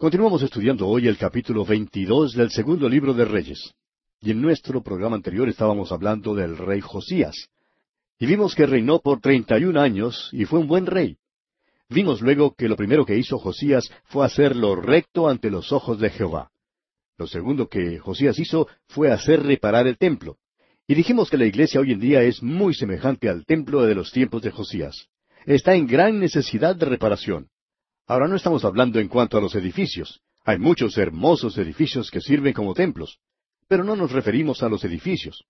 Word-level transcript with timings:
Continuamos 0.00 0.42
estudiando 0.42 0.86
hoy 0.86 1.08
el 1.08 1.18
capítulo 1.18 1.64
22 1.64 2.34
del 2.34 2.52
segundo 2.52 2.88
libro 2.88 3.14
de 3.14 3.24
Reyes. 3.24 3.74
Y 4.20 4.30
en 4.30 4.40
nuestro 4.40 4.80
programa 4.80 5.16
anterior 5.16 5.48
estábamos 5.48 5.90
hablando 5.90 6.36
del 6.36 6.56
rey 6.56 6.80
Josías. 6.80 7.48
Y 8.16 8.26
vimos 8.26 8.54
que 8.54 8.64
reinó 8.64 9.00
por 9.00 9.20
treinta 9.20 9.58
y 9.58 9.64
un 9.64 9.76
años 9.76 10.30
y 10.30 10.44
fue 10.44 10.60
un 10.60 10.68
buen 10.68 10.86
rey. 10.86 11.16
Vimos 11.88 12.20
luego 12.20 12.54
que 12.54 12.68
lo 12.68 12.76
primero 12.76 13.04
que 13.04 13.18
hizo 13.18 13.40
Josías 13.40 13.90
fue 14.04 14.24
hacer 14.24 14.54
lo 14.54 14.76
recto 14.76 15.28
ante 15.28 15.50
los 15.50 15.72
ojos 15.72 15.98
de 15.98 16.10
Jehová. 16.10 16.52
Lo 17.16 17.26
segundo 17.26 17.66
que 17.66 17.98
Josías 17.98 18.38
hizo 18.38 18.68
fue 18.86 19.10
hacer 19.10 19.42
reparar 19.42 19.88
el 19.88 19.98
templo. 19.98 20.36
Y 20.86 20.94
dijimos 20.94 21.28
que 21.28 21.38
la 21.38 21.46
iglesia 21.46 21.80
hoy 21.80 21.90
en 21.90 21.98
día 21.98 22.22
es 22.22 22.40
muy 22.40 22.72
semejante 22.72 23.28
al 23.28 23.44
templo 23.44 23.82
de 23.82 23.96
los 23.96 24.12
tiempos 24.12 24.42
de 24.42 24.52
Josías. 24.52 25.08
Está 25.44 25.74
en 25.74 25.88
gran 25.88 26.20
necesidad 26.20 26.76
de 26.76 26.86
reparación. 26.86 27.48
Ahora 28.08 28.26
no 28.26 28.36
estamos 28.36 28.64
hablando 28.64 28.98
en 29.00 29.08
cuanto 29.08 29.36
a 29.36 29.40
los 29.42 29.54
edificios. 29.54 30.22
Hay 30.46 30.58
muchos 30.58 30.96
hermosos 30.96 31.58
edificios 31.58 32.10
que 32.10 32.22
sirven 32.22 32.54
como 32.54 32.72
templos. 32.72 33.18
Pero 33.68 33.84
no 33.84 33.96
nos 33.96 34.12
referimos 34.12 34.62
a 34.62 34.70
los 34.70 34.82
edificios. 34.82 35.44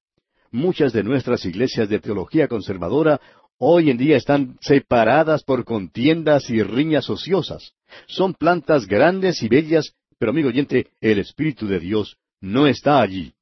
Muchas 0.51 0.93
de 0.93 1.05
nuestras 1.05 1.45
iglesias 1.45 1.89
de 1.89 2.01
teología 2.01 2.49
conservadora 2.49 3.21
hoy 3.59 3.91
en 3.91 3.97
día 3.97 4.17
están 4.17 4.59
separadas 4.61 5.45
por 5.45 5.65
contiendas 5.65 6.51
y 6.51 6.61
riñas 6.65 7.09
ociosas. 7.09 7.75
Son 8.09 8.35
plantas 8.35 8.87
grandes 8.87 9.41
y 9.45 9.49
bellas, 9.49 9.93
pero 10.19 10.33
amigo 10.33 10.49
oyente, 10.49 10.89
el 11.01 11.21
Espíritu 11.21 11.69
de 11.69 11.79
Dios 11.79 12.17
no 12.41 12.67
está 12.67 13.01
allí. 13.01 13.35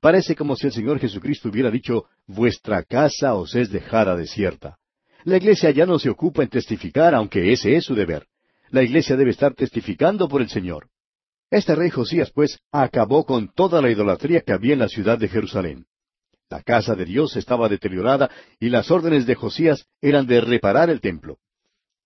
Parece 0.00 0.34
como 0.34 0.56
si 0.56 0.66
el 0.66 0.72
Señor 0.72 0.98
Jesucristo 0.98 1.50
hubiera 1.50 1.70
dicho, 1.70 2.06
vuestra 2.26 2.82
casa 2.82 3.34
os 3.34 3.54
es 3.54 3.70
dejada 3.70 4.16
desierta. 4.16 4.76
La 5.22 5.36
iglesia 5.36 5.70
ya 5.70 5.86
no 5.86 6.00
se 6.00 6.10
ocupa 6.10 6.42
en 6.42 6.48
testificar, 6.48 7.14
aunque 7.14 7.52
ese 7.52 7.76
es 7.76 7.84
su 7.84 7.94
deber. 7.94 8.26
La 8.70 8.82
iglesia 8.82 9.16
debe 9.16 9.30
estar 9.30 9.54
testificando 9.54 10.28
por 10.28 10.42
el 10.42 10.48
Señor. 10.48 10.88
Este 11.50 11.74
rey 11.74 11.90
Josías, 11.90 12.30
pues, 12.32 12.58
acabó 12.72 13.24
con 13.24 13.52
toda 13.52 13.80
la 13.80 13.90
idolatría 13.90 14.40
que 14.40 14.52
había 14.52 14.72
en 14.72 14.80
la 14.80 14.88
ciudad 14.88 15.18
de 15.18 15.28
Jerusalén. 15.28 15.86
La 16.50 16.62
casa 16.62 16.94
de 16.94 17.04
Dios 17.04 17.36
estaba 17.36 17.68
deteriorada 17.68 18.30
y 18.60 18.68
las 18.68 18.90
órdenes 18.90 19.26
de 19.26 19.34
Josías 19.34 19.86
eran 20.00 20.26
de 20.26 20.40
reparar 20.40 20.90
el 20.90 21.00
templo. 21.00 21.38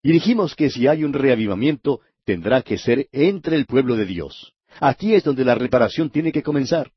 Y 0.02 0.12
dijimos 0.12 0.54
que 0.54 0.70
si 0.70 0.86
hay 0.86 1.04
un 1.04 1.12
reavivamiento, 1.12 2.00
tendrá 2.24 2.62
que 2.62 2.78
ser 2.78 3.08
entre 3.12 3.56
el 3.56 3.66
pueblo 3.66 3.96
de 3.96 4.06
Dios. 4.06 4.54
Aquí 4.80 5.14
es 5.14 5.24
donde 5.24 5.44
la 5.44 5.54
reparación 5.54 6.10
tiene 6.10 6.32
que 6.32 6.42
comenzar. 6.42 6.90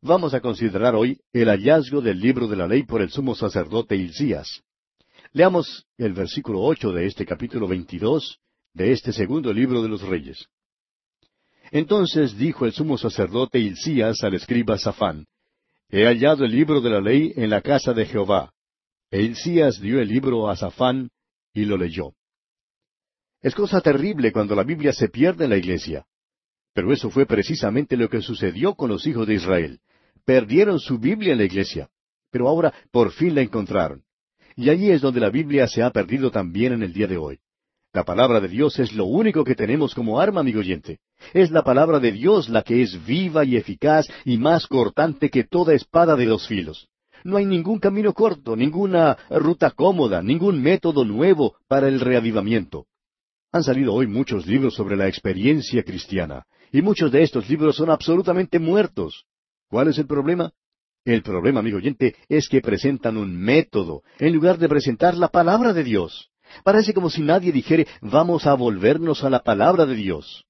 Vamos 0.00 0.34
a 0.34 0.40
considerar 0.40 0.94
hoy 0.94 1.20
el 1.32 1.48
hallazgo 1.48 2.00
del 2.00 2.20
libro 2.20 2.48
de 2.48 2.56
la 2.56 2.66
ley 2.66 2.84
por 2.84 3.02
el 3.02 3.10
sumo 3.10 3.34
sacerdote 3.34 3.96
Hilcías. 3.96 4.62
Leamos 5.32 5.86
el 5.98 6.12
versículo 6.12 6.60
ocho 6.62 6.92
de 6.92 7.06
este 7.06 7.26
capítulo 7.26 7.66
veintidós 7.66 8.40
de 8.76 8.92
este 8.92 9.10
segundo 9.10 9.54
libro 9.54 9.82
de 9.82 9.88
los 9.88 10.02
Reyes. 10.02 10.46
Entonces 11.70 12.36
dijo 12.36 12.66
el 12.66 12.72
sumo 12.72 12.98
sacerdote 12.98 13.58
Hilcías 13.58 14.22
al 14.22 14.34
escriba 14.34 14.76
Safán, 14.76 15.26
He 15.88 16.04
hallado 16.04 16.44
el 16.44 16.52
libro 16.52 16.82
de 16.82 16.90
la 16.90 17.00
ley 17.00 17.32
en 17.36 17.48
la 17.48 17.62
casa 17.62 17.94
de 17.94 18.04
Jehová. 18.04 18.52
E 19.10 19.22
Hilcías 19.22 19.80
dio 19.80 19.98
el 20.00 20.08
libro 20.08 20.50
a 20.50 20.56
Safán 20.56 21.08
y 21.54 21.64
lo 21.64 21.78
leyó. 21.78 22.12
Es 23.40 23.54
cosa 23.54 23.80
terrible 23.80 24.30
cuando 24.30 24.54
la 24.54 24.62
Biblia 24.62 24.92
se 24.92 25.08
pierde 25.08 25.44
en 25.44 25.50
la 25.50 25.56
iglesia. 25.56 26.04
Pero 26.74 26.92
eso 26.92 27.08
fue 27.08 27.24
precisamente 27.24 27.96
lo 27.96 28.10
que 28.10 28.20
sucedió 28.20 28.74
con 28.74 28.90
los 28.90 29.06
hijos 29.06 29.26
de 29.26 29.34
Israel. 29.34 29.80
Perdieron 30.26 30.80
su 30.80 30.98
Biblia 30.98 31.32
en 31.32 31.38
la 31.38 31.44
iglesia, 31.44 31.88
pero 32.30 32.48
ahora 32.48 32.74
por 32.90 33.12
fin 33.12 33.34
la 33.34 33.40
encontraron. 33.40 34.02
Y 34.54 34.68
allí 34.68 34.90
es 34.90 35.00
donde 35.00 35.20
la 35.20 35.30
Biblia 35.30 35.66
se 35.66 35.82
ha 35.82 35.90
perdido 35.90 36.30
también 36.30 36.74
en 36.74 36.82
el 36.82 36.92
día 36.92 37.06
de 37.06 37.16
hoy. 37.16 37.38
La 37.96 38.04
palabra 38.04 38.40
de 38.40 38.48
Dios 38.48 38.78
es 38.78 38.92
lo 38.92 39.06
único 39.06 39.42
que 39.42 39.54
tenemos 39.54 39.94
como 39.94 40.20
arma, 40.20 40.40
amigo 40.40 40.60
oyente. 40.60 40.98
Es 41.32 41.50
la 41.50 41.64
palabra 41.64 41.98
de 41.98 42.12
Dios 42.12 42.50
la 42.50 42.60
que 42.60 42.82
es 42.82 43.06
viva 43.06 43.42
y 43.42 43.56
eficaz 43.56 44.06
y 44.26 44.36
más 44.36 44.66
cortante 44.66 45.30
que 45.30 45.44
toda 45.44 45.72
espada 45.72 46.14
de 46.14 46.26
dos 46.26 46.46
filos. 46.46 46.88
No 47.24 47.38
hay 47.38 47.46
ningún 47.46 47.78
camino 47.78 48.12
corto, 48.12 48.54
ninguna 48.54 49.16
ruta 49.30 49.70
cómoda, 49.70 50.22
ningún 50.22 50.60
método 50.60 51.06
nuevo 51.06 51.56
para 51.68 51.88
el 51.88 52.00
reavivamiento. 52.00 52.84
Han 53.50 53.64
salido 53.64 53.94
hoy 53.94 54.06
muchos 54.06 54.46
libros 54.46 54.74
sobre 54.74 54.94
la 54.94 55.08
experiencia 55.08 55.82
cristiana, 55.82 56.44
y 56.72 56.82
muchos 56.82 57.10
de 57.10 57.22
estos 57.22 57.48
libros 57.48 57.76
son 57.76 57.88
absolutamente 57.88 58.58
muertos. 58.58 59.24
¿Cuál 59.70 59.88
es 59.88 59.96
el 59.96 60.06
problema? 60.06 60.52
El 61.06 61.22
problema, 61.22 61.60
amigo 61.60 61.78
oyente, 61.78 62.14
es 62.28 62.50
que 62.50 62.60
presentan 62.60 63.16
un 63.16 63.34
método 63.34 64.02
en 64.18 64.34
lugar 64.34 64.58
de 64.58 64.68
presentar 64.68 65.16
la 65.16 65.28
palabra 65.28 65.72
de 65.72 65.82
Dios. 65.82 66.30
Parece 66.64 66.94
como 66.94 67.10
si 67.10 67.22
nadie 67.22 67.52
dijere, 67.52 67.86
vamos 68.00 68.46
a 68.46 68.54
volvernos 68.54 69.24
a 69.24 69.30
la 69.30 69.42
palabra 69.42 69.86
de 69.86 69.94
Dios. 69.94 70.44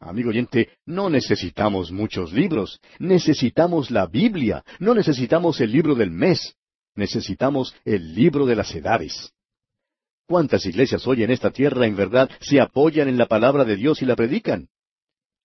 Amigo 0.00 0.30
oyente, 0.30 0.70
no 0.86 1.10
necesitamos 1.10 1.90
muchos 1.90 2.32
libros, 2.32 2.80
necesitamos 3.00 3.90
la 3.90 4.06
Biblia, 4.06 4.62
no 4.78 4.94
necesitamos 4.94 5.60
el 5.60 5.72
libro 5.72 5.96
del 5.96 6.12
mes, 6.12 6.54
necesitamos 6.94 7.74
el 7.84 8.14
libro 8.14 8.46
de 8.46 8.54
las 8.54 8.72
edades. 8.74 9.32
¿Cuántas 10.26 10.66
iglesias 10.66 11.06
hoy 11.06 11.24
en 11.24 11.30
esta 11.30 11.50
tierra 11.50 11.86
en 11.86 11.96
verdad 11.96 12.30
se 12.40 12.60
apoyan 12.60 13.08
en 13.08 13.18
la 13.18 13.26
palabra 13.26 13.64
de 13.64 13.76
Dios 13.76 14.02
y 14.02 14.04
la 14.04 14.14
predican? 14.14 14.68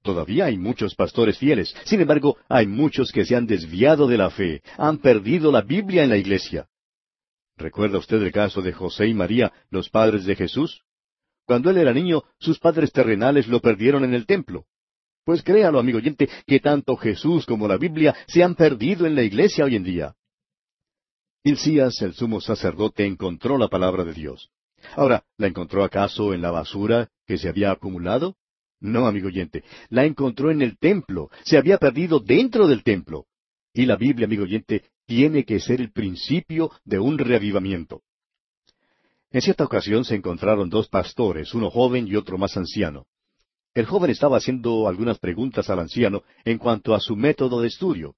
Todavía 0.03 0.45
hay 0.45 0.57
muchos 0.57 0.93
pastores 0.93 1.37
fieles, 1.37 1.73
sin 1.85 2.01
embargo 2.01 2.37
hay 2.49 2.67
muchos 2.67 3.11
que 3.11 3.25
se 3.25 3.35
han 3.35 3.47
desviado 3.47 4.05
de 4.05 4.17
la 4.17 4.29
fe, 4.29 4.61
han 4.77 4.97
perdido 4.97 5.51
la 5.51 5.61
Biblia 5.61 6.03
en 6.03 6.09
la 6.09 6.17
iglesia. 6.17 6.67
¿Recuerda 7.57 7.99
usted 7.99 8.21
el 8.21 8.31
caso 8.31 8.61
de 8.61 8.73
José 8.73 9.07
y 9.07 9.13
María, 9.13 9.53
los 9.69 9.89
padres 9.89 10.25
de 10.25 10.35
Jesús? 10.35 10.83
Cuando 11.45 11.69
él 11.69 11.77
era 11.77 11.93
niño, 11.93 12.23
sus 12.39 12.59
padres 12.59 12.91
terrenales 12.91 13.47
lo 13.47 13.59
perdieron 13.59 14.03
en 14.03 14.13
el 14.13 14.25
templo. 14.25 14.65
Pues 15.25 15.43
créalo, 15.43 15.79
amigo 15.79 15.99
oyente, 15.99 16.29
que 16.45 16.59
tanto 16.59 16.95
Jesús 16.97 17.45
como 17.45 17.67
la 17.67 17.77
Biblia 17.77 18.15
se 18.27 18.43
han 18.43 18.55
perdido 18.55 19.05
en 19.05 19.15
la 19.15 19.23
iglesia 19.23 19.65
hoy 19.65 19.75
en 19.75 19.83
día. 19.83 20.15
Hilcías, 21.43 22.01
el 22.01 22.13
sumo 22.13 22.41
sacerdote, 22.41 23.05
encontró 23.05 23.57
la 23.57 23.67
palabra 23.67 24.03
de 24.03 24.13
Dios. 24.13 24.49
Ahora, 24.95 25.23
¿la 25.37 25.47
encontró 25.47 25.83
acaso 25.83 26.33
en 26.33 26.41
la 26.41 26.51
basura 26.51 27.09
que 27.25 27.37
se 27.37 27.49
había 27.49 27.71
acumulado? 27.71 28.35
No, 28.79 29.07
amigo 29.07 29.27
oyente, 29.27 29.63
la 29.89 30.05
encontró 30.05 30.51
en 30.51 30.61
el 30.61 30.77
templo, 30.77 31.29
se 31.43 31.57
había 31.57 31.77
perdido 31.77 32.19
dentro 32.19 32.67
del 32.67 32.83
templo. 32.83 33.27
Y 33.73 33.85
la 33.85 33.95
Biblia, 33.95 34.25
amigo 34.25 34.43
oyente, 34.43 34.83
tiene 35.05 35.43
que 35.45 35.59
ser 35.59 35.81
el 35.81 35.91
principio 35.91 36.71
de 36.85 36.99
un 36.99 37.17
reavivamiento. 37.17 38.01
En 39.31 39.41
cierta 39.41 39.63
ocasión 39.63 40.05
se 40.05 40.15
encontraron 40.15 40.69
dos 40.69 40.87
pastores, 40.87 41.55
uno 41.55 41.71
joven 41.71 42.07
y 42.07 42.15
otro 42.15 42.37
más 42.37 42.55
anciano. 42.55 43.07
El 43.73 43.87
joven 43.87 44.11
estaba 44.11 44.37
haciendo 44.37 44.87
algunas 44.87 45.17
preguntas 45.17 45.71
al 45.71 45.79
anciano 45.79 46.21
en 46.45 46.59
cuanto 46.59 46.93
a 46.93 46.99
su 46.99 47.15
método 47.15 47.61
de 47.61 47.69
estudio. 47.69 48.15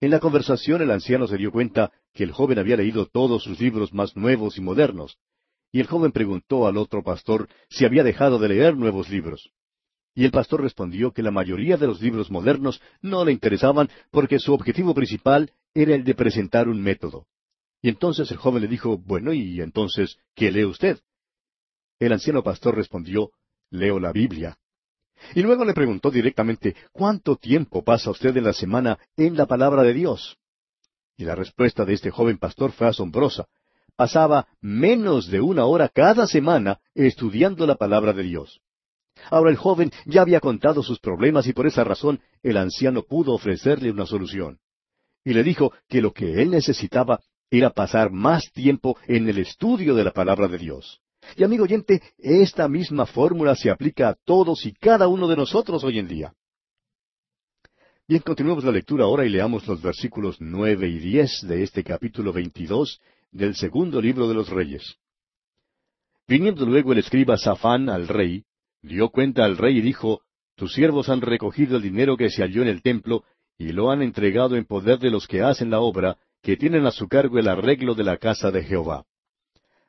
En 0.00 0.12
la 0.12 0.20
conversación 0.20 0.80
el 0.80 0.92
anciano 0.92 1.26
se 1.26 1.36
dio 1.36 1.50
cuenta 1.50 1.90
que 2.14 2.22
el 2.22 2.30
joven 2.30 2.60
había 2.60 2.76
leído 2.76 3.06
todos 3.06 3.42
sus 3.42 3.58
libros 3.60 3.92
más 3.92 4.16
nuevos 4.16 4.56
y 4.56 4.60
modernos, 4.60 5.18
y 5.72 5.80
el 5.80 5.88
joven 5.88 6.12
preguntó 6.12 6.68
al 6.68 6.76
otro 6.76 7.02
pastor 7.02 7.48
si 7.68 7.84
había 7.84 8.04
dejado 8.04 8.38
de 8.38 8.48
leer 8.48 8.76
nuevos 8.76 9.10
libros. 9.10 9.50
Y 10.14 10.24
el 10.24 10.30
pastor 10.30 10.62
respondió 10.62 11.12
que 11.12 11.22
la 11.22 11.30
mayoría 11.30 11.76
de 11.76 11.86
los 11.86 12.00
libros 12.00 12.30
modernos 12.30 12.80
no 13.00 13.24
le 13.24 13.32
interesaban 13.32 13.88
porque 14.10 14.38
su 14.38 14.52
objetivo 14.52 14.94
principal 14.94 15.52
era 15.72 15.94
el 15.94 16.04
de 16.04 16.14
presentar 16.14 16.68
un 16.68 16.82
método. 16.82 17.26
Y 17.82 17.88
entonces 17.88 18.30
el 18.30 18.36
joven 18.36 18.62
le 18.62 18.68
dijo, 18.68 18.98
bueno, 18.98 19.32
¿y 19.32 19.60
entonces 19.60 20.18
qué 20.34 20.50
lee 20.50 20.64
usted? 20.64 20.98
El 21.98 22.12
anciano 22.12 22.42
pastor 22.42 22.74
respondió, 22.74 23.30
leo 23.70 23.98
la 24.00 24.12
Biblia. 24.12 24.58
Y 25.34 25.42
luego 25.42 25.64
le 25.64 25.74
preguntó 25.74 26.10
directamente, 26.10 26.74
¿cuánto 26.92 27.36
tiempo 27.36 27.84
pasa 27.84 28.10
usted 28.10 28.36
en 28.36 28.44
la 28.44 28.52
semana 28.52 28.98
en 29.16 29.36
la 29.36 29.46
palabra 29.46 29.82
de 29.82 29.94
Dios? 29.94 30.38
Y 31.16 31.24
la 31.24 31.34
respuesta 31.34 31.84
de 31.84 31.92
este 31.92 32.10
joven 32.10 32.38
pastor 32.38 32.72
fue 32.72 32.88
asombrosa. 32.88 33.46
Pasaba 33.96 34.48
menos 34.60 35.28
de 35.28 35.40
una 35.40 35.66
hora 35.66 35.88
cada 35.88 36.26
semana 36.26 36.80
estudiando 36.94 37.66
la 37.66 37.74
palabra 37.74 38.12
de 38.14 38.22
Dios. 38.22 38.60
Ahora 39.30 39.50
el 39.50 39.56
joven 39.56 39.90
ya 40.06 40.22
había 40.22 40.40
contado 40.40 40.82
sus 40.82 40.98
problemas 40.98 41.46
y 41.46 41.52
por 41.52 41.66
esa 41.66 41.84
razón 41.84 42.20
el 42.42 42.56
anciano 42.56 43.02
pudo 43.02 43.32
ofrecerle 43.34 43.90
una 43.90 44.06
solución. 44.06 44.58
Y 45.24 45.34
le 45.34 45.42
dijo 45.42 45.72
que 45.88 46.00
lo 46.00 46.12
que 46.12 46.40
él 46.40 46.50
necesitaba 46.50 47.20
era 47.50 47.70
pasar 47.70 48.10
más 48.10 48.50
tiempo 48.52 48.96
en 49.06 49.28
el 49.28 49.38
estudio 49.38 49.94
de 49.94 50.04
la 50.04 50.12
palabra 50.12 50.48
de 50.48 50.58
Dios. 50.58 51.00
Y 51.36 51.44
amigo 51.44 51.64
oyente, 51.64 52.02
esta 52.18 52.68
misma 52.68 53.06
fórmula 53.06 53.54
se 53.54 53.70
aplica 53.70 54.08
a 54.08 54.16
todos 54.24 54.64
y 54.64 54.72
cada 54.72 55.08
uno 55.08 55.28
de 55.28 55.36
nosotros 55.36 55.84
hoy 55.84 55.98
en 55.98 56.08
día. 56.08 56.32
Bien, 58.08 58.22
continuemos 58.22 58.64
la 58.64 58.72
lectura 58.72 59.04
ahora 59.04 59.24
y 59.24 59.28
leamos 59.28 59.66
los 59.68 59.80
versículos 59.82 60.36
nueve 60.40 60.88
y 60.88 60.98
diez 60.98 61.42
de 61.46 61.62
este 61.62 61.84
capítulo 61.84 62.32
veintidós 62.32 63.00
del 63.30 63.54
segundo 63.54 64.00
libro 64.00 64.26
de 64.26 64.34
los 64.34 64.48
Reyes. 64.48 64.96
Viniendo 66.26 66.64
luego 66.64 66.92
el 66.92 66.98
escriba 66.98 67.36
Safán 67.36 67.88
al 67.88 68.08
rey, 68.08 68.44
dio 68.82 69.10
cuenta 69.10 69.44
al 69.44 69.56
rey 69.56 69.78
y 69.78 69.80
dijo, 69.80 70.22
Tus 70.56 70.72
siervos 70.72 71.08
han 71.08 71.20
recogido 71.20 71.76
el 71.76 71.82
dinero 71.82 72.16
que 72.16 72.30
se 72.30 72.42
halló 72.42 72.62
en 72.62 72.68
el 72.68 72.82
templo, 72.82 73.24
y 73.58 73.72
lo 73.72 73.90
han 73.90 74.02
entregado 74.02 74.56
en 74.56 74.64
poder 74.64 74.98
de 74.98 75.10
los 75.10 75.26
que 75.26 75.42
hacen 75.42 75.70
la 75.70 75.80
obra, 75.80 76.16
que 76.42 76.56
tienen 76.56 76.86
a 76.86 76.90
su 76.90 77.08
cargo 77.08 77.38
el 77.38 77.48
arreglo 77.48 77.94
de 77.94 78.04
la 78.04 78.16
casa 78.16 78.50
de 78.50 78.64
Jehová. 78.64 79.04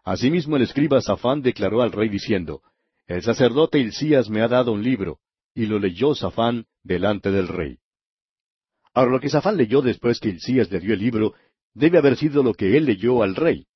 Asimismo 0.03 0.57
el 0.57 0.63
escriba 0.63 0.99
Safán 1.01 1.41
declaró 1.41 1.81
al 1.81 1.91
rey 1.91 2.09
diciendo, 2.09 2.61
El 3.07 3.21
sacerdote 3.21 3.79
Hilcías 3.79 4.29
me 4.29 4.41
ha 4.41 4.47
dado 4.47 4.71
un 4.71 4.83
libro, 4.83 5.19
y 5.53 5.65
lo 5.67 5.79
leyó 5.79 6.15
Safán 6.15 6.65
delante 6.83 7.31
del 7.31 7.47
rey. 7.47 7.77
Ahora 8.93 9.11
lo 9.11 9.19
que 9.19 9.29
Safán 9.29 9.57
leyó 9.57 9.81
después 9.81 10.19
que 10.19 10.29
Hilcías 10.29 10.69
le 10.71 10.79
dio 10.79 10.93
el 10.93 10.99
libro, 10.99 11.33
debe 11.73 11.97
haber 11.97 12.17
sido 12.17 12.43
lo 12.43 12.53
que 12.53 12.75
él 12.75 12.85
leyó 12.85 13.23
al 13.23 13.35
rey. 13.35 13.67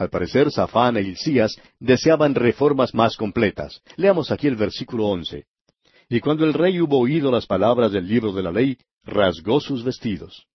Al 0.00 0.08
parecer, 0.08 0.50
Safán 0.50 0.96
e 0.96 1.02
Hilcías 1.02 1.60
deseaban 1.78 2.34
reformas 2.34 2.94
más 2.94 3.18
completas. 3.18 3.82
Leamos 3.96 4.30
aquí 4.30 4.46
el 4.46 4.56
versículo 4.56 5.04
once. 5.04 5.44
Y 6.08 6.20
cuando 6.20 6.46
el 6.46 6.54
rey 6.54 6.80
hubo 6.80 6.98
oído 6.98 7.30
las 7.30 7.44
palabras 7.44 7.92
del 7.92 8.08
libro 8.08 8.32
de 8.32 8.42
la 8.42 8.50
ley, 8.50 8.78
rasgó 9.04 9.60
sus 9.60 9.84
vestidos. 9.84 10.46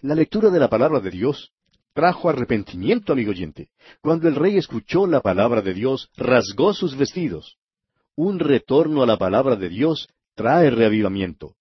La 0.00 0.14
lectura 0.14 0.48
de 0.48 0.58
la 0.58 0.70
palabra 0.70 1.00
de 1.00 1.10
Dios 1.10 1.50
trajo 1.92 2.30
arrepentimiento, 2.30 3.12
amigo 3.12 3.32
oyente. 3.32 3.68
Cuando 4.00 4.28
el 4.28 4.34
rey 4.34 4.56
escuchó 4.56 5.06
la 5.06 5.20
palabra 5.20 5.60
de 5.60 5.74
Dios, 5.74 6.08
rasgó 6.16 6.72
sus 6.72 6.96
vestidos. 6.96 7.58
Un 8.16 8.38
retorno 8.38 9.02
a 9.02 9.06
la 9.06 9.18
palabra 9.18 9.56
de 9.56 9.68
Dios 9.68 10.08
trae 10.34 10.70
reavivamiento. 10.70 11.54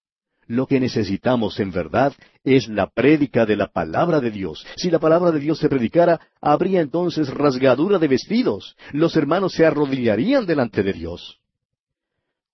Lo 0.47 0.67
que 0.67 0.79
necesitamos 0.79 1.59
en 1.59 1.71
verdad 1.71 2.13
es 2.43 2.67
la 2.67 2.87
prédica 2.87 3.45
de 3.45 3.55
la 3.55 3.67
palabra 3.67 4.19
de 4.19 4.31
Dios. 4.31 4.65
Si 4.75 4.89
la 4.89 4.99
palabra 4.99 5.31
de 5.31 5.39
Dios 5.39 5.59
se 5.59 5.69
predicara, 5.69 6.19
habría 6.41 6.81
entonces 6.81 7.29
rasgadura 7.29 7.99
de 7.99 8.07
vestidos. 8.07 8.75
Los 8.91 9.15
hermanos 9.15 9.53
se 9.53 9.65
arrodillarían 9.65 10.45
delante 10.45 10.83
de 10.83 10.93
Dios. 10.93 11.39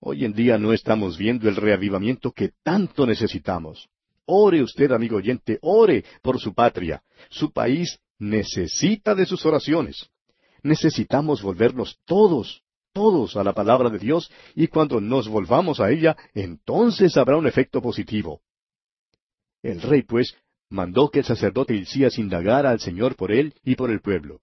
Hoy 0.00 0.24
en 0.24 0.32
día 0.32 0.56
no 0.56 0.72
estamos 0.72 1.18
viendo 1.18 1.48
el 1.48 1.56
reavivamiento 1.56 2.32
que 2.32 2.52
tanto 2.62 3.06
necesitamos. 3.06 3.88
Ore 4.24 4.62
usted, 4.62 4.92
amigo 4.92 5.16
oyente, 5.16 5.58
ore 5.60 6.04
por 6.22 6.38
su 6.38 6.54
patria. 6.54 7.02
Su 7.28 7.52
país 7.52 7.98
necesita 8.18 9.14
de 9.14 9.26
sus 9.26 9.44
oraciones. 9.44 10.08
Necesitamos 10.62 11.42
volvernos 11.42 11.98
todos 12.04 12.62
todos 12.92 13.36
a 13.36 13.44
la 13.44 13.52
palabra 13.52 13.90
de 13.90 13.98
Dios 13.98 14.30
y 14.54 14.68
cuando 14.68 15.00
nos 15.00 15.28
volvamos 15.28 15.80
a 15.80 15.90
ella, 15.90 16.16
entonces 16.34 17.16
habrá 17.16 17.36
un 17.36 17.46
efecto 17.46 17.80
positivo. 17.80 18.40
El 19.62 19.80
rey, 19.82 20.02
pues, 20.02 20.34
mandó 20.70 21.10
que 21.10 21.20
el 21.20 21.24
sacerdote 21.24 21.74
Hilcías 21.74 22.18
indagara 22.18 22.70
al 22.70 22.80
Señor 22.80 23.16
por 23.16 23.32
él 23.32 23.54
y 23.64 23.74
por 23.74 23.90
el 23.90 24.00
pueblo. 24.00 24.40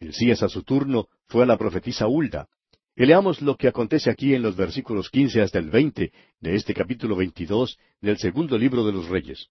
Hilcías 0.00 0.42
a 0.42 0.48
su 0.48 0.62
turno 0.62 1.08
fue 1.26 1.42
a 1.42 1.46
la 1.46 1.56
profetisa 1.56 2.06
Hulda. 2.06 2.48
Y 2.96 3.06
leamos 3.06 3.42
lo 3.42 3.56
que 3.56 3.66
acontece 3.66 4.08
aquí 4.08 4.34
en 4.34 4.42
los 4.42 4.54
versículos 4.54 5.10
quince 5.10 5.40
hasta 5.42 5.58
el 5.58 5.70
veinte 5.70 6.12
de 6.40 6.54
este 6.54 6.74
capítulo 6.74 7.16
veintidós 7.16 7.76
del 8.00 8.18
segundo 8.18 8.56
libro 8.56 8.84
de 8.84 8.92
los 8.92 9.08
Reyes. 9.08 9.48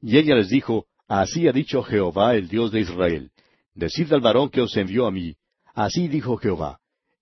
Y 0.00 0.16
ella 0.16 0.36
les 0.36 0.48
dijo, 0.48 0.86
Así 1.08 1.48
ha 1.48 1.52
dicho 1.52 1.82
Jehová, 1.82 2.36
el 2.36 2.48
Dios 2.48 2.70
de 2.70 2.80
Israel, 2.80 3.32
Decid 3.74 4.12
al 4.12 4.20
varón 4.20 4.50
que 4.50 4.60
os 4.60 4.76
envió 4.76 5.06
a 5.06 5.10
mí, 5.10 5.34
Así 5.74 6.06
dijo 6.06 6.36
Jehová, 6.36 6.78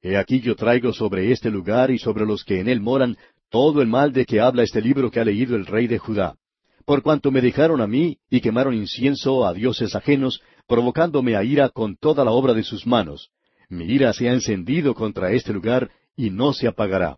He 0.06 0.17
aquí 0.17 0.38
yo 0.38 0.55
traigo 0.55 0.93
sobre 0.93 1.32
este 1.32 1.50
lugar 1.50 1.91
y 1.91 1.99
sobre 1.99 2.25
los 2.25 2.44
que 2.44 2.61
en 2.61 2.69
él 2.69 2.81
moran 2.81 3.17
todo 3.50 3.82
el 3.82 3.88
mal 3.88 4.12
de 4.12 4.25
que 4.25 4.38
habla 4.38 4.62
este 4.62 4.81
libro 4.81 5.11
que 5.11 5.19
ha 5.19 5.25
leído 5.25 5.56
el 5.56 5.67
rey 5.67 5.88
de 5.88 5.99
Judá. 5.99 6.37
Por 6.85 7.03
cuanto 7.03 7.32
me 7.32 7.41
dejaron 7.41 7.81
a 7.81 7.88
mí 7.88 8.17
y 8.31 8.41
quemaron 8.41 8.73
incienso 8.75 9.44
a 9.44 9.53
dioses 9.53 9.97
ajenos, 9.97 10.41
provocándome 10.69 11.35
a 11.35 11.43
ira 11.43 11.70
con 11.70 11.97
toda 11.97 12.25
la 12.25 12.31
obra 12.31 12.55
de 12.55 12.62
sus 12.62 12.87
manos. 12.87 13.31
Mi 13.69 13.87
ira 13.87 14.12
se 14.12 14.29
ha 14.29 14.32
encendido 14.32 14.94
contra 14.94 15.32
este 15.32 15.53
lugar 15.53 15.91
y 16.17 16.31
no 16.31 16.52
se 16.52 16.69
apagará. 16.69 17.17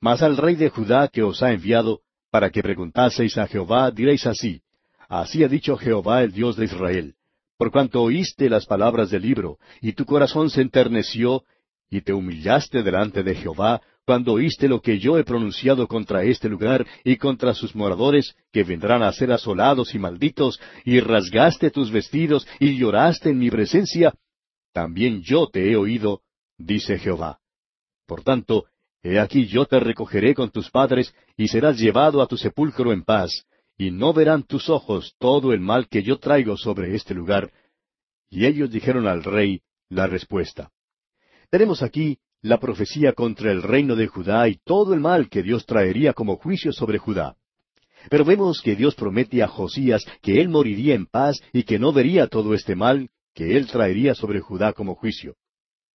Mas 0.00 0.22
al 0.22 0.38
rey 0.38 0.56
de 0.56 0.70
Judá 0.70 1.08
que 1.08 1.22
os 1.22 1.42
ha 1.42 1.52
enviado, 1.52 2.00
para 2.30 2.48
que 2.48 2.62
preguntaseis 2.62 3.36
a 3.36 3.46
Jehová, 3.46 3.90
diréis 3.90 4.26
así, 4.26 4.62
Así 5.10 5.44
ha 5.44 5.48
dicho 5.48 5.76
Jehová 5.76 6.22
el 6.22 6.32
Dios 6.32 6.56
de 6.56 6.64
Israel, 6.64 7.16
por 7.58 7.70
cuanto 7.70 8.00
oíste 8.00 8.48
las 8.48 8.64
palabras 8.64 9.10
del 9.10 9.20
libro, 9.20 9.58
y 9.82 9.92
tu 9.92 10.06
corazón 10.06 10.48
se 10.48 10.62
enterneció, 10.62 11.44
y 11.92 12.00
te 12.00 12.14
humillaste 12.14 12.82
delante 12.82 13.22
de 13.22 13.34
Jehová 13.34 13.82
cuando 14.06 14.32
oíste 14.32 14.66
lo 14.66 14.80
que 14.80 14.98
yo 14.98 15.18
he 15.18 15.24
pronunciado 15.24 15.86
contra 15.86 16.24
este 16.24 16.48
lugar 16.48 16.86
y 17.04 17.18
contra 17.18 17.52
sus 17.52 17.76
moradores, 17.76 18.34
que 18.50 18.64
vendrán 18.64 19.02
a 19.02 19.12
ser 19.12 19.30
asolados 19.30 19.94
y 19.94 19.98
malditos, 19.98 20.58
y 20.86 21.00
rasgaste 21.00 21.70
tus 21.70 21.92
vestidos 21.92 22.48
y 22.58 22.78
lloraste 22.78 23.28
en 23.28 23.38
mi 23.38 23.50
presencia, 23.50 24.14
también 24.72 25.20
yo 25.22 25.48
te 25.48 25.70
he 25.70 25.76
oído, 25.76 26.22
dice 26.56 26.98
Jehová. 26.98 27.40
Por 28.06 28.24
tanto, 28.24 28.64
he 29.02 29.20
aquí 29.20 29.46
yo 29.46 29.66
te 29.66 29.78
recogeré 29.78 30.34
con 30.34 30.50
tus 30.50 30.70
padres, 30.70 31.14
y 31.36 31.48
serás 31.48 31.78
llevado 31.78 32.22
a 32.22 32.26
tu 32.26 32.38
sepulcro 32.38 32.92
en 32.92 33.04
paz, 33.04 33.44
y 33.76 33.90
no 33.90 34.14
verán 34.14 34.44
tus 34.44 34.70
ojos 34.70 35.14
todo 35.18 35.52
el 35.52 35.60
mal 35.60 35.88
que 35.88 36.02
yo 36.02 36.18
traigo 36.18 36.56
sobre 36.56 36.94
este 36.94 37.12
lugar. 37.12 37.52
Y 38.30 38.46
ellos 38.46 38.70
dijeron 38.70 39.06
al 39.06 39.22
rey 39.22 39.60
la 39.90 40.06
respuesta. 40.06 40.70
Tenemos 41.52 41.82
aquí 41.82 42.18
la 42.40 42.58
profecía 42.58 43.12
contra 43.12 43.52
el 43.52 43.62
reino 43.62 43.94
de 43.94 44.06
Judá 44.06 44.48
y 44.48 44.56
todo 44.64 44.94
el 44.94 45.00
mal 45.00 45.28
que 45.28 45.42
Dios 45.42 45.66
traería 45.66 46.14
como 46.14 46.36
juicio 46.36 46.72
sobre 46.72 46.96
Judá. 46.96 47.36
Pero 48.08 48.24
vemos 48.24 48.62
que 48.62 48.74
Dios 48.74 48.94
promete 48.94 49.42
a 49.42 49.48
Josías 49.48 50.02
que 50.22 50.40
él 50.40 50.48
moriría 50.48 50.94
en 50.94 51.04
paz 51.04 51.42
y 51.52 51.64
que 51.64 51.78
no 51.78 51.92
vería 51.92 52.26
todo 52.26 52.54
este 52.54 52.74
mal 52.74 53.10
que 53.34 53.58
él 53.58 53.66
traería 53.66 54.14
sobre 54.14 54.40
Judá 54.40 54.72
como 54.72 54.94
juicio. 54.94 55.36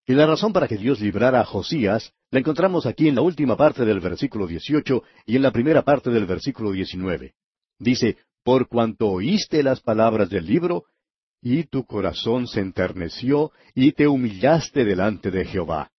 Y 0.05 0.13
la 0.13 0.27
razón 0.27 0.53
para 0.53 0.67
que 0.67 0.77
Dios 0.77 1.01
librara 1.01 1.41
a 1.41 1.45
Josías 1.45 2.13
la 2.29 2.37
encontramos 2.37 2.85
aquí 2.85 3.07
en 3.07 3.15
la 3.15 3.21
última 3.21 3.57
parte 3.57 3.83
del 3.83 3.99
versículo 3.99 4.45
18 4.45 5.01
y 5.25 5.37
en 5.37 5.41
la 5.41 5.51
primera 5.51 5.81
parte 5.81 6.11
del 6.11 6.27
versículo 6.27 6.71
19. 6.71 7.33
Dice, 7.79 8.17
Por 8.43 8.67
cuanto 8.67 9.07
oíste 9.07 9.63
las 9.63 9.81
palabras 9.81 10.29
del 10.29 10.45
libro, 10.45 10.83
y 11.41 11.63
tu 11.63 11.85
corazón 11.85 12.47
se 12.47 12.61
enterneció 12.61 13.51
y 13.75 13.91
te 13.91 14.07
humillaste 14.07 14.85
delante 14.85 15.31
de 15.31 15.45
Jehová. 15.45 15.91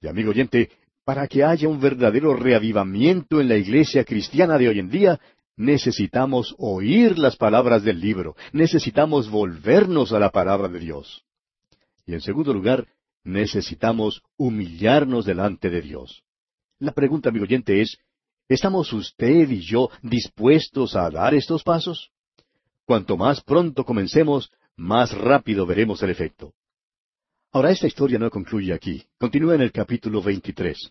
Y 0.00 0.08
amigo 0.08 0.30
oyente, 0.30 0.70
para 1.04 1.26
que 1.26 1.42
haya 1.42 1.68
un 1.68 1.80
verdadero 1.80 2.34
reavivamiento 2.34 3.40
en 3.40 3.48
la 3.48 3.56
iglesia 3.56 4.04
cristiana 4.04 4.58
de 4.58 4.68
hoy 4.68 4.78
en 4.78 4.90
día, 4.90 5.20
necesitamos 5.56 6.54
oír 6.58 7.18
las 7.18 7.36
palabras 7.36 7.82
del 7.82 8.00
libro, 8.00 8.36
necesitamos 8.52 9.28
volvernos 9.28 10.12
a 10.12 10.18
la 10.18 10.30
palabra 10.30 10.68
de 10.68 10.78
Dios. 10.78 11.24
Y 12.06 12.14
en 12.14 12.20
segundo 12.20 12.54
lugar, 12.54 12.86
necesitamos 13.24 14.22
humillarnos 14.36 15.26
delante 15.26 15.68
de 15.68 15.82
Dios. 15.82 16.22
La 16.78 16.92
pregunta, 16.92 17.28
amigo 17.28 17.44
oyente, 17.44 17.80
es, 17.80 17.98
¿estamos 18.48 18.92
usted 18.92 19.50
y 19.50 19.60
yo 19.60 19.90
dispuestos 20.02 20.94
a 20.94 21.10
dar 21.10 21.34
estos 21.34 21.64
pasos? 21.64 22.10
Cuanto 22.88 23.18
más 23.18 23.42
pronto 23.42 23.84
comencemos, 23.84 24.50
más 24.74 25.12
rápido 25.12 25.66
veremos 25.66 26.02
el 26.02 26.08
efecto. 26.08 26.54
Ahora, 27.52 27.70
esta 27.70 27.86
historia 27.86 28.18
no 28.18 28.30
concluye 28.30 28.72
aquí. 28.72 29.04
Continúa 29.18 29.56
en 29.56 29.60
el 29.60 29.72
capítulo 29.72 30.22
23. 30.22 30.90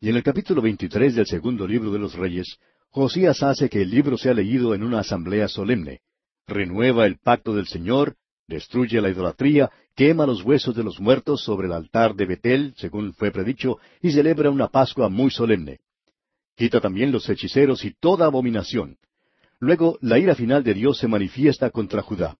Y 0.00 0.08
en 0.08 0.14
el 0.14 0.22
capítulo 0.22 0.62
23 0.62 1.16
del 1.16 1.26
segundo 1.26 1.66
libro 1.66 1.90
de 1.90 1.98
los 1.98 2.14
Reyes, 2.14 2.58
Josías 2.90 3.42
hace 3.42 3.68
que 3.68 3.82
el 3.82 3.90
libro 3.90 4.16
sea 4.16 4.34
leído 4.34 4.72
en 4.72 4.84
una 4.84 5.00
asamblea 5.00 5.48
solemne. 5.48 6.02
Renueva 6.46 7.06
el 7.06 7.18
pacto 7.18 7.56
del 7.56 7.66
Señor, 7.66 8.14
destruye 8.46 9.00
la 9.00 9.10
idolatría, 9.10 9.68
quema 9.96 10.26
los 10.26 10.44
huesos 10.44 10.76
de 10.76 10.84
los 10.84 11.00
muertos 11.00 11.42
sobre 11.42 11.66
el 11.66 11.72
altar 11.72 12.14
de 12.14 12.24
Betel, 12.24 12.72
según 12.76 13.14
fue 13.14 13.32
predicho, 13.32 13.78
y 14.00 14.12
celebra 14.12 14.48
una 14.48 14.68
Pascua 14.68 15.08
muy 15.08 15.32
solemne. 15.32 15.80
Quita 16.54 16.80
también 16.80 17.10
los 17.10 17.28
hechiceros 17.28 17.84
y 17.84 17.94
toda 17.94 18.26
abominación. 18.26 18.96
Luego, 19.62 19.96
la 20.00 20.18
ira 20.18 20.34
final 20.34 20.64
de 20.64 20.74
Dios 20.74 20.98
se 20.98 21.06
manifiesta 21.06 21.70
contra 21.70 22.02
Judá. 22.02 22.36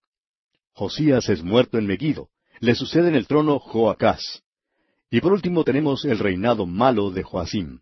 Josías 0.73 1.29
es 1.29 1.41
muerto 1.41 1.79
en 1.79 1.87
Megiddo. 1.87 2.31
Le 2.59 2.75
sucede 2.75 3.11
en 3.11 3.15
el 3.15 3.29
trono 3.29 3.61
Joacás. 3.61 4.43
Y 5.09 5.21
por 5.21 5.33
último 5.33 5.63
tenemos 5.63 6.05
el 6.05 6.19
reinado 6.19 6.67
malo 6.67 7.13
de 7.13 7.23
Joacim. 7.23 7.79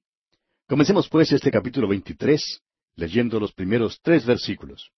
Comencemos 0.68 1.08
pues 1.08 1.32
este 1.32 1.50
capítulo 1.50 1.88
23, 1.88 2.60
leyendo 2.96 3.40
los 3.40 3.54
primeros 3.54 3.98
tres 4.02 4.26
versículos. 4.26 4.90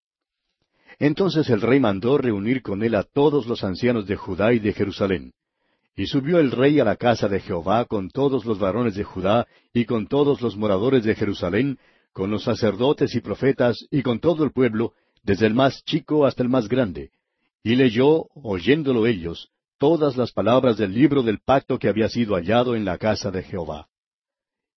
Entonces 0.99 1.49
el 1.49 1.61
rey 1.61 1.78
mandó 1.78 2.18
reunir 2.18 2.62
con 2.62 2.82
él 2.82 2.96
a 2.96 3.04
todos 3.04 3.46
los 3.46 3.62
ancianos 3.62 4.08
de 4.08 4.16
Judá 4.16 4.52
y 4.54 4.58
de 4.58 4.72
Jerusalén. 4.72 5.34
Y 5.94 6.06
subió 6.06 6.40
el 6.40 6.50
rey 6.50 6.80
a 6.80 6.84
la 6.84 6.96
casa 6.96 7.28
de 7.28 7.38
Jehová 7.38 7.84
con 7.84 8.11
todos 8.11 8.44
los 8.44 8.58
varones 8.58 8.96
de 8.96 9.04
Judá 9.04 9.46
y 9.72 9.84
con 9.84 10.08
todos 10.08 10.42
los 10.42 10.56
moradores 10.56 11.04
de 11.04 11.14
Jerusalén, 11.14 11.78
con 12.12 12.31
los 12.31 12.45
sacerdotes 12.45 13.14
y 13.14 13.21
profetas 13.21 13.87
y 13.90 14.02
con 14.02 14.21
todo 14.21 14.45
el 14.45 14.52
pueblo, 14.52 14.92
desde 15.23 15.47
el 15.47 15.54
más 15.54 15.85
chico 15.85 16.26
hasta 16.26 16.42
el 16.42 16.49
más 16.49 16.69
grande, 16.69 17.11
y 17.62 17.76
leyó, 17.76 18.26
oyéndolo 18.35 19.07
ellos, 19.07 19.50
todas 19.78 20.16
las 20.16 20.33
palabras 20.33 20.76
del 20.76 20.92
libro 20.92 21.23
del 21.23 21.40
pacto 21.40 21.78
que 21.78 21.88
había 21.88 22.09
sido 22.09 22.35
hallado 22.35 22.76
en 22.76 22.85
la 22.85 22.99
casa 22.99 23.31
de 23.31 23.42
Jehová. 23.42 23.88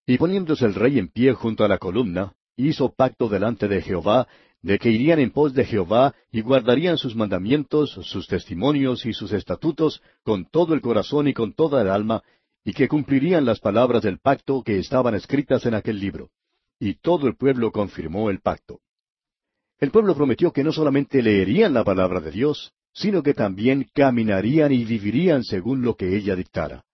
Y 0.07 0.17
poniéndose 0.17 0.65
el 0.65 0.75
rey 0.75 0.99
en 0.99 1.09
pie 1.09 1.33
junto 1.33 1.63
a 1.63 1.67
la 1.67 1.77
columna, 1.77 2.33
hizo 2.55 2.93
pacto 2.93 3.27
delante 3.27 3.67
de 3.67 3.81
Jehová, 3.81 4.27
de 4.61 4.79
que 4.79 4.89
irían 4.89 5.19
en 5.19 5.31
pos 5.31 5.53
de 5.53 5.65
Jehová 5.65 6.15
y 6.31 6.41
guardarían 6.41 6.97
sus 6.97 7.15
mandamientos, 7.15 7.91
sus 7.91 8.27
testimonios 8.27 9.05
y 9.05 9.13
sus 9.13 9.31
estatutos 9.31 10.01
con 10.23 10.45
todo 10.45 10.73
el 10.73 10.81
corazón 10.81 11.27
y 11.27 11.33
con 11.33 11.53
toda 11.53 11.81
el 11.81 11.89
alma, 11.89 12.23
y 12.63 12.73
que 12.73 12.87
cumplirían 12.87 13.45
las 13.45 13.59
palabras 13.59 14.03
del 14.03 14.19
pacto 14.19 14.63
que 14.63 14.79
estaban 14.79 15.13
escritas 15.13 15.65
en 15.65 15.75
aquel 15.75 15.99
libro 15.99 16.29
y 16.79 16.95
todo 16.95 17.27
el 17.27 17.35
pueblo 17.35 17.71
confirmó 17.71 18.29
el 18.29 18.39
pacto. 18.39 18.79
El 19.79 19.91
pueblo 19.91 20.15
prometió 20.15 20.51
que 20.51 20.63
no 20.63 20.71
solamente 20.71 21.21
leerían 21.21 21.73
la 21.73 21.83
palabra 21.83 22.21
de 22.21 22.31
Dios, 22.31 22.73
sino 22.93 23.21
que 23.21 23.33
también 23.33 23.87
caminarían 23.93 24.71
y 24.71 24.85
vivirían 24.85 25.43
según 25.43 25.81
lo 25.81 25.95
que 25.95 26.15
ella 26.15 26.35
dictara. 26.35 26.85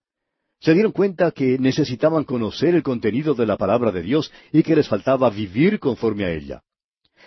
Se 0.59 0.73
dieron 0.73 0.91
cuenta 0.91 1.31
que 1.31 1.57
necesitaban 1.57 2.23
conocer 2.23 2.75
el 2.75 2.83
contenido 2.83 3.33
de 3.33 3.45
la 3.45 3.57
palabra 3.57 3.91
de 3.91 4.03
Dios 4.03 4.31
y 4.51 4.63
que 4.63 4.75
les 4.75 4.87
faltaba 4.87 5.29
vivir 5.29 5.79
conforme 5.79 6.25
a 6.25 6.31
ella. 6.31 6.63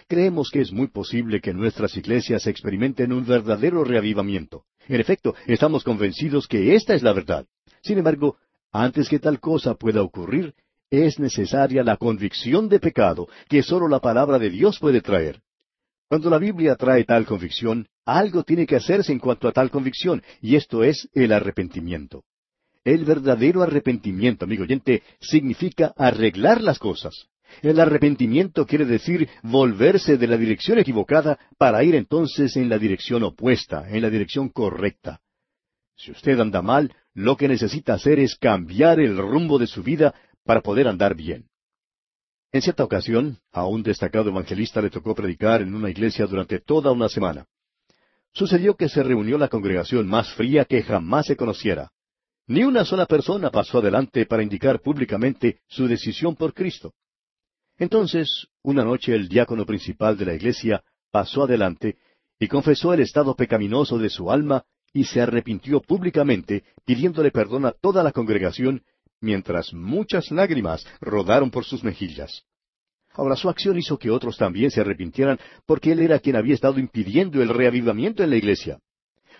Creemos 0.08 0.50
que 0.50 0.60
es 0.60 0.72
muy 0.72 0.88
posible 0.88 1.40
que 1.40 1.54
nuestras 1.54 1.96
iglesias 1.96 2.46
experimenten 2.46 3.12
un 3.12 3.24
verdadero 3.24 3.84
reavivamiento. 3.84 4.64
En 4.86 5.00
efecto, 5.00 5.34
estamos 5.46 5.82
convencidos 5.82 6.46
que 6.46 6.74
esta 6.74 6.94
es 6.94 7.02
la 7.02 7.12
verdad. 7.12 7.46
Sin 7.82 7.98
embargo, 7.98 8.36
antes 8.70 9.08
que 9.08 9.18
tal 9.18 9.40
cosa 9.40 9.74
pueda 9.74 10.02
ocurrir, 10.02 10.54
es 11.02 11.18
necesaria 11.18 11.82
la 11.82 11.96
convicción 11.96 12.68
de 12.68 12.80
pecado 12.80 13.28
que 13.48 13.62
sólo 13.62 13.88
la 13.88 14.00
palabra 14.00 14.38
de 14.38 14.50
Dios 14.50 14.78
puede 14.78 15.00
traer. 15.00 15.40
Cuando 16.08 16.30
la 16.30 16.38
Biblia 16.38 16.76
trae 16.76 17.04
tal 17.04 17.26
convicción, 17.26 17.88
algo 18.04 18.44
tiene 18.44 18.66
que 18.66 18.76
hacerse 18.76 19.12
en 19.12 19.18
cuanto 19.18 19.48
a 19.48 19.52
tal 19.52 19.70
convicción, 19.70 20.22
y 20.40 20.56
esto 20.56 20.84
es 20.84 21.08
el 21.14 21.32
arrepentimiento. 21.32 22.24
El 22.84 23.04
verdadero 23.04 23.62
arrepentimiento, 23.62 24.44
amigo 24.44 24.64
oyente, 24.64 25.02
significa 25.20 25.94
arreglar 25.96 26.60
las 26.60 26.78
cosas. 26.78 27.28
El 27.62 27.80
arrepentimiento 27.80 28.66
quiere 28.66 28.84
decir 28.84 29.28
volverse 29.42 30.18
de 30.18 30.26
la 30.26 30.36
dirección 30.36 30.78
equivocada 30.78 31.38
para 31.56 31.82
ir 31.82 31.94
entonces 31.94 32.56
en 32.56 32.68
la 32.68 32.78
dirección 32.78 33.22
opuesta, 33.22 33.88
en 33.88 34.02
la 34.02 34.10
dirección 34.10 34.50
correcta. 34.50 35.20
Si 35.96 36.10
usted 36.10 36.38
anda 36.40 36.60
mal, 36.60 36.92
lo 37.14 37.36
que 37.36 37.48
necesita 37.48 37.94
hacer 37.94 38.18
es 38.18 38.36
cambiar 38.36 39.00
el 39.00 39.16
rumbo 39.16 39.58
de 39.58 39.68
su 39.68 39.82
vida 39.82 40.14
para 40.44 40.60
poder 40.60 40.88
andar 40.88 41.14
bien. 41.14 41.48
En 42.52 42.62
cierta 42.62 42.84
ocasión, 42.84 43.38
a 43.50 43.66
un 43.66 43.82
destacado 43.82 44.30
evangelista 44.30 44.80
le 44.80 44.90
tocó 44.90 45.14
predicar 45.14 45.62
en 45.62 45.74
una 45.74 45.90
iglesia 45.90 46.26
durante 46.26 46.60
toda 46.60 46.92
una 46.92 47.08
semana. 47.08 47.46
Sucedió 48.32 48.76
que 48.76 48.88
se 48.88 49.02
reunió 49.02 49.38
la 49.38 49.48
congregación 49.48 50.06
más 50.06 50.32
fría 50.34 50.64
que 50.64 50.82
jamás 50.82 51.26
se 51.26 51.36
conociera. 51.36 51.90
Ni 52.46 52.62
una 52.62 52.84
sola 52.84 53.06
persona 53.06 53.50
pasó 53.50 53.78
adelante 53.78 54.26
para 54.26 54.42
indicar 54.42 54.80
públicamente 54.80 55.60
su 55.66 55.88
decisión 55.88 56.36
por 56.36 56.52
Cristo. 56.52 56.92
Entonces, 57.78 58.46
una 58.62 58.84
noche 58.84 59.14
el 59.14 59.28
diácono 59.28 59.64
principal 59.66 60.16
de 60.16 60.26
la 60.26 60.34
iglesia 60.34 60.84
pasó 61.10 61.44
adelante 61.44 61.96
y 62.38 62.46
confesó 62.48 62.92
el 62.92 63.00
estado 63.00 63.34
pecaminoso 63.34 63.98
de 63.98 64.10
su 64.10 64.30
alma 64.30 64.64
y 64.92 65.04
se 65.04 65.20
arrepintió 65.20 65.80
públicamente 65.80 66.64
pidiéndole 66.84 67.30
perdón 67.30 67.66
a 67.66 67.72
toda 67.72 68.02
la 68.02 68.12
congregación 68.12 68.84
mientras 69.24 69.72
muchas 69.72 70.30
lágrimas 70.30 70.86
rodaron 71.00 71.50
por 71.50 71.64
sus 71.64 71.82
mejillas. 71.82 72.44
Ahora 73.14 73.36
su 73.36 73.48
acción 73.48 73.78
hizo 73.78 73.98
que 73.98 74.10
otros 74.10 74.36
también 74.36 74.70
se 74.70 74.80
arrepintieran 74.80 75.38
porque 75.66 75.92
él 75.92 76.00
era 76.00 76.18
quien 76.18 76.36
había 76.36 76.54
estado 76.54 76.78
impidiendo 76.78 77.42
el 77.42 77.48
reavivamiento 77.48 78.22
en 78.22 78.30
la 78.30 78.36
iglesia. 78.36 78.78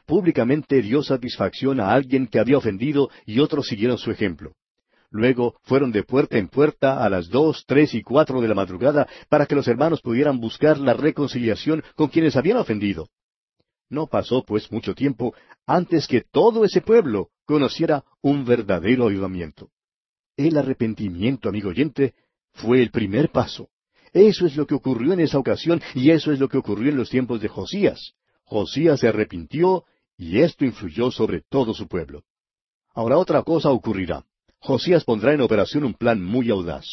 Públicamente 0.06 0.80
dio 0.82 1.02
satisfacción 1.02 1.80
a 1.80 1.92
alguien 1.92 2.26
que 2.26 2.38
había 2.38 2.58
ofendido 2.58 3.10
y 3.26 3.40
otros 3.40 3.66
siguieron 3.66 3.98
su 3.98 4.10
ejemplo. 4.10 4.52
Luego 5.10 5.56
fueron 5.62 5.92
de 5.92 6.02
puerta 6.02 6.38
en 6.38 6.48
puerta 6.48 7.04
a 7.04 7.08
las 7.08 7.28
dos, 7.28 7.64
tres 7.66 7.94
y 7.94 8.02
cuatro 8.02 8.40
de 8.40 8.48
la 8.48 8.54
madrugada 8.54 9.08
para 9.28 9.46
que 9.46 9.54
los 9.54 9.68
hermanos 9.68 10.00
pudieran 10.00 10.40
buscar 10.40 10.78
la 10.78 10.94
reconciliación 10.94 11.82
con 11.94 12.08
quienes 12.08 12.36
habían 12.36 12.58
ofendido. 12.58 13.08
No 13.88 14.06
pasó 14.06 14.42
pues 14.44 14.70
mucho 14.72 14.94
tiempo 14.94 15.34
antes 15.66 16.06
que 16.06 16.22
todo 16.22 16.64
ese 16.64 16.80
pueblo 16.80 17.30
conociera 17.46 18.04
un 18.22 18.44
verdadero 18.44 19.06
avivamiento. 19.06 19.70
El 20.36 20.56
arrepentimiento, 20.56 21.48
amigo 21.48 21.68
oyente, 21.68 22.14
fue 22.52 22.82
el 22.82 22.90
primer 22.90 23.30
paso. 23.30 23.68
Eso 24.12 24.46
es 24.46 24.56
lo 24.56 24.66
que 24.66 24.74
ocurrió 24.74 25.12
en 25.12 25.20
esa 25.20 25.38
ocasión 25.38 25.80
y 25.94 26.10
eso 26.10 26.32
es 26.32 26.38
lo 26.38 26.48
que 26.48 26.58
ocurrió 26.58 26.90
en 26.90 26.96
los 26.96 27.10
tiempos 27.10 27.40
de 27.40 27.48
Josías. 27.48 28.12
Josías 28.44 29.00
se 29.00 29.08
arrepintió 29.08 29.84
y 30.16 30.40
esto 30.40 30.64
influyó 30.64 31.10
sobre 31.10 31.40
todo 31.40 31.74
su 31.74 31.88
pueblo. 31.88 32.22
Ahora 32.94 33.18
otra 33.18 33.42
cosa 33.42 33.70
ocurrirá. 33.70 34.24
Josías 34.60 35.04
pondrá 35.04 35.34
en 35.34 35.40
operación 35.40 35.84
un 35.84 35.94
plan 35.94 36.22
muy 36.22 36.50
audaz. 36.50 36.86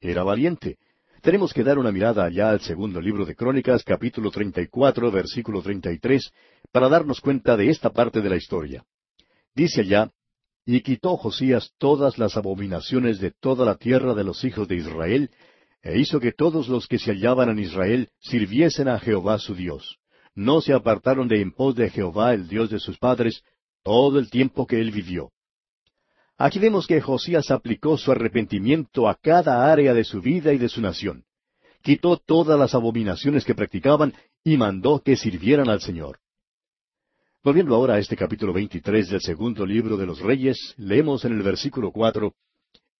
Era 0.00 0.22
valiente. 0.22 0.78
Tenemos 1.20 1.52
que 1.52 1.64
dar 1.64 1.78
una 1.78 1.90
mirada 1.90 2.24
allá 2.24 2.50
al 2.50 2.60
segundo 2.60 3.00
libro 3.00 3.26
de 3.26 3.34
Crónicas, 3.34 3.82
capítulo 3.82 4.30
34, 4.30 5.10
versículo 5.10 5.60
33, 5.60 6.30
para 6.70 6.88
darnos 6.88 7.20
cuenta 7.20 7.56
de 7.56 7.70
esta 7.70 7.90
parte 7.90 8.20
de 8.20 8.30
la 8.30 8.36
historia. 8.36 8.84
Dice 9.54 9.80
allá, 9.80 10.12
y 10.70 10.82
quitó 10.82 11.16
Josías 11.16 11.72
todas 11.78 12.18
las 12.18 12.36
abominaciones 12.36 13.20
de 13.20 13.30
toda 13.30 13.64
la 13.64 13.76
tierra 13.76 14.12
de 14.12 14.22
los 14.22 14.44
hijos 14.44 14.68
de 14.68 14.76
Israel, 14.76 15.30
e 15.82 15.98
hizo 15.98 16.20
que 16.20 16.32
todos 16.32 16.68
los 16.68 16.86
que 16.86 16.98
se 16.98 17.12
hallaban 17.12 17.48
en 17.48 17.58
Israel 17.58 18.10
sirviesen 18.20 18.86
a 18.86 18.98
Jehová 18.98 19.38
su 19.38 19.54
Dios. 19.54 19.96
No 20.34 20.60
se 20.60 20.74
apartaron 20.74 21.26
de 21.26 21.40
en 21.40 21.52
pos 21.52 21.74
de 21.74 21.88
Jehová 21.88 22.34
el 22.34 22.48
Dios 22.48 22.68
de 22.68 22.80
sus 22.80 22.98
padres 22.98 23.42
todo 23.82 24.18
el 24.18 24.28
tiempo 24.28 24.66
que 24.66 24.78
él 24.78 24.90
vivió. 24.90 25.32
Aquí 26.36 26.58
vemos 26.58 26.86
que 26.86 27.00
Josías 27.00 27.50
aplicó 27.50 27.96
su 27.96 28.12
arrepentimiento 28.12 29.08
a 29.08 29.14
cada 29.14 29.72
área 29.72 29.94
de 29.94 30.04
su 30.04 30.20
vida 30.20 30.52
y 30.52 30.58
de 30.58 30.68
su 30.68 30.82
nación. 30.82 31.24
Quitó 31.80 32.18
todas 32.18 32.58
las 32.58 32.74
abominaciones 32.74 33.46
que 33.46 33.54
practicaban 33.54 34.12
y 34.44 34.58
mandó 34.58 35.00
que 35.00 35.16
sirvieran 35.16 35.70
al 35.70 35.80
Señor. 35.80 36.18
Volviendo 37.44 37.76
ahora 37.76 37.94
a 37.94 37.98
este 38.00 38.16
capítulo 38.16 38.52
23 38.52 39.10
del 39.10 39.20
segundo 39.20 39.64
libro 39.64 39.96
de 39.96 40.06
los 40.06 40.18
Reyes, 40.18 40.74
leemos 40.76 41.24
en 41.24 41.34
el 41.34 41.42
versículo 41.42 41.92
cuatro, 41.92 42.34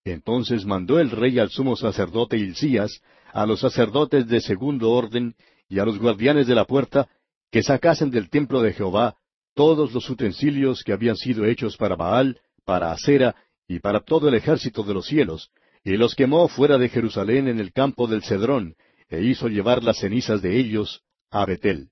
Entonces 0.04 0.64
mandó 0.64 1.00
el 1.00 1.11
rey 1.11 1.40
al 1.40 1.50
sumo 1.50 1.75
sacerdote 1.75 2.38
Hilcías, 2.38 3.02
a 3.33 3.47
los 3.47 3.61
sacerdotes 3.61 4.28
de 4.28 4.40
segundo 4.40 4.92
orden 4.92 5.35
y 5.68 5.80
a 5.80 5.85
los 5.85 5.99
guardianes 5.99 6.47
de 6.47 6.54
la 6.54 6.66
puerta, 6.66 7.09
que 7.50 7.64
sacasen 7.64 8.11
del 8.11 8.30
templo 8.30 8.62
de 8.62 8.73
Jehová 8.73 9.16
todos 9.54 9.92
los 9.92 10.09
utensilios 10.09 10.85
que 10.85 10.92
habían 10.92 11.16
sido 11.16 11.45
hechos 11.45 11.76
para 11.76 11.97
Baal, 11.97 12.40
para 12.64 12.92
Acera 12.92 13.35
y 13.66 13.80
para 13.80 14.00
todo 14.00 14.28
el 14.28 14.35
ejército 14.35 14.85
de 14.85 14.95
los 14.95 15.07
cielos, 15.07 15.50
y 15.83 15.97
los 15.97 16.14
quemó 16.14 16.47
fuera 16.47 16.78
de 16.78 16.88
Jerusalén 16.88 17.49
en 17.49 17.59
el 17.59 17.73
campo 17.73 18.07
del 18.07 18.23
Cedrón, 18.23 18.76
e 19.09 19.21
hizo 19.21 19.49
llevar 19.49 19.83
las 19.83 19.99
cenizas 19.99 20.40
de 20.42 20.61
ellos 20.61 21.02
a 21.28 21.45
Betel. 21.45 21.90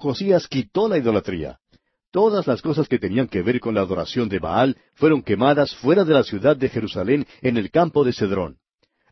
Josías 0.00 0.48
quitó 0.48 0.88
la 0.88 0.96
idolatría. 0.96 1.58
Todas 2.10 2.46
las 2.46 2.62
cosas 2.62 2.88
que 2.88 2.98
tenían 2.98 3.28
que 3.28 3.42
ver 3.42 3.60
con 3.60 3.74
la 3.74 3.82
adoración 3.82 4.30
de 4.30 4.38
Baal 4.38 4.78
fueron 4.94 5.22
quemadas 5.22 5.76
fuera 5.76 6.04
de 6.06 6.14
la 6.14 6.22
ciudad 6.22 6.56
de 6.56 6.70
Jerusalén 6.70 7.26
en 7.42 7.58
el 7.58 7.70
campo 7.70 8.02
de 8.02 8.14
Cedrón. 8.14 8.56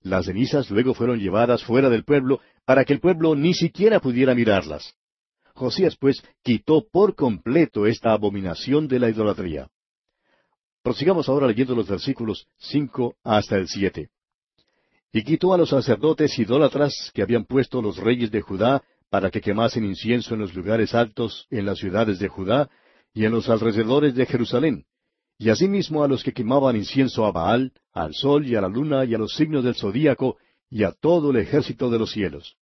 Las 0.00 0.24
cenizas 0.24 0.70
luego 0.70 0.94
fueron 0.94 1.20
llevadas 1.20 1.62
fuera 1.62 1.90
del 1.90 2.04
pueblo 2.04 2.40
para 2.64 2.86
que 2.86 2.94
el 2.94 3.00
pueblo 3.00 3.34
ni 3.34 3.52
siquiera 3.52 4.00
pudiera 4.00 4.34
mirarlas. 4.34 4.94
Josías 5.52 5.94
pues 6.00 6.22
quitó 6.42 6.86
por 6.90 7.14
completo 7.14 7.86
esta 7.86 8.14
abominación 8.14 8.88
de 8.88 8.98
la 8.98 9.10
idolatría. 9.10 9.68
Prosigamos 10.82 11.28
ahora 11.28 11.48
leyendo 11.48 11.74
los 11.74 11.86
versículos 11.86 12.46
cinco 12.56 13.14
hasta 13.22 13.56
el 13.56 13.68
siete. 13.68 14.08
Y 15.12 15.22
quitó 15.22 15.52
a 15.52 15.58
los 15.58 15.68
sacerdotes 15.68 16.38
idólatras 16.38 17.10
que 17.12 17.20
habían 17.20 17.44
puesto 17.44 17.82
los 17.82 17.98
reyes 17.98 18.30
de 18.30 18.40
Judá 18.40 18.82
para 19.10 19.30
que 19.30 19.40
quemasen 19.40 19.84
incienso 19.84 20.34
en 20.34 20.40
los 20.40 20.54
lugares 20.54 20.94
altos 20.94 21.46
en 21.50 21.66
las 21.66 21.78
ciudades 21.78 22.18
de 22.18 22.28
Judá 22.28 22.68
y 23.14 23.24
en 23.24 23.32
los 23.32 23.48
alrededores 23.48 24.14
de 24.14 24.26
Jerusalén, 24.26 24.84
y 25.38 25.50
asimismo 25.50 26.02
a 26.02 26.08
los 26.08 26.22
que 26.22 26.32
quemaban 26.32 26.76
incienso 26.76 27.24
a 27.24 27.32
Baal, 27.32 27.72
al 27.92 28.14
sol 28.14 28.46
y 28.46 28.56
a 28.56 28.60
la 28.60 28.68
luna 28.68 29.04
y 29.04 29.14
a 29.14 29.18
los 29.18 29.34
signos 29.34 29.64
del 29.64 29.76
zodíaco 29.76 30.36
y 30.68 30.82
a 30.82 30.92
todo 30.92 31.30
el 31.30 31.36
ejército 31.36 31.90
de 31.90 31.98
los 31.98 32.10
cielos. 32.10 32.56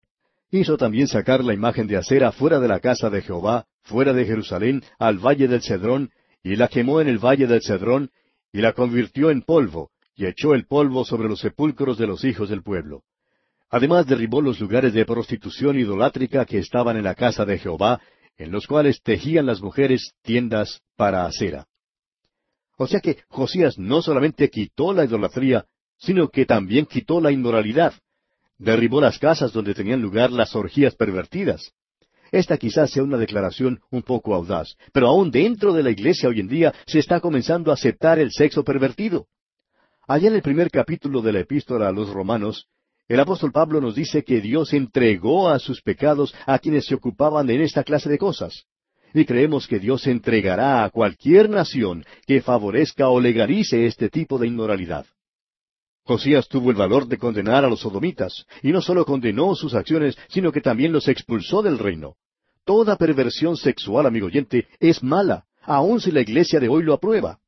Hizo 0.50 0.76
también 0.76 1.08
sacar 1.08 1.42
la 1.42 1.54
imagen 1.54 1.86
de 1.86 1.96
acera 1.96 2.30
fuera 2.32 2.60
de 2.60 2.68
la 2.68 2.80
casa 2.80 3.10
de 3.10 3.22
Jehová, 3.22 3.66
fuera 3.82 4.12
de 4.12 4.24
Jerusalén, 4.24 4.82
al 4.98 5.18
valle 5.18 5.48
del 5.48 5.62
Cedrón, 5.62 6.10
y 6.42 6.56
la 6.56 6.68
quemó 6.68 7.00
en 7.00 7.08
el 7.08 7.18
valle 7.18 7.46
del 7.46 7.62
Cedrón, 7.62 8.10
y 8.52 8.60
la 8.60 8.72
convirtió 8.72 9.30
en 9.30 9.42
polvo, 9.42 9.90
y 10.14 10.26
echó 10.26 10.54
el 10.54 10.66
polvo 10.66 11.04
sobre 11.04 11.28
los 11.28 11.40
sepulcros 11.40 11.98
de 11.98 12.06
los 12.06 12.24
hijos 12.24 12.50
del 12.50 12.62
pueblo. 12.62 13.02
Además 13.71 14.06
derribó 14.06 14.40
los 14.40 14.61
lugares 14.61 14.92
de 14.92 15.04
prostitución 15.04 15.78
idolátrica 15.78 16.44
que 16.44 16.59
estaban 16.59 16.97
en 16.97 17.04
la 17.04 17.14
casa 17.14 17.44
de 17.44 17.59
Jehová, 17.59 18.00
en 18.37 18.50
los 18.50 18.66
cuales 18.66 19.00
tejían 19.02 19.47
las 19.47 19.61
mujeres 19.61 20.12
tiendas 20.23 20.80
para 20.97 21.26
acera. 21.26 21.66
O 22.76 22.87
sea 22.87 23.00
que 23.00 23.18
Josías 23.28 23.78
no 23.78 24.02
solamente 24.02 24.50
quitó 24.50 24.92
la 24.92 25.04
idolatría, 25.04 25.66
sino 25.99 26.28
que 26.28 26.44
también 26.44 26.87
quitó 26.87 27.21
la 27.21 27.30
inmoralidad. 27.30 27.94
Derribó 28.59 29.00
las 29.00 29.18
casas 29.18 29.52
donde 29.52 29.75
tenían 29.75 30.02
lugar 30.02 30.30
las 30.30 30.54
orgías 30.54 30.94
pervertidas. 30.94 31.73
Esta 32.33 32.56
quizás 32.56 32.90
sea 32.90 33.04
una 33.04 33.16
declaración 33.16 33.80
un 33.90 34.02
poco 34.02 34.35
audaz, 34.35 34.76
pero 34.92 35.09
aún 35.09 35.30
dentro 35.30 35.73
de 35.73 35.85
la 35.85 35.90
iglesia 35.90 36.28
hoy 36.28 36.40
en 36.40 36.49
día 36.49 36.75
se 36.87 36.99
está 36.99 37.21
comenzando 37.21 37.71
a 37.71 37.75
aceptar 37.75 38.18
el 38.18 38.33
sexo 38.33 38.64
pervertido. 38.64 39.28
Allá 40.09 40.28
en 40.28 40.35
el 40.35 40.42
primer 40.42 40.71
capítulo 40.71 41.23
de 41.23 41.33
la 41.33 41.40
epístola 41.40 41.88
a 41.88 41.92
los 41.92 42.11
romanos, 42.11 42.66
el 43.08 43.20
apóstol 43.20 43.52
Pablo 43.52 43.80
nos 43.80 43.94
dice 43.94 44.25
que 44.25 44.40
Dios 44.40 44.73
entregó 44.73 45.49
a 45.49 45.58
sus 45.58 45.82
pecados 45.82 46.34
a 46.46 46.58
quienes 46.58 46.87
se 46.87 46.94
ocupaban 46.94 47.50
en 47.50 47.61
esta 47.61 47.84
clase 47.84 48.08
de 48.08 48.18
cosas. 48.18 48.64
Y 49.12 49.25
creemos 49.26 49.68
que 49.68 49.78
Dios 49.78 50.06
entregará 50.06 50.84
a 50.84 50.90
cualquier 50.90 51.49
nación 51.50 52.04
que 52.26 52.40
favorezca 52.40 53.08
o 53.11 53.20
legalice 53.20 53.87
este 53.87 54.08
tipo 54.08 54.38
de 54.38 54.49
inmoralidad. 54.49 55.06
Josías 56.02 56.49
tuvo 56.49 56.70
el 56.70 56.76
valor 56.76 57.06
de 57.06 57.16
condenar 57.16 57.64
a 57.64 57.68
los 57.68 57.80
sodomitas, 57.80 58.44
y 58.62 58.73
no 58.73 58.82
solo 58.82 59.04
condenó 59.04 59.54
sus 59.54 59.75
acciones, 59.75 60.18
sino 60.28 60.52
que 60.52 60.61
también 60.61 60.92
los 60.92 61.08
expulsó 61.08 61.62
del 61.62 61.78
reino. 61.78 62.16
Toda 62.64 62.96
perversión 62.96 63.56
sexual, 63.56 64.06
amigo 64.06 64.26
oyente, 64.26 64.66
es 64.80 65.02
mala, 65.02 65.44
aun 65.62 66.00
si 66.00 66.11
la 66.11 66.20
iglesia 66.20 66.61
de 66.61 66.68
hoy 66.68 66.82
lo 66.82 66.94
aprueba. 66.94 67.38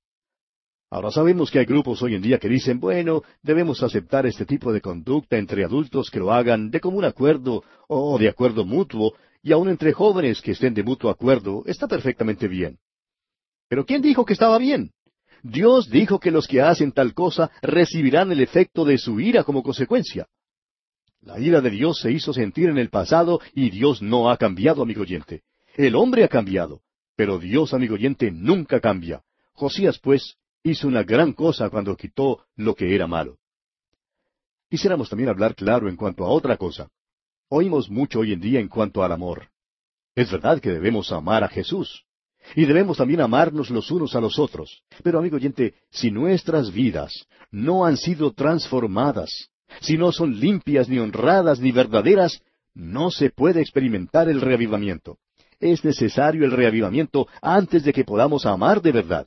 Ahora 0.88 1.10
sabemos 1.10 1.50
que 1.50 1.58
hay 1.58 1.64
grupos 1.64 2.00
hoy 2.02 2.14
en 2.14 2.22
día 2.22 2.38
que 2.38 2.48
dicen, 2.48 2.78
bueno, 2.78 3.22
debemos 3.42 3.82
aceptar 3.82 4.24
este 4.24 4.46
tipo 4.46 4.72
de 4.72 4.80
conducta 4.80 5.36
entre 5.36 5.64
adultos 5.64 6.10
que 6.10 6.20
lo 6.20 6.32
hagan 6.32 6.70
de 6.70 6.80
común 6.80 7.04
acuerdo 7.04 7.64
o 7.88 8.16
de 8.18 8.28
acuerdo 8.28 8.64
mutuo, 8.64 9.14
y 9.42 9.52
aun 9.52 9.68
entre 9.68 9.92
jóvenes 9.92 10.40
que 10.40 10.52
estén 10.52 10.74
de 10.74 10.84
mutuo 10.84 11.10
acuerdo, 11.10 11.64
está 11.66 11.88
perfectamente 11.88 12.46
bien. 12.46 12.78
Pero 13.68 13.84
¿quién 13.84 14.00
dijo 14.00 14.24
que 14.24 14.32
estaba 14.32 14.58
bien? 14.58 14.92
Dios 15.42 15.90
dijo 15.90 16.20
que 16.20 16.30
los 16.30 16.46
que 16.46 16.60
hacen 16.60 16.92
tal 16.92 17.14
cosa 17.14 17.50
recibirán 17.62 18.30
el 18.30 18.40
efecto 18.40 18.84
de 18.84 18.98
su 18.98 19.18
ira 19.18 19.42
como 19.42 19.62
consecuencia. 19.62 20.26
La 21.20 21.40
ira 21.40 21.60
de 21.60 21.70
Dios 21.70 21.98
se 22.00 22.12
hizo 22.12 22.32
sentir 22.32 22.68
en 22.68 22.78
el 22.78 22.90
pasado 22.90 23.40
y 23.54 23.70
Dios 23.70 24.02
no 24.02 24.30
ha 24.30 24.36
cambiado, 24.36 24.82
amigo 24.82 25.02
oyente. 25.02 25.42
El 25.74 25.96
hombre 25.96 26.22
ha 26.22 26.28
cambiado, 26.28 26.82
pero 27.16 27.38
Dios, 27.38 27.74
amigo 27.74 27.94
oyente, 27.94 28.30
nunca 28.30 28.80
cambia. 28.80 29.22
Josías, 29.52 29.98
pues, 29.98 30.36
hizo 30.70 30.88
una 30.88 31.04
gran 31.04 31.32
cosa 31.32 31.70
cuando 31.70 31.96
quitó 31.96 32.44
lo 32.56 32.74
que 32.74 32.94
era 32.94 33.06
malo. 33.06 33.38
Quisiéramos 34.68 35.08
también 35.08 35.28
hablar 35.28 35.54
claro 35.54 35.88
en 35.88 35.96
cuanto 35.96 36.24
a 36.24 36.28
otra 36.28 36.56
cosa. 36.56 36.88
Oímos 37.48 37.88
mucho 37.88 38.20
hoy 38.20 38.32
en 38.32 38.40
día 38.40 38.58
en 38.58 38.68
cuanto 38.68 39.04
al 39.04 39.12
amor. 39.12 39.48
Es 40.16 40.30
verdad 40.30 40.60
que 40.60 40.72
debemos 40.72 41.12
amar 41.12 41.44
a 41.44 41.48
Jesús. 41.48 42.04
Y 42.54 42.64
debemos 42.64 42.96
también 42.96 43.20
amarnos 43.20 43.70
los 43.70 43.90
unos 43.90 44.14
a 44.16 44.20
los 44.20 44.38
otros. 44.38 44.82
Pero, 45.02 45.18
amigo 45.18 45.36
oyente, 45.36 45.74
si 45.90 46.10
nuestras 46.10 46.72
vidas 46.72 47.26
no 47.50 47.84
han 47.84 47.96
sido 47.96 48.32
transformadas, 48.32 49.50
si 49.80 49.96
no 49.96 50.10
son 50.10 50.38
limpias, 50.38 50.88
ni 50.88 50.98
honradas, 50.98 51.60
ni 51.60 51.70
verdaderas, 51.70 52.40
no 52.74 53.10
se 53.10 53.30
puede 53.30 53.60
experimentar 53.60 54.28
el 54.28 54.40
reavivamiento. 54.40 55.18
Es 55.60 55.84
necesario 55.84 56.44
el 56.44 56.52
reavivamiento 56.52 57.26
antes 57.40 57.84
de 57.84 57.92
que 57.92 58.04
podamos 58.04 58.46
amar 58.46 58.82
de 58.82 58.92
verdad. 58.92 59.26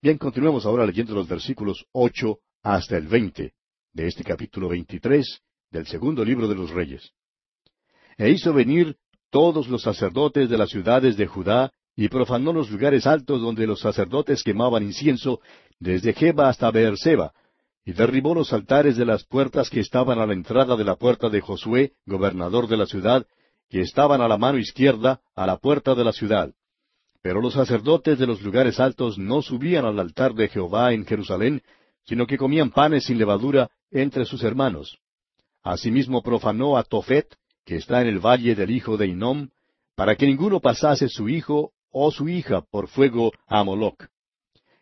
Bien, 0.00 0.16
continuemos 0.16 0.64
ahora 0.64 0.86
leyendo 0.86 1.12
los 1.12 1.26
versículos 1.26 1.84
ocho 1.90 2.38
hasta 2.62 2.96
el 2.96 3.08
veinte 3.08 3.54
de 3.92 4.06
este 4.06 4.22
capítulo 4.22 4.68
veintitrés 4.68 5.40
del 5.72 5.88
segundo 5.88 6.24
libro 6.24 6.46
de 6.46 6.54
los 6.54 6.70
Reyes. 6.70 7.10
E 8.16 8.30
hizo 8.30 8.52
venir 8.52 8.96
todos 9.30 9.66
los 9.66 9.82
sacerdotes 9.82 10.48
de 10.48 10.56
las 10.56 10.70
ciudades 10.70 11.16
de 11.16 11.26
Judá 11.26 11.72
y 11.96 12.08
profanó 12.08 12.52
los 12.52 12.70
lugares 12.70 13.08
altos 13.08 13.40
donde 13.40 13.66
los 13.66 13.80
sacerdotes 13.80 14.44
quemaban 14.44 14.84
incienso, 14.84 15.40
desde 15.80 16.12
Jeba 16.12 16.48
hasta 16.48 16.70
Beerseba, 16.70 17.32
y 17.84 17.92
derribó 17.92 18.36
los 18.36 18.52
altares 18.52 18.96
de 18.96 19.04
las 19.04 19.24
puertas 19.24 19.68
que 19.68 19.80
estaban 19.80 20.20
a 20.20 20.26
la 20.26 20.32
entrada 20.32 20.76
de 20.76 20.84
la 20.84 20.94
puerta 20.94 21.28
de 21.28 21.40
Josué, 21.40 21.94
gobernador 22.06 22.68
de 22.68 22.76
la 22.76 22.86
ciudad, 22.86 23.26
que 23.68 23.80
estaban 23.80 24.20
a 24.20 24.28
la 24.28 24.38
mano 24.38 24.58
izquierda, 24.58 25.20
a 25.34 25.44
la 25.44 25.56
puerta 25.56 25.96
de 25.96 26.04
la 26.04 26.12
ciudad. 26.12 26.54
Pero 27.28 27.42
los 27.42 27.52
sacerdotes 27.52 28.18
de 28.18 28.26
los 28.26 28.40
lugares 28.40 28.80
altos 28.80 29.18
no 29.18 29.42
subían 29.42 29.84
al 29.84 30.00
altar 30.00 30.32
de 30.32 30.48
Jehová 30.48 30.94
en 30.94 31.04
Jerusalén, 31.04 31.60
sino 32.06 32.26
que 32.26 32.38
comían 32.38 32.70
panes 32.70 33.04
sin 33.04 33.18
levadura 33.18 33.68
entre 33.90 34.24
sus 34.24 34.42
hermanos. 34.42 34.96
Asimismo 35.62 36.22
profanó 36.22 36.78
a 36.78 36.84
Tofet, 36.84 37.26
que 37.66 37.76
está 37.76 38.00
en 38.00 38.06
el 38.06 38.18
valle 38.18 38.54
del 38.54 38.70
hijo 38.70 38.96
de 38.96 39.08
Inom, 39.08 39.50
para 39.94 40.16
que 40.16 40.24
ninguno 40.24 40.58
pasase 40.60 41.10
su 41.10 41.28
hijo 41.28 41.72
o 41.90 42.10
su 42.10 42.30
hija 42.30 42.62
por 42.62 42.88
fuego 42.88 43.30
a 43.46 43.62
Moloc. 43.62 44.06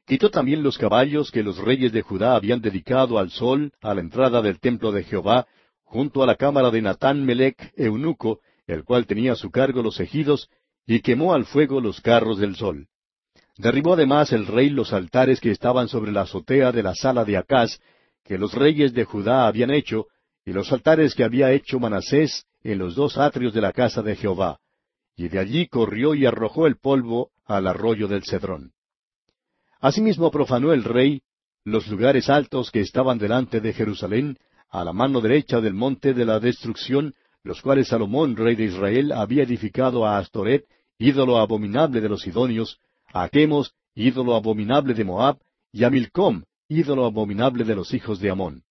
Quitó 0.07 0.31
también 0.31 0.63
los 0.63 0.79
caballos 0.79 1.33
que 1.33 1.43
los 1.43 1.59
reyes 1.59 1.91
de 1.91 2.03
Judá 2.03 2.37
habían 2.37 2.61
dedicado 2.61 3.19
al 3.19 3.31
sol 3.31 3.73
a 3.83 3.93
la 3.93 4.03
entrada 4.03 4.41
del 4.41 4.61
templo 4.61 4.93
de 4.93 5.03
Jehová, 5.03 5.49
junto 5.83 6.23
a 6.23 6.27
la 6.27 6.37
cámara 6.37 6.71
de 6.71 6.81
Natán 6.81 7.25
Melech, 7.25 7.73
eunuco, 7.75 8.39
el 8.69 8.85
cual 8.85 9.05
tenía 9.05 9.33
a 9.33 9.37
su 9.37 9.51
cargo 9.51 9.83
los 9.83 9.99
ejidos, 9.99 10.49
y 10.87 11.01
quemó 11.01 11.35
al 11.35 11.45
fuego 11.45 11.81
los 11.81 12.01
carros 12.01 12.39
del 12.39 12.57
sol. 12.57 12.87
Derribó 13.59 13.95
además 13.95 14.33
el 14.33 14.47
rey 14.47 14.71
los 14.71 14.93
altares 14.93 15.41
que 15.41 15.51
estaban 15.51 15.89
sobre 15.89 16.13
la 16.13 16.23
azotea 16.23 16.73
de 16.73 16.83
la 16.83 16.95
sala 16.95 17.25
de 17.25 17.37
Acaz, 17.37 17.81
que 18.25 18.39
los 18.39 18.55
reyes 18.55 18.93
de 18.93 19.05
Judá 19.05 19.47
habían 19.47 19.71
hecho, 19.71 20.07
y 20.45 20.53
los 20.53 20.73
altares 20.73 21.15
que 21.15 21.25
había 21.25 21.53
hecho 21.53 21.81
Manasés 21.81 22.45
en 22.63 22.79
los 22.79 22.95
dos 22.95 23.19
atrios 23.19 23.55
de 23.55 23.61
la 23.61 23.73
casa 23.73 24.03
de 24.03 24.15
Jehová, 24.15 24.59
y 25.17 25.29
de 25.29 25.39
allí 25.39 25.67
corrió 25.67 26.15
y 26.15 26.27
arrojó 26.27 26.67
el 26.67 26.77
polvo 26.77 27.31
al 27.45 27.67
arroyo 27.67 28.07
del 28.09 28.25
Cedrón. 28.25 28.73
Asimismo 29.81 30.31
profanó 30.31 30.73
el 30.73 30.85
rey 30.85 31.23
los 31.65 31.89
lugares 31.89 32.31
altos 32.31 32.71
que 32.71 32.81
estaban 32.81 33.19
delante 33.19 33.61
de 33.61 33.73
Jerusalén, 33.73 34.39
a 34.69 34.85
la 34.85 34.93
mano 34.93 35.21
derecha 35.21 35.61
del 35.61 35.75
monte 35.75 36.15
de 36.15 36.25
la 36.25 36.39
destrucción, 36.39 37.15
los 37.43 37.61
cuales 37.63 37.89
Salomón, 37.89 38.37
rey 38.37 38.55
de 38.55 38.65
Israel, 38.65 39.13
había 39.13 39.43
edificado 39.45 40.07
a 40.07 40.19
Astoret, 40.19 40.65
ídolo 40.99 41.39
abominable 41.39 42.01
de 42.01 42.09
los 42.09 42.23
sidonios, 42.23 42.81
a 43.13 43.29
Chemos, 43.29 43.75
ídolo 43.95 44.35
abominable 44.35 44.95
de 44.95 45.05
Moab, 45.05 45.39
y 45.73 45.85
a 45.85 45.91
Milcom, 45.91 46.45
ídolo 46.69 47.07
abominable 47.07 47.65
de 47.65 47.75
los 47.75 47.93
hijos 47.95 48.21
de 48.21 48.31
Amón 48.31 48.63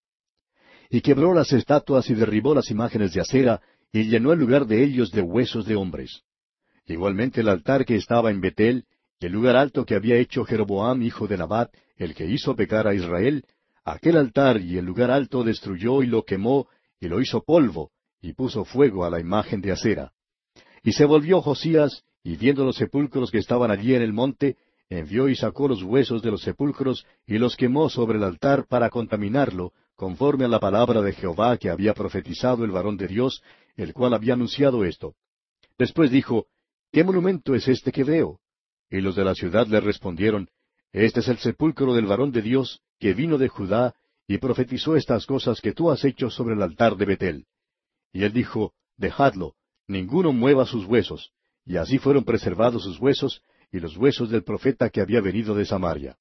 y 0.90 1.02
quebró 1.02 1.34
las 1.34 1.52
estatuas 1.54 2.10
y 2.10 2.16
derribó 2.16 2.54
las 2.54 2.72
imágenes 2.72 3.14
de 3.14 3.22
acera, 3.22 3.62
y 3.92 4.04
llenó 4.06 4.34
el 4.34 4.40
lugar 4.40 4.66
de 4.66 4.84
ellos 4.84 5.12
de 5.12 5.22
huesos 5.22 5.66
de 5.66 5.76
hombres. 5.76 6.22
Igualmente 6.86 7.42
el 7.42 7.50
altar 7.50 7.86
que 7.86 7.96
estaba 7.96 8.32
en 8.32 8.42
Betel, 8.42 8.86
y 9.20 9.26
el 9.26 9.32
lugar 9.32 9.56
alto 9.56 9.86
que 9.86 9.96
había 9.96 10.18
hecho 10.18 10.46
Jeroboam, 10.46 11.02
hijo 11.02 11.28
de 11.28 11.38
Nabat, 11.38 11.74
el 11.98 12.14
que 12.14 12.26
hizo 12.26 12.56
pecar 12.56 12.88
a 12.88 12.94
Israel, 12.94 13.44
aquel 13.84 14.18
altar 14.18 14.62
y 14.62 14.78
el 14.78 14.86
lugar 14.86 15.12
alto 15.12 15.44
destruyó 15.44 16.04
y 16.04 16.08
lo 16.08 16.24
quemó, 16.24 16.68
y 17.00 17.08
lo 17.08 17.22
hizo 17.22 17.44
polvo, 17.44 17.92
y 18.22 18.34
puso 18.34 18.66
fuego 18.66 19.06
a 19.06 19.10
la 19.10 19.20
imagen 19.20 19.62
de 19.62 19.72
acera. 19.72 20.12
Y 20.84 20.92
se 20.92 21.06
volvió 21.06 21.42
Josías, 21.42 22.04
y 22.26 22.38
viendo 22.38 22.66
los 22.66 22.78
sepulcros 22.78 23.30
que 23.30 23.38
estaban 23.38 23.70
allí 23.70 23.94
en 23.94 24.02
el 24.02 24.12
monte, 24.12 24.58
envió 24.90 25.30
y 25.30 25.36
sacó 25.36 25.68
los 25.68 25.84
huesos 25.84 26.24
de 26.24 26.32
los 26.32 26.42
sepulcros, 26.42 27.06
y 27.28 27.38
los 27.38 27.56
quemó 27.56 27.88
sobre 27.88 28.18
el 28.18 28.24
altar 28.24 28.66
para 28.68 28.90
contaminarlo, 28.90 29.74
conforme 29.96 30.46
a 30.46 30.48
la 30.48 30.60
palabra 30.60 31.04
de 31.04 31.14
Jehová 31.14 31.56
que 31.58 31.70
había 31.70 31.94
profetizado 31.94 32.66
el 32.66 32.72
varón 32.72 32.98
de 32.98 33.08
Dios, 33.08 33.44
el 33.76 33.94
cual 33.94 34.16
había 34.16 34.34
anunciado 34.34 34.84
esto. 34.86 35.14
Después 35.78 36.10
dijo, 36.10 36.48
¿Qué 36.92 37.04
monumento 37.04 37.54
es 37.54 37.68
este 37.68 37.92
que 37.92 38.04
veo? 38.04 38.40
Y 38.90 39.02
los 39.02 39.16
de 39.16 39.24
la 39.24 39.36
ciudad 39.36 39.68
le 39.68 39.80
respondieron, 39.80 40.50
Este 40.94 41.20
es 41.20 41.28
el 41.28 41.38
sepulcro 41.38 41.94
del 41.94 42.08
varón 42.08 42.32
de 42.32 42.42
Dios, 42.42 42.82
que 43.00 43.14
vino 43.14 43.38
de 43.38 43.50
Judá, 43.50 43.94
y 44.28 44.40
profetizó 44.40 44.96
estas 44.96 45.28
cosas 45.28 45.62
que 45.62 45.74
tú 45.74 45.92
has 45.92 46.04
hecho 46.04 46.32
sobre 46.32 46.56
el 46.56 46.64
altar 46.64 46.96
de 46.96 47.06
Betel. 47.06 47.46
Y 48.12 48.24
él 48.24 48.34
dijo, 48.34 48.74
Dejadlo, 48.98 49.54
ninguno 49.88 50.34
mueva 50.34 50.66
sus 50.66 50.86
huesos. 50.86 51.32
Y 51.66 51.78
así 51.78 51.98
fueron 51.98 52.24
preservados 52.24 52.84
sus 52.84 53.00
huesos, 53.00 53.42
y 53.72 53.80
los 53.80 53.98
huesos 53.98 54.30
del 54.30 54.44
profeta 54.44 54.90
que 54.90 55.02
había 55.02 55.22
venido 55.22 55.56
de 55.56 55.66
Samaria 55.66 56.18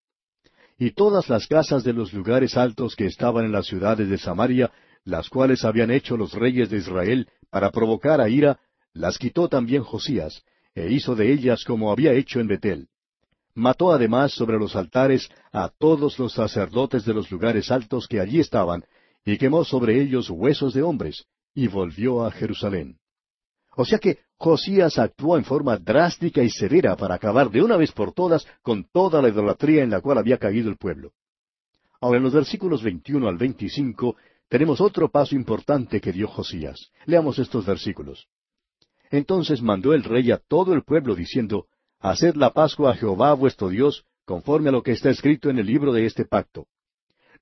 y 0.78 0.90
todas 0.90 1.28
las 1.28 1.46
casas 1.46 1.84
de 1.84 1.92
los 1.92 2.12
lugares 2.12 2.56
altos 2.56 2.96
que 2.96 3.06
estaban 3.06 3.44
en 3.44 3.52
las 3.52 3.66
ciudades 3.66 4.08
de 4.08 4.18
Samaria, 4.18 4.72
las 5.04 5.28
cuales 5.28 5.64
habían 5.64 5.90
hecho 5.90 6.16
los 6.16 6.32
reyes 6.32 6.70
de 6.70 6.78
Israel 6.78 7.28
para 7.50 7.70
provocar 7.70 8.20
a 8.20 8.28
ira, 8.28 8.58
las 8.92 9.18
quitó 9.18 9.48
también 9.48 9.82
Josías, 9.82 10.42
e 10.74 10.90
hizo 10.90 11.14
de 11.14 11.32
ellas 11.32 11.64
como 11.64 11.92
había 11.92 12.12
hecho 12.12 12.40
en 12.40 12.48
Betel. 12.48 12.88
Mató 13.54 13.92
además 13.92 14.32
sobre 14.32 14.58
los 14.58 14.74
altares 14.74 15.28
a 15.52 15.68
todos 15.78 16.18
los 16.18 16.32
sacerdotes 16.32 17.04
de 17.04 17.14
los 17.14 17.30
lugares 17.30 17.70
altos 17.70 18.08
que 18.08 18.18
allí 18.18 18.40
estaban, 18.40 18.84
y 19.24 19.38
quemó 19.38 19.64
sobre 19.64 20.00
ellos 20.02 20.28
huesos 20.28 20.74
de 20.74 20.82
hombres, 20.82 21.24
y 21.54 21.68
volvió 21.68 22.24
a 22.24 22.32
Jerusalén. 22.32 22.98
O 23.76 23.84
sea 23.84 23.98
que 23.98 24.18
Josías 24.36 24.98
actuó 24.98 25.36
en 25.36 25.44
forma 25.44 25.76
drástica 25.76 26.42
y 26.42 26.50
severa 26.50 26.96
para 26.96 27.14
acabar 27.14 27.50
de 27.50 27.62
una 27.62 27.76
vez 27.76 27.92
por 27.92 28.12
todas 28.12 28.46
con 28.62 28.84
toda 28.84 29.22
la 29.22 29.28
idolatría 29.28 29.82
en 29.82 29.90
la 29.90 30.00
cual 30.00 30.18
había 30.18 30.38
caído 30.38 30.68
el 30.70 30.76
pueblo. 30.76 31.12
Ahora 32.00 32.18
en 32.18 32.24
los 32.24 32.34
versículos 32.34 32.82
21 32.82 33.28
al 33.28 33.38
25 33.38 34.16
tenemos 34.48 34.80
otro 34.80 35.08
paso 35.08 35.34
importante 35.34 36.00
que 36.00 36.12
dio 36.12 36.28
Josías. 36.28 36.90
Leamos 37.06 37.38
estos 37.38 37.64
versículos. 37.64 38.28
Entonces 39.10 39.62
mandó 39.62 39.94
el 39.94 40.04
rey 40.04 40.30
a 40.30 40.38
todo 40.38 40.74
el 40.74 40.82
pueblo 40.82 41.14
diciendo, 41.14 41.66
Haced 42.00 42.34
la 42.34 42.50
Pascua 42.50 42.92
a 42.92 42.94
Jehová 42.94 43.32
vuestro 43.32 43.68
Dios, 43.68 44.04
conforme 44.24 44.68
a 44.68 44.72
lo 44.72 44.82
que 44.82 44.92
está 44.92 45.10
escrito 45.10 45.50
en 45.50 45.58
el 45.58 45.66
libro 45.66 45.92
de 45.92 46.06
este 46.06 46.24
pacto. 46.24 46.66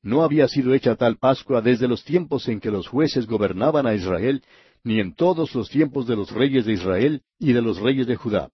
No 0.02 0.22
había 0.24 0.48
sido 0.48 0.74
hecha 0.74 0.96
tal 0.96 1.16
Pascua 1.16 1.60
desde 1.60 1.88
los 1.88 2.04
tiempos 2.04 2.48
en 2.48 2.60
que 2.60 2.70
los 2.70 2.88
jueces 2.88 3.26
gobernaban 3.26 3.86
a 3.86 3.94
Israel, 3.94 4.42
ni 4.84 5.00
en 5.00 5.14
todos 5.14 5.54
los 5.54 5.68
tiempos 5.70 6.06
de 6.06 6.16
los 6.16 6.30
reyes 6.30 6.64
de 6.64 6.72
Israel 6.72 7.22
y 7.38 7.52
de 7.52 7.62
los 7.62 7.78
reyes 7.78 8.06
de 8.06 8.16
Judá. 8.16 8.50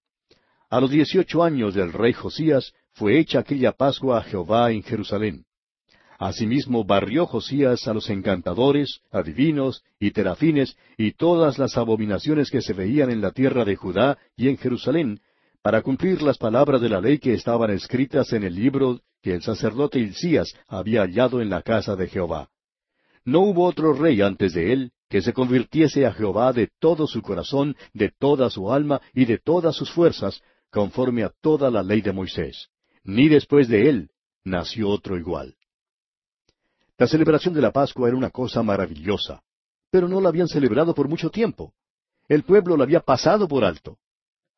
A 0.70 0.80
los 0.80 0.90
dieciocho 0.90 1.42
años 1.42 1.74
del 1.74 1.92
rey 1.92 2.12
Josías 2.12 2.74
fue 2.92 3.18
hecha 3.18 3.40
aquella 3.40 3.72
Pascua 3.72 4.18
a 4.18 4.22
Jehová 4.22 4.70
en 4.70 4.82
Jerusalén. 4.82 5.44
Asimismo 6.18 6.84
barrió 6.84 7.26
Josías 7.26 7.86
a 7.86 7.94
los 7.94 8.10
encantadores, 8.10 9.00
adivinos 9.10 9.84
y 10.00 10.10
terafines 10.10 10.76
y 10.96 11.12
todas 11.12 11.58
las 11.58 11.78
abominaciones 11.78 12.50
que 12.50 12.60
se 12.60 12.72
veían 12.72 13.10
en 13.10 13.20
la 13.20 13.30
tierra 13.30 13.64
de 13.64 13.76
Judá 13.76 14.18
y 14.36 14.48
en 14.48 14.58
Jerusalén, 14.58 15.20
para 15.62 15.82
cumplir 15.82 16.20
las 16.22 16.36
palabras 16.36 16.80
de 16.80 16.88
la 16.88 17.00
ley 17.00 17.18
que 17.18 17.34
estaban 17.34 17.70
escritas 17.70 18.32
en 18.32 18.42
el 18.42 18.54
libro 18.54 19.00
que 19.22 19.34
el 19.34 19.42
sacerdote 19.42 20.00
Hilcías 20.00 20.52
había 20.66 21.02
hallado 21.02 21.40
en 21.40 21.50
la 21.50 21.62
casa 21.62 21.94
de 21.94 22.08
Jehová. 22.08 22.48
No 23.24 23.40
hubo 23.40 23.64
otro 23.64 23.92
rey 23.92 24.20
antes 24.20 24.54
de 24.54 24.72
él 24.72 24.92
que 25.08 25.22
se 25.22 25.32
convirtiese 25.32 26.06
a 26.06 26.12
Jehová 26.12 26.52
de 26.52 26.70
todo 26.78 27.06
su 27.06 27.22
corazón, 27.22 27.76
de 27.94 28.10
toda 28.10 28.50
su 28.50 28.70
alma 28.72 29.00
y 29.14 29.24
de 29.24 29.38
todas 29.38 29.74
sus 29.74 29.90
fuerzas, 29.90 30.42
conforme 30.70 31.24
a 31.24 31.32
toda 31.40 31.70
la 31.70 31.82
ley 31.82 32.00
de 32.00 32.12
Moisés. 32.12 32.68
ni 33.04 33.28
después 33.28 33.68
de 33.68 33.88
él 33.88 34.10
nació 34.44 34.90
otro 34.90 35.16
igual. 35.16 35.54
La 36.98 37.06
celebración 37.06 37.54
de 37.54 37.62
la 37.62 37.72
Pascua 37.72 38.08
era 38.08 38.16
una 38.16 38.28
cosa 38.28 38.62
maravillosa, 38.62 39.42
pero 39.90 40.08
no 40.08 40.20
la 40.20 40.28
habían 40.28 40.48
celebrado 40.48 40.94
por 40.94 41.08
mucho 41.08 41.30
tiempo. 41.30 41.72
El 42.28 42.42
pueblo 42.42 42.76
la 42.76 42.84
había 42.84 43.00
pasado 43.00 43.48
por 43.48 43.64
alto. 43.64 43.98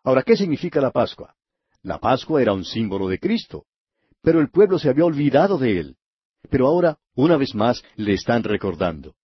Ahora, 0.02 0.22
¿qué 0.22 0.36
significa 0.36 0.80
la 0.80 0.90
Pascua? 0.90 1.36
La 1.82 1.98
Pascua 1.98 2.42
era 2.42 2.52
un 2.52 2.64
símbolo 2.64 3.06
de 3.06 3.20
Cristo, 3.20 3.66
pero 4.22 4.40
el 4.40 4.50
pueblo 4.50 4.78
se 4.78 4.88
había 4.88 5.04
olvidado 5.04 5.58
de 5.58 5.78
él. 5.78 5.96
Pero 6.48 6.66
ahora, 6.66 6.98
una 7.14 7.36
vez 7.36 7.54
más, 7.54 7.84
le 7.94 8.14
están 8.14 8.42
recordando. 8.42 9.14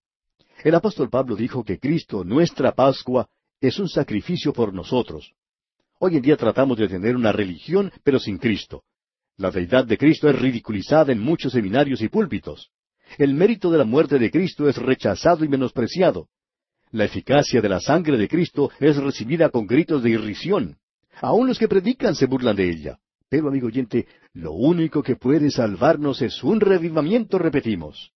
El 0.67 0.75
apóstol 0.75 1.09
Pablo 1.09 1.37
dijo 1.37 1.63
que 1.63 1.79
Cristo, 1.79 2.25
nuestra 2.25 2.73
Pascua, 2.73 3.29
es 3.61 3.79
un 3.79 3.87
sacrificio 3.87 4.51
por 4.51 4.73
nosotros. 4.73 5.31
Hoy 5.97 6.17
en 6.17 6.21
día 6.21 6.35
tratamos 6.35 6.77
de 6.77 6.89
tener 6.89 7.15
una 7.15 7.31
religión, 7.31 7.89
pero 8.03 8.19
sin 8.19 8.37
Cristo. 8.37 8.83
La 9.37 9.49
deidad 9.49 9.85
de 9.85 9.97
Cristo 9.97 10.27
es 10.27 10.37
ridiculizada 10.37 11.13
en 11.13 11.21
muchos 11.21 11.53
seminarios 11.53 12.01
y 12.01 12.09
púlpitos. 12.09 12.69
El 13.17 13.33
mérito 13.33 13.71
de 13.71 13.77
la 13.77 13.85
muerte 13.85 14.19
de 14.19 14.29
Cristo 14.29 14.67
es 14.67 14.75
rechazado 14.75 15.45
y 15.45 15.47
menospreciado. 15.47 16.27
La 16.91 17.05
eficacia 17.05 17.61
de 17.61 17.69
la 17.69 17.79
sangre 17.79 18.17
de 18.17 18.27
Cristo 18.27 18.69
es 18.81 18.97
recibida 18.97 19.47
con 19.47 19.67
gritos 19.67 20.03
de 20.03 20.09
irrisión. 20.09 20.79
Aun 21.21 21.47
los 21.47 21.57
que 21.57 21.69
predican 21.69 22.13
se 22.13 22.25
burlan 22.25 22.57
de 22.57 22.69
ella. 22.69 22.99
Pero, 23.29 23.47
amigo 23.47 23.67
oyente, 23.67 24.05
lo 24.33 24.51
único 24.51 25.01
que 25.01 25.15
puede 25.15 25.49
salvarnos 25.49 26.21
es 26.21 26.43
un 26.43 26.59
revivamiento, 26.59 27.39
repetimos. 27.39 28.11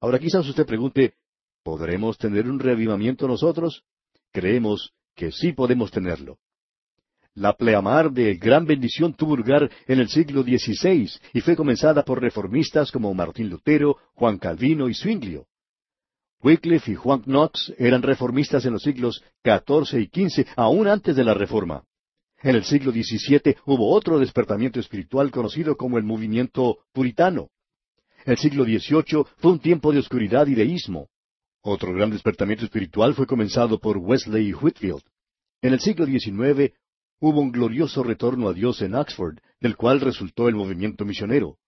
Ahora 0.00 0.18
quizás 0.18 0.48
usted 0.48 0.64
pregunte, 0.64 1.12
¿podremos 1.62 2.18
tener 2.18 2.48
un 2.48 2.58
reavivamiento 2.58 3.28
nosotros? 3.28 3.84
Creemos 4.32 4.92
que 5.14 5.32
sí 5.32 5.52
podemos 5.52 5.90
tenerlo. 5.90 6.38
La 7.34 7.52
pleamar 7.56 8.10
de 8.10 8.34
gran 8.34 8.66
bendición 8.66 9.14
tuvo 9.14 9.36
lugar 9.36 9.70
en 9.86 10.00
el 10.00 10.08
siglo 10.08 10.42
XVI 10.42 11.10
y 11.32 11.40
fue 11.40 11.54
comenzada 11.54 12.04
por 12.04 12.20
reformistas 12.20 12.90
como 12.90 13.14
Martín 13.14 13.48
Lutero, 13.48 13.96
Juan 14.14 14.38
Calvino 14.38 14.88
y 14.88 14.94
Zwinglio. 14.94 15.46
Wycliffe 16.42 16.92
y 16.92 16.94
Juan 16.94 17.22
Knox 17.22 17.72
eran 17.78 18.02
reformistas 18.02 18.64
en 18.64 18.72
los 18.72 18.82
siglos 18.82 19.22
XIV 19.44 20.00
y 20.00 20.28
XV, 20.28 20.46
aún 20.56 20.88
antes 20.88 21.14
de 21.14 21.22
la 21.22 21.34
Reforma. 21.34 21.84
En 22.42 22.56
el 22.56 22.64
siglo 22.64 22.90
XVII 22.90 23.56
hubo 23.66 23.92
otro 23.92 24.18
despertamiento 24.18 24.80
espiritual 24.80 25.30
conocido 25.30 25.76
como 25.76 25.98
el 25.98 26.04
movimiento 26.04 26.78
puritano. 26.92 27.50
El 28.24 28.38
siglo 28.38 28.64
XVIII 28.64 29.24
fue 29.36 29.52
un 29.52 29.60
tiempo 29.60 29.92
de 29.92 29.98
oscuridad 29.98 30.46
y 30.46 30.54
deísmo. 30.54 31.09
Otro 31.62 31.92
gran 31.92 32.10
despertamiento 32.10 32.64
espiritual 32.64 33.14
fue 33.14 33.26
comenzado 33.26 33.78
por 33.78 33.98
Wesley 33.98 34.54
Whitfield. 34.54 35.02
En 35.60 35.74
el 35.74 35.80
siglo 35.80 36.06
XIX 36.06 36.72
hubo 37.20 37.40
un 37.40 37.52
glorioso 37.52 38.02
retorno 38.02 38.48
a 38.48 38.54
Dios 38.54 38.80
en 38.80 38.94
Oxford, 38.94 39.38
del 39.60 39.76
cual 39.76 40.00
resultó 40.00 40.48
el 40.48 40.54
movimiento 40.54 41.04
misionero. 41.04 41.58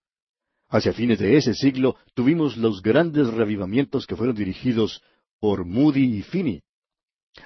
Hacia 0.70 0.94
fines 0.94 1.18
de 1.18 1.37
ese 1.37 1.52
siglo 1.52 1.96
tuvimos 2.14 2.57
los 2.57 2.81
grandes 2.81 3.28
revivamientos 3.28 4.07
que 4.07 4.16
fueron 4.16 4.35
dirigidos 4.35 5.02
por 5.38 5.66
Moody 5.66 6.16
y 6.16 6.22
Finney. 6.22 6.62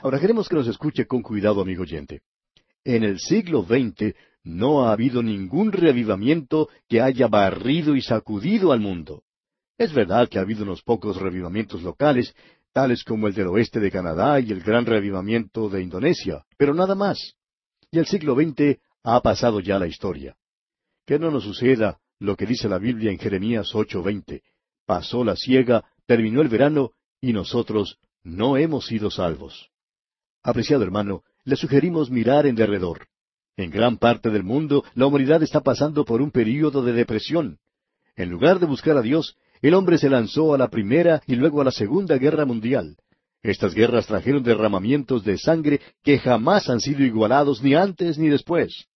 Ahora 0.01 0.21
queremos 0.21 0.49
que 0.49 0.55
nos 0.55 0.69
escuche 0.69 1.07
con 1.07 1.23
cuidado, 1.23 1.61
amigo 1.61 1.83
oyente. 1.83 2.21
En 2.85 3.03
el 3.03 3.19
siglo 3.19 3.65
XX 3.65 4.15
no 4.45 4.85
ha 4.85 4.93
habido 4.93 5.21
ningún 5.21 5.73
reavivamiento 5.73 6.69
que 6.89 7.01
haya 7.01 7.27
barrido 7.27 7.97
y 7.97 8.03
sacudido 8.03 8.71
al 8.71 8.79
mundo. 8.79 9.25
Es 9.79 9.93
verdad 9.93 10.29
que 10.29 10.39
ha 10.39 10.43
habido 10.43 10.63
unos 10.63 10.83
pocos 10.83 11.21
revivamientos 11.21 11.83
locales, 11.83 12.35
tales 12.73 13.05
como 13.05 13.29
el 13.29 13.35
del 13.35 13.49
oeste 13.49 13.79
de 13.81 13.91
Canadá 13.91 14.41
y 14.41 14.51
el 14.51 14.63
gran 14.63 14.87
revivamiento 14.87 15.69
de 15.69 15.83
Indonesia, 15.83 16.45
pero 16.57 16.75
nada 16.75 16.95
más. 16.95 17.35
Y 17.91 17.99
el 17.99 18.07
siglo 18.07 18.35
XX 18.35 18.79
ha 19.03 19.21
pasado 19.21 19.61
ya 19.61 19.79
la 19.79 19.87
historia. 19.87 20.37
Que 21.07 21.19
no 21.19 21.31
nos 21.31 21.45
suceda 21.45 21.99
lo 22.19 22.37
que 22.37 22.47
dice 22.47 22.69
la 22.69 22.79
Biblia 22.79 23.11
en 23.11 23.19
Jeremías 23.19 23.75
8:20. 23.75 24.43
Pasó 24.87 25.25
la 25.25 25.37
siega, 25.37 25.85
terminó 26.07 26.41
el 26.41 26.49
verano, 26.49 26.93
y 27.21 27.33
nosotros 27.33 27.99
no 28.23 28.57
hemos 28.57 28.87
sido 28.87 29.11
salvos. 29.11 29.71
Apreciado 30.43 30.83
hermano, 30.83 31.23
le 31.45 31.57
sugerimos 31.57 32.11
mirar 32.11 32.47
en 32.47 32.57
derredor. 32.57 33.09
En 33.57 33.71
gran 33.71 33.99
parte 33.99 34.31
del 34.31 34.43
mundo 34.43 34.85
la 34.95 35.07
humanidad 35.07 35.43
está 35.43 35.61
pasando 35.61 36.05
por 36.05 36.23
un 36.23 36.31
período 36.31 36.83
de 36.83 36.93
depresión. 36.93 37.59
En 38.17 38.31
lugar 38.31 38.59
de 38.59 38.67
buscar 38.67 38.97
a 38.97 39.03
Dios, 39.03 39.37
el 39.69 39.75
hombre 39.75 39.99
se 39.99 40.11
lanzó 40.11 40.55
a 40.55 40.59
la 40.59 40.69
Primera 40.69 41.23
y 41.27 41.35
luego 41.35 41.61
a 41.61 41.65
la 41.65 41.71
Segunda 41.71 42.19
Guerra 42.19 42.45
Mundial. 42.45 42.97
Estas 43.43 43.75
guerras 43.75 44.07
trajeron 44.07 44.43
derramamientos 44.43 45.25
de 45.25 45.39
sangre 45.39 45.81
que 46.03 46.19
jamás 46.19 46.69
han 46.69 46.81
sido 46.81 47.05
igualados 47.05 47.63
ni 47.63 47.75
antes 47.75 48.19
ni 48.19 48.29
después. 48.29 48.87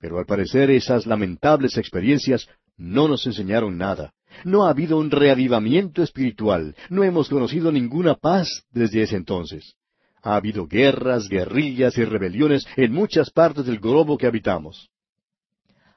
Pero 0.00 0.18
al 0.18 0.26
parecer 0.26 0.70
esas 0.70 1.06
lamentables 1.06 1.76
experiencias 1.76 2.48
no 2.76 3.08
nos 3.08 3.26
enseñaron 3.26 3.76
nada. 3.76 4.12
No 4.44 4.66
ha 4.66 4.70
habido 4.70 4.98
un 4.98 5.10
reavivamiento 5.10 6.02
espiritual. 6.02 6.76
No 6.90 7.02
hemos 7.02 7.28
conocido 7.28 7.72
ninguna 7.72 8.14
paz 8.14 8.64
desde 8.70 9.02
ese 9.02 9.16
entonces. 9.16 9.74
Ha 10.22 10.36
habido 10.36 10.66
guerras, 10.66 11.28
guerrillas 11.28 11.96
y 11.98 12.04
rebeliones 12.04 12.66
en 12.76 12.92
muchas 12.92 13.30
partes 13.30 13.66
del 13.66 13.78
globo 13.78 14.18
que 14.18 14.26
habitamos. 14.26 14.90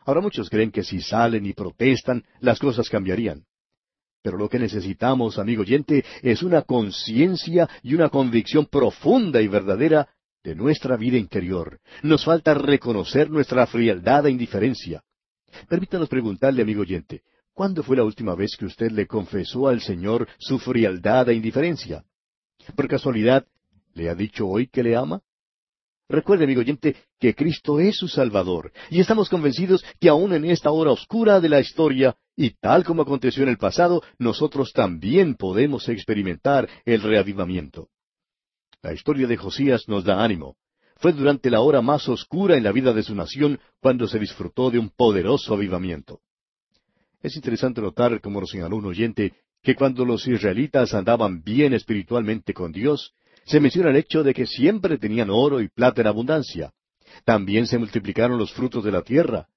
Ahora 0.06 0.22
muchos 0.22 0.50
creen 0.50 0.72
que 0.72 0.84
si 0.84 1.02
salen 1.02 1.46
y 1.46 1.54
protestan, 1.54 2.24
las 2.40 2.60
cosas 2.60 2.90
cambiarían. 2.90 3.44
Pero 4.22 4.38
lo 4.38 4.50
que 4.50 4.60
necesitamos, 4.60 5.40
amigo 5.40 5.62
oyente, 5.62 6.06
es 6.22 6.44
una 6.44 6.62
conciencia 6.62 7.68
y 7.82 7.96
una 7.96 8.10
convicción 8.10 8.68
profunda 8.68 9.42
y 9.42 9.48
verdadera 9.48 10.08
de 10.44 10.56
nuestra 10.56 10.96
vida 10.96 11.18
interior. 11.18 11.80
Nos 12.04 12.26
falta 12.26 12.54
reconocer 12.54 13.30
nuestra 13.30 13.66
frialdad 13.68 14.26
e 14.28 14.32
indiferencia. 14.32 15.04
Permítanos 15.68 16.08
preguntarle, 16.08 16.62
amigo 16.62 16.82
oyente, 16.82 17.24
¿cuándo 17.54 17.84
fue 17.84 17.98
la 17.98 18.04
última 18.04 18.36
vez 18.36 18.56
que 18.58 18.66
usted 18.66 18.92
le 18.92 19.08
confesó 19.08 19.68
al 19.68 19.82
Señor 19.82 20.28
su 20.38 20.60
frialdad 20.60 21.30
e 21.30 21.34
indiferencia? 21.34 22.04
¿Por 22.76 22.88
casualidad 22.88 23.46
le 23.94 24.10
ha 24.10 24.16
dicho 24.16 24.48
hoy 24.48 24.68
que 24.68 24.84
le 24.84 24.96
ama? 24.96 25.22
Recuerde, 26.12 26.44
amigo 26.44 26.60
oyente, 26.60 26.98
que 27.20 27.34
Cristo 27.34 27.80
es 27.80 27.96
su 27.96 28.10
Salvador, 28.10 28.74
y 28.90 29.00
estamos 29.00 29.30
convencidos 29.30 29.84
que 30.00 30.10
aún 30.10 30.34
en 30.34 30.44
esta 30.44 30.70
hora 30.70 30.92
oscura 30.92 31.40
de 31.40 31.48
la 31.48 31.62
historia, 31.62 32.18
y 32.42 32.56
tal 32.60 32.84
como 32.84 33.04
aconteció 33.04 33.44
en 33.44 33.50
el 33.50 33.58
pasado, 33.60 34.02
nosotros 34.18 34.74
también 34.74 35.36
podemos 35.36 35.88
experimentar 35.90 36.68
el 36.86 37.04
reavivamiento. 37.04 37.90
La 38.82 38.94
historia 38.94 39.28
de 39.28 39.38
Josías 39.38 39.88
nos 39.88 40.04
da 40.04 40.24
ánimo. 40.24 40.56
Fue 40.96 41.14
durante 41.14 41.52
la 41.52 41.62
hora 41.62 41.84
más 41.84 42.10
oscura 42.10 42.58
en 42.58 42.64
la 42.64 42.72
vida 42.72 42.94
de 42.94 43.04
su 43.04 43.14
nación 43.14 43.60
cuando 43.80 44.08
se 44.08 44.18
disfrutó 44.18 44.72
de 44.72 44.80
un 44.80 44.90
poderoso 44.90 45.54
avivamiento. 45.54 46.22
Es 47.22 47.36
interesante 47.36 47.80
notar, 47.80 48.20
como 48.22 48.42
lo 48.42 48.48
señaló 48.48 48.78
un 48.78 48.88
oyente, 48.88 49.34
que 49.62 49.76
cuando 49.76 50.04
los 50.04 50.28
israelitas 50.28 50.96
andaban 50.96 51.44
bien 51.44 51.74
espiritualmente 51.74 52.56
con 52.56 52.72
Dios, 52.72 53.14
se 53.46 53.60
menciona 53.60 53.92
el 53.92 53.98
hecho 53.98 54.24
de 54.24 54.34
que 54.34 54.48
siempre 54.48 54.98
tenían 54.98 55.30
oro 55.30 55.62
y 55.62 55.68
plata 55.68 56.02
en 56.02 56.08
abundancia. 56.08 56.74
También 57.24 57.68
se 57.68 57.78
multiplicaron 57.78 58.40
los 58.40 58.52
frutos 58.52 58.84
de 58.84 58.92
la 58.92 59.04
tierra. 59.04 59.48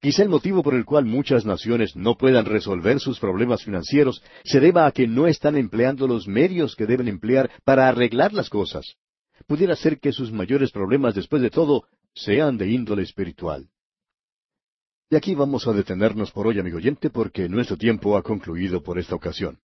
Quizá 0.00 0.22
el 0.22 0.28
motivo 0.28 0.62
por 0.62 0.74
el 0.74 0.84
cual 0.84 1.04
muchas 1.06 1.46
naciones 1.46 1.96
no 1.96 2.16
puedan 2.16 2.44
resolver 2.44 3.00
sus 3.00 3.18
problemas 3.18 3.64
financieros 3.64 4.22
se 4.44 4.60
deba 4.60 4.86
a 4.86 4.92
que 4.92 5.06
no 5.06 5.26
están 5.26 5.56
empleando 5.56 6.06
los 6.06 6.28
medios 6.28 6.76
que 6.76 6.86
deben 6.86 7.08
emplear 7.08 7.50
para 7.64 7.88
arreglar 7.88 8.32
las 8.32 8.50
cosas. 8.50 8.96
Pudiera 9.46 9.74
ser 9.74 9.98
que 9.98 10.12
sus 10.12 10.32
mayores 10.32 10.70
problemas, 10.70 11.14
después 11.14 11.40
de 11.40 11.50
todo, 11.50 11.84
sean 12.14 12.56
de 12.58 12.68
índole 12.68 13.02
espiritual. 13.02 13.68
Y 15.08 15.16
aquí 15.16 15.34
vamos 15.34 15.66
a 15.68 15.72
detenernos 15.72 16.32
por 16.32 16.46
hoy, 16.46 16.58
amigo 16.58 16.78
oyente, 16.78 17.10
porque 17.10 17.48
nuestro 17.48 17.76
tiempo 17.76 18.16
ha 18.16 18.22
concluido 18.22 18.82
por 18.82 18.98
esta 18.98 19.14
ocasión. 19.14 19.60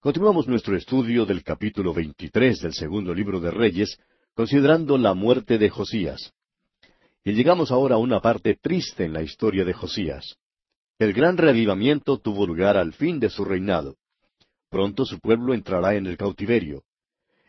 Continuamos 0.00 0.48
nuestro 0.48 0.74
estudio 0.76 1.26
del 1.26 1.44
capítulo 1.44 1.92
23 1.92 2.62
del 2.62 2.72
segundo 2.72 3.12
libro 3.12 3.38
de 3.38 3.50
Reyes, 3.50 3.98
considerando 4.40 4.96
la 4.96 5.12
muerte 5.12 5.58
de 5.58 5.68
Josías. 5.68 6.32
Y 7.22 7.32
llegamos 7.32 7.70
ahora 7.70 7.96
a 7.96 7.98
una 7.98 8.22
parte 8.22 8.56
triste 8.58 9.04
en 9.04 9.12
la 9.12 9.20
historia 9.20 9.66
de 9.66 9.74
Josías. 9.74 10.38
El 10.98 11.12
gran 11.12 11.36
reavivamiento 11.36 12.16
tuvo 12.16 12.46
lugar 12.46 12.78
al 12.78 12.94
fin 12.94 13.20
de 13.20 13.28
su 13.28 13.44
reinado. 13.44 13.96
Pronto 14.70 15.04
su 15.04 15.20
pueblo 15.20 15.52
entrará 15.52 15.94
en 15.94 16.06
el 16.06 16.16
cautiverio. 16.16 16.84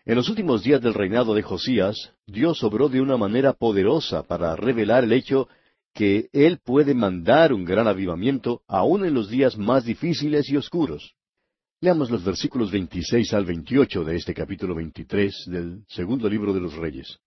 En 0.03 0.15
los 0.15 0.27
últimos 0.27 0.63
días 0.63 0.81
del 0.81 0.93
reinado 0.93 1.33
de 1.33 1.43
Josías, 1.43 2.11
Dios 2.27 2.61
obró 2.61 2.89
de 2.89 2.99
una 2.99 3.15
manera 3.15 3.53
poderosa 3.53 4.23
para 4.23 4.57
revelar 4.57 5.05
el 5.05 5.13
hecho 5.13 5.47
que 5.93 6.27
Él 6.33 6.59
puede 6.61 6.93
mandar 6.93 7.53
un 7.53 7.63
gran 7.63 7.87
avivamiento 7.87 8.63
aún 8.67 9.05
en 9.05 9.13
los 9.13 9.29
días 9.29 9.57
más 9.57 9.85
difíciles 9.85 10.49
y 10.49 10.57
oscuros. 10.57 11.15
Leamos 11.83 12.11
los 12.11 12.23
versículos 12.23 12.71
26 12.71 13.33
al 13.33 13.43
28 13.43 14.03
de 14.03 14.15
este 14.15 14.35
capítulo 14.35 14.75
23 14.75 15.45
del 15.47 15.83
segundo 15.87 16.29
libro 16.29 16.53
de 16.53 16.59
los 16.59 16.75
Reyes. 16.75 17.17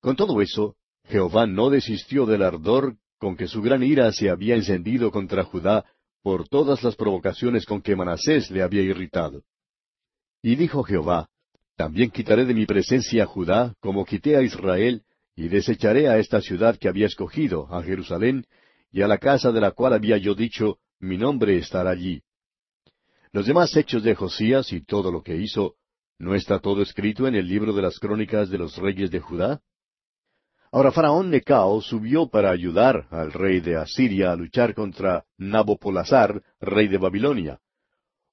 Con 0.00 0.16
todo 0.16 0.42
eso, 0.42 0.74
Jehová 1.04 1.46
no 1.46 1.70
desistió 1.70 2.26
del 2.26 2.42
ardor 2.42 2.96
con 3.18 3.36
que 3.36 3.46
su 3.46 3.62
gran 3.62 3.84
ira 3.84 4.10
se 4.10 4.30
había 4.30 4.56
encendido 4.56 5.12
contra 5.12 5.44
Judá 5.44 5.84
por 6.24 6.48
todas 6.48 6.82
las 6.82 6.96
provocaciones 6.96 7.64
con 7.64 7.80
que 7.80 7.94
Manasés 7.94 8.50
le 8.50 8.62
había 8.62 8.82
irritado. 8.82 9.44
Y 10.42 10.56
dijo 10.56 10.82
Jehová, 10.82 11.28
También 11.76 12.10
quitaré 12.10 12.44
de 12.44 12.54
mi 12.54 12.66
presencia 12.66 13.22
a 13.22 13.26
Judá, 13.26 13.76
como 13.78 14.04
quité 14.04 14.34
a 14.34 14.42
Israel, 14.42 15.04
y 15.36 15.46
desecharé 15.46 16.08
a 16.08 16.18
esta 16.18 16.40
ciudad 16.40 16.76
que 16.78 16.88
había 16.88 17.06
escogido, 17.06 17.72
a 17.72 17.80
Jerusalén, 17.84 18.44
y 18.90 19.02
a 19.02 19.06
la 19.06 19.18
casa 19.18 19.52
de 19.52 19.60
la 19.60 19.70
cual 19.70 19.92
había 19.92 20.16
yo 20.18 20.34
dicho, 20.34 20.78
mi 20.98 21.16
nombre 21.16 21.56
estará 21.58 21.90
allí. 21.90 22.24
Los 23.32 23.46
demás 23.46 23.74
hechos 23.76 24.02
de 24.02 24.14
Josías 24.14 24.72
y 24.74 24.84
todo 24.84 25.10
lo 25.10 25.22
que 25.22 25.36
hizo, 25.36 25.76
¿no 26.18 26.34
está 26.34 26.58
todo 26.58 26.82
escrito 26.82 27.26
en 27.26 27.34
el 27.34 27.48
libro 27.48 27.72
de 27.72 27.80
las 27.80 27.98
crónicas 27.98 28.50
de 28.50 28.58
los 28.58 28.76
reyes 28.76 29.10
de 29.10 29.20
Judá? 29.20 29.62
Ahora 30.70 30.92
Faraón 30.92 31.30
Necao 31.30 31.80
subió 31.80 32.28
para 32.28 32.50
ayudar 32.50 33.06
al 33.10 33.32
rey 33.32 33.60
de 33.60 33.76
Asiria 33.76 34.32
a 34.32 34.36
luchar 34.36 34.74
contra 34.74 35.24
Nabopolazar, 35.38 36.42
rey 36.60 36.88
de 36.88 36.98
Babilonia. 36.98 37.58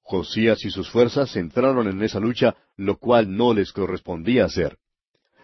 Josías 0.02 0.62
y 0.66 0.70
sus 0.70 0.90
fuerzas 0.90 1.34
entraron 1.34 1.88
en 1.88 2.02
esa 2.02 2.20
lucha, 2.20 2.54
lo 2.76 2.98
cual 2.98 3.34
no 3.34 3.54
les 3.54 3.72
correspondía 3.72 4.44
hacer. 4.44 4.76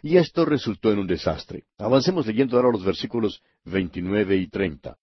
Y 0.03 0.19
esto 0.19 0.45
resultó 0.45 0.93
en 0.93 0.99
un 0.99 1.07
desastre. 1.07 1.65
Avancemos 1.79 2.27
leyendo 2.27 2.57
ahora 2.57 2.73
los 2.73 2.85
versículos 2.85 3.43
29 3.65 4.37
y 4.37 4.49
30. 4.49 4.99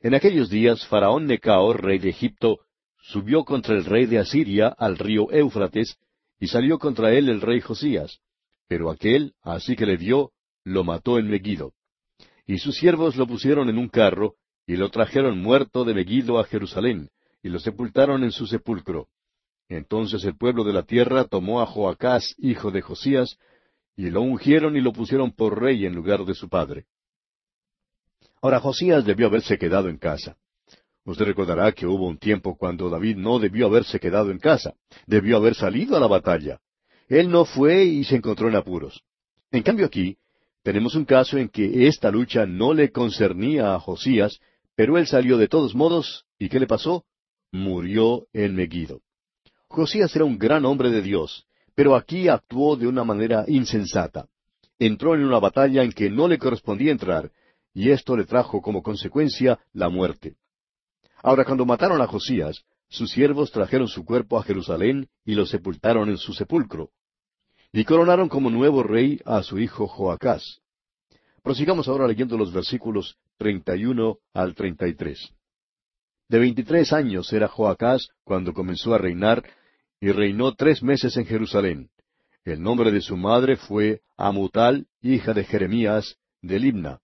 En 0.00 0.14
aquellos 0.14 0.48
días, 0.48 0.86
Faraón 0.86 1.26
Necao, 1.26 1.74
rey 1.74 1.98
de 1.98 2.10
Egipto, 2.10 2.60
subió 3.08 3.44
contra 3.44 3.74
el 3.74 3.86
rey 3.86 4.04
de 4.04 4.18
Asiria 4.18 4.68
al 4.68 4.98
río 4.98 5.32
Éufrates, 5.32 5.96
y 6.38 6.46
salió 6.46 6.78
contra 6.78 7.12
él 7.14 7.30
el 7.30 7.40
rey 7.40 7.60
Josías. 7.60 8.20
Pero 8.68 8.90
aquel, 8.90 9.32
así 9.42 9.76
que 9.76 9.86
le 9.86 9.96
vio, 9.96 10.32
lo 10.62 10.84
mató 10.84 11.18
en 11.18 11.28
Megiddo. 11.28 11.72
Y 12.46 12.58
sus 12.58 12.76
siervos 12.76 13.16
lo 13.16 13.26
pusieron 13.26 13.70
en 13.70 13.78
un 13.78 13.88
carro, 13.88 14.34
y 14.66 14.76
lo 14.76 14.90
trajeron 14.90 15.40
muerto 15.40 15.84
de 15.84 15.94
Megiddo 15.94 16.38
a 16.38 16.44
Jerusalén, 16.44 17.08
y 17.42 17.48
lo 17.48 17.58
sepultaron 17.58 18.24
en 18.24 18.30
su 18.30 18.46
sepulcro. 18.46 19.08
Entonces 19.70 20.22
el 20.24 20.36
pueblo 20.36 20.62
de 20.62 20.74
la 20.74 20.82
tierra 20.82 21.24
tomó 21.24 21.62
a 21.62 21.66
Joacás, 21.66 22.34
hijo 22.36 22.70
de 22.70 22.82
Josías, 22.82 23.38
y 23.96 24.10
lo 24.10 24.20
ungieron 24.20 24.76
y 24.76 24.82
lo 24.82 24.92
pusieron 24.92 25.32
por 25.32 25.60
rey 25.60 25.86
en 25.86 25.94
lugar 25.94 26.26
de 26.26 26.34
su 26.34 26.48
padre. 26.50 26.84
Ahora 28.42 28.60
Josías 28.60 29.04
debió 29.06 29.26
haberse 29.28 29.58
quedado 29.58 29.88
en 29.88 29.96
casa. 29.96 30.36
Usted 31.08 31.24
recordará 31.24 31.72
que 31.72 31.86
hubo 31.86 32.06
un 32.06 32.18
tiempo 32.18 32.54
cuando 32.58 32.90
David 32.90 33.16
no 33.16 33.38
debió 33.38 33.64
haberse 33.64 33.98
quedado 33.98 34.30
en 34.30 34.38
casa, 34.38 34.74
debió 35.06 35.38
haber 35.38 35.54
salido 35.54 35.96
a 35.96 36.00
la 36.00 36.06
batalla. 36.06 36.60
Él 37.08 37.30
no 37.30 37.46
fue 37.46 37.82
y 37.82 38.04
se 38.04 38.16
encontró 38.16 38.46
en 38.46 38.56
apuros. 38.56 39.02
En 39.50 39.62
cambio 39.62 39.86
aquí 39.86 40.18
tenemos 40.62 40.94
un 40.94 41.06
caso 41.06 41.38
en 41.38 41.48
que 41.48 41.88
esta 41.88 42.10
lucha 42.10 42.44
no 42.44 42.74
le 42.74 42.92
concernía 42.92 43.74
a 43.74 43.80
Josías, 43.80 44.38
pero 44.74 44.98
él 44.98 45.06
salió 45.06 45.38
de 45.38 45.48
todos 45.48 45.74
modos, 45.74 46.26
¿y 46.38 46.50
qué 46.50 46.60
le 46.60 46.66
pasó? 46.66 47.06
Murió 47.52 48.26
en 48.34 48.54
Megiddo. 48.54 49.00
Josías 49.66 50.14
era 50.14 50.26
un 50.26 50.36
gran 50.36 50.66
hombre 50.66 50.90
de 50.90 51.00
Dios, 51.00 51.46
pero 51.74 51.96
aquí 51.96 52.28
actuó 52.28 52.76
de 52.76 52.86
una 52.86 53.02
manera 53.02 53.46
insensata. 53.48 54.28
Entró 54.78 55.14
en 55.14 55.24
una 55.24 55.38
batalla 55.38 55.84
en 55.84 55.92
que 55.92 56.10
no 56.10 56.28
le 56.28 56.36
correspondía 56.36 56.92
entrar, 56.92 57.30
y 57.72 57.92
esto 57.92 58.14
le 58.14 58.26
trajo 58.26 58.60
como 58.60 58.82
consecuencia 58.82 59.58
la 59.72 59.88
muerte. 59.88 60.36
Ahora, 61.22 61.44
cuando 61.44 61.66
mataron 61.66 62.00
a 62.00 62.06
Josías, 62.06 62.64
sus 62.88 63.10
siervos 63.10 63.50
trajeron 63.50 63.88
su 63.88 64.04
cuerpo 64.04 64.38
a 64.38 64.42
Jerusalén 64.42 65.08
y 65.24 65.34
lo 65.34 65.46
sepultaron 65.46 66.08
en 66.08 66.16
su 66.16 66.32
sepulcro. 66.32 66.90
Y 67.72 67.84
coronaron 67.84 68.28
como 68.28 68.50
nuevo 68.50 68.82
rey 68.82 69.20
a 69.24 69.42
su 69.42 69.58
hijo 69.58 69.86
Joacás. 69.86 70.60
Prosigamos 71.42 71.88
ahora 71.88 72.06
leyendo 72.06 72.36
los 72.36 72.52
versículos 72.52 73.16
31 73.36 74.18
al 74.32 74.54
33. 74.54 75.34
De 76.28 76.38
veintitrés 76.38 76.92
años 76.92 77.32
era 77.32 77.48
Joacás 77.48 78.08
cuando 78.24 78.52
comenzó 78.52 78.94
a 78.94 78.98
reinar, 78.98 79.44
y 80.00 80.12
reinó 80.12 80.54
tres 80.54 80.82
meses 80.82 81.16
en 81.16 81.26
Jerusalén. 81.26 81.90
El 82.44 82.62
nombre 82.62 82.92
de 82.92 83.00
su 83.00 83.16
madre 83.16 83.56
fue 83.56 84.02
Amutal, 84.16 84.86
hija 85.02 85.34
de 85.34 85.44
Jeremías, 85.44 86.16
de 86.40 86.58
Libna. 86.58 87.00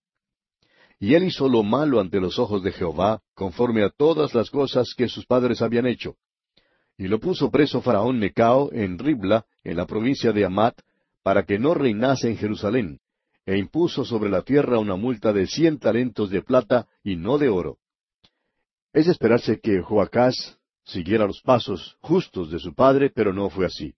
Y 0.98 1.14
él 1.14 1.24
hizo 1.24 1.48
lo 1.48 1.62
malo 1.62 2.00
ante 2.00 2.20
los 2.20 2.38
ojos 2.38 2.62
de 2.62 2.72
Jehová, 2.72 3.20
conforme 3.34 3.82
a 3.82 3.90
todas 3.90 4.34
las 4.34 4.50
cosas 4.50 4.94
que 4.96 5.08
sus 5.08 5.26
padres 5.26 5.60
habían 5.62 5.86
hecho. 5.86 6.16
Y 6.96 7.08
lo 7.08 7.18
puso 7.18 7.50
preso 7.50 7.82
Faraón 7.82 8.20
Necao 8.20 8.72
en 8.72 8.98
Ribla, 8.98 9.44
en 9.64 9.76
la 9.76 9.86
provincia 9.86 10.32
de 10.32 10.44
Amat, 10.44 10.80
para 11.22 11.44
que 11.44 11.58
no 11.58 11.74
reinase 11.74 12.28
en 12.28 12.36
Jerusalén, 12.36 13.00
e 13.46 13.58
impuso 13.58 14.04
sobre 14.04 14.30
la 14.30 14.42
tierra 14.42 14.78
una 14.78 14.96
multa 14.96 15.32
de 15.32 15.46
cien 15.46 15.78
talentos 15.78 16.30
de 16.30 16.42
plata 16.42 16.86
y 17.02 17.16
no 17.16 17.38
de 17.38 17.48
oro. 17.48 17.78
Es 18.92 19.08
esperarse 19.08 19.58
que 19.60 19.82
Joacás 19.82 20.58
siguiera 20.84 21.26
los 21.26 21.40
pasos 21.42 21.96
justos 22.00 22.50
de 22.50 22.58
su 22.58 22.74
padre, 22.74 23.10
pero 23.10 23.32
no 23.32 23.50
fue 23.50 23.66
así. 23.66 23.94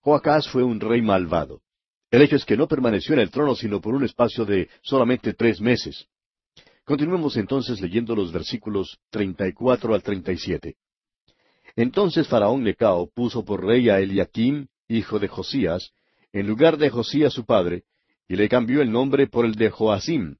Joacás 0.00 0.48
fue 0.48 0.62
un 0.62 0.80
rey 0.80 1.00
malvado. 1.00 1.62
El 2.10 2.22
hecho 2.22 2.36
es 2.36 2.44
que 2.44 2.56
no 2.56 2.68
permaneció 2.68 3.14
en 3.14 3.20
el 3.20 3.30
trono 3.30 3.54
sino 3.54 3.80
por 3.80 3.94
un 3.94 4.04
espacio 4.04 4.44
de 4.44 4.68
solamente 4.82 5.34
tres 5.34 5.60
meses. 5.60 6.06
Continuemos 6.88 7.36
entonces 7.36 7.82
leyendo 7.82 8.16
los 8.16 8.32
versículos 8.32 8.98
34 9.10 9.94
al 9.94 10.02
37. 10.02 10.76
Entonces 11.76 12.26
Faraón 12.26 12.62
Necao 12.62 13.10
puso 13.14 13.44
por 13.44 13.62
rey 13.62 13.90
a 13.90 14.00
Eliakim, 14.00 14.68
hijo 14.88 15.18
de 15.18 15.28
Josías, 15.28 15.90
en 16.32 16.46
lugar 16.46 16.78
de 16.78 16.88
Josías 16.88 17.34
su 17.34 17.44
padre, 17.44 17.82
y 18.26 18.36
le 18.36 18.48
cambió 18.48 18.80
el 18.80 18.90
nombre 18.90 19.26
por 19.26 19.44
el 19.44 19.54
de 19.56 19.68
Joacim, 19.68 20.36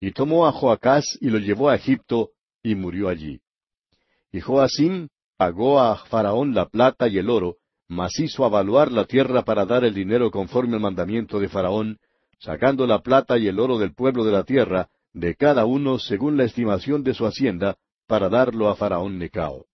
y 0.00 0.12
tomó 0.12 0.46
a 0.46 0.52
Joacás 0.52 1.18
y 1.20 1.28
lo 1.28 1.38
llevó 1.38 1.68
a 1.68 1.74
Egipto, 1.74 2.30
y 2.62 2.74
murió 2.74 3.10
allí. 3.10 3.42
Y 4.32 4.40
Joacim 4.40 5.08
pagó 5.36 5.78
a 5.78 5.96
Faraón 6.06 6.54
la 6.54 6.70
plata 6.70 7.06
y 7.06 7.18
el 7.18 7.28
oro, 7.28 7.56
mas 7.86 8.18
hizo 8.18 8.46
avaluar 8.46 8.90
la 8.90 9.04
tierra 9.04 9.42
para 9.42 9.66
dar 9.66 9.84
el 9.84 9.92
dinero 9.92 10.30
conforme 10.30 10.76
al 10.76 10.80
mandamiento 10.80 11.38
de 11.38 11.50
Faraón, 11.50 11.98
sacando 12.38 12.86
la 12.86 13.00
plata 13.00 13.36
y 13.36 13.46
el 13.46 13.60
oro 13.60 13.78
del 13.78 13.92
pueblo 13.92 14.24
de 14.24 14.32
la 14.32 14.44
tierra, 14.44 14.88
de 15.12 15.34
cada 15.34 15.64
uno 15.64 15.98
según 15.98 16.36
la 16.36 16.44
estimación 16.44 17.02
de 17.02 17.14
su 17.14 17.26
hacienda, 17.26 17.76
para 18.06 18.28
darlo 18.28 18.68
a 18.68 18.76
Faraón 18.76 19.18
Necao. 19.18 19.66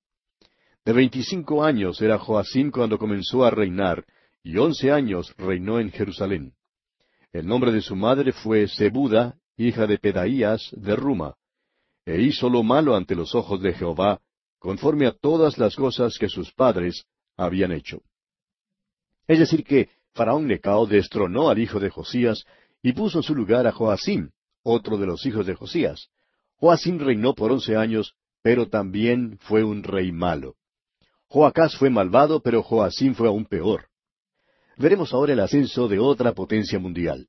De 0.85 0.93
veinticinco 0.93 1.65
años 1.65 2.01
era 2.01 2.19
Joacim 2.19 2.71
cuando 2.71 2.99
comenzó 2.99 3.45
a 3.45 3.51
reinar, 3.51 4.05
y 4.43 4.57
once 4.57 4.91
años 4.91 5.35
reinó 5.37 5.81
en 5.81 5.91
Jerusalén. 5.91 6.55
El 7.33 7.47
nombre 7.47 7.73
de 7.73 7.83
su 7.83 7.95
madre 7.95 8.33
fue 8.33 8.67
Zebuda, 8.69 9.37
hija 9.57 9.87
de 9.87 9.99
Pedaías, 9.99 10.71
de 10.73 10.97
Ruma. 10.97 11.35
E 12.07 12.23
hizo 12.23 12.49
lo 12.49 12.63
malo 12.63 12.97
ante 12.97 13.15
los 13.15 13.35
ojos 13.35 13.61
de 13.61 13.75
Jehová, 13.75 14.21
conforme 14.59 15.07
a 15.07 15.13
todas 15.13 15.59
las 15.59 15.77
cosas 15.77 16.17
que 16.19 16.29
sus 16.29 16.53
padres 16.53 17.05
habían 17.37 17.73
hecho. 17.73 18.01
Es 19.27 19.39
decir, 19.39 19.63
que 19.63 19.91
Faraón 20.15 20.47
Necao 20.47 20.87
destronó 20.87 21.51
al 21.51 21.59
hijo 21.59 21.79
de 21.79 21.91
Josías 21.91 22.45
y 22.83 22.93
puso 22.93 23.19
en 23.19 23.25
su 23.25 23.35
lugar 23.35 23.67
a 23.67 23.73
Joacim, 23.73 24.31
otro 24.63 24.97
de 24.99 25.07
los 25.07 25.25
hijos 25.27 25.47
de 25.47 25.55
Josías. 25.55 26.09
Joacim 26.57 26.99
reinó 26.99 27.35
por 27.35 27.53
once 27.53 27.77
años, 27.77 28.15
pero 28.43 28.69
también 28.69 29.39
fue 29.41 29.65
un 29.65 29.83
rey 29.83 30.13
malo. 30.13 30.57
Joacás 31.29 31.77
fue 31.77 31.91
malvado, 31.91 32.41
pero 32.41 32.63
Joacim 32.63 33.15
fue 33.15 33.29
aún 33.29 33.45
peor. 33.45 33.87
Veremos 34.77 35.13
ahora 35.13 35.33
el 35.33 35.41
ascenso 35.41 35.89
de 35.89 35.99
otra 35.99 36.33
potencia 36.33 36.79
mundial. 36.79 37.29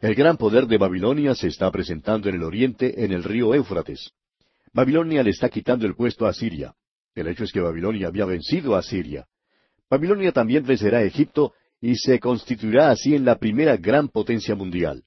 El 0.00 0.14
gran 0.14 0.36
poder 0.36 0.66
de 0.66 0.78
Babilonia 0.78 1.34
se 1.34 1.48
está 1.48 1.70
presentando 1.70 2.28
en 2.28 2.36
el 2.36 2.42
oriente, 2.42 3.04
en 3.04 3.12
el 3.12 3.24
río 3.24 3.54
Éufrates. 3.54 4.12
Babilonia 4.72 5.22
le 5.22 5.30
está 5.30 5.48
quitando 5.48 5.86
el 5.86 5.94
puesto 5.94 6.26
a 6.26 6.32
Siria. 6.32 6.74
El 7.14 7.26
hecho 7.28 7.44
es 7.44 7.52
que 7.52 7.60
Babilonia 7.60 8.08
había 8.08 8.26
vencido 8.26 8.76
a 8.76 8.82
Siria. 8.82 9.26
Babilonia 9.90 10.32
también 10.32 10.64
vencerá 10.64 10.98
a 10.98 11.02
Egipto 11.02 11.52
y 11.80 11.96
se 11.96 12.20
constituirá 12.20 12.90
así 12.90 13.14
en 13.14 13.24
la 13.24 13.38
primera 13.38 13.76
gran 13.76 14.08
potencia 14.08 14.54
mundial. 14.54 15.04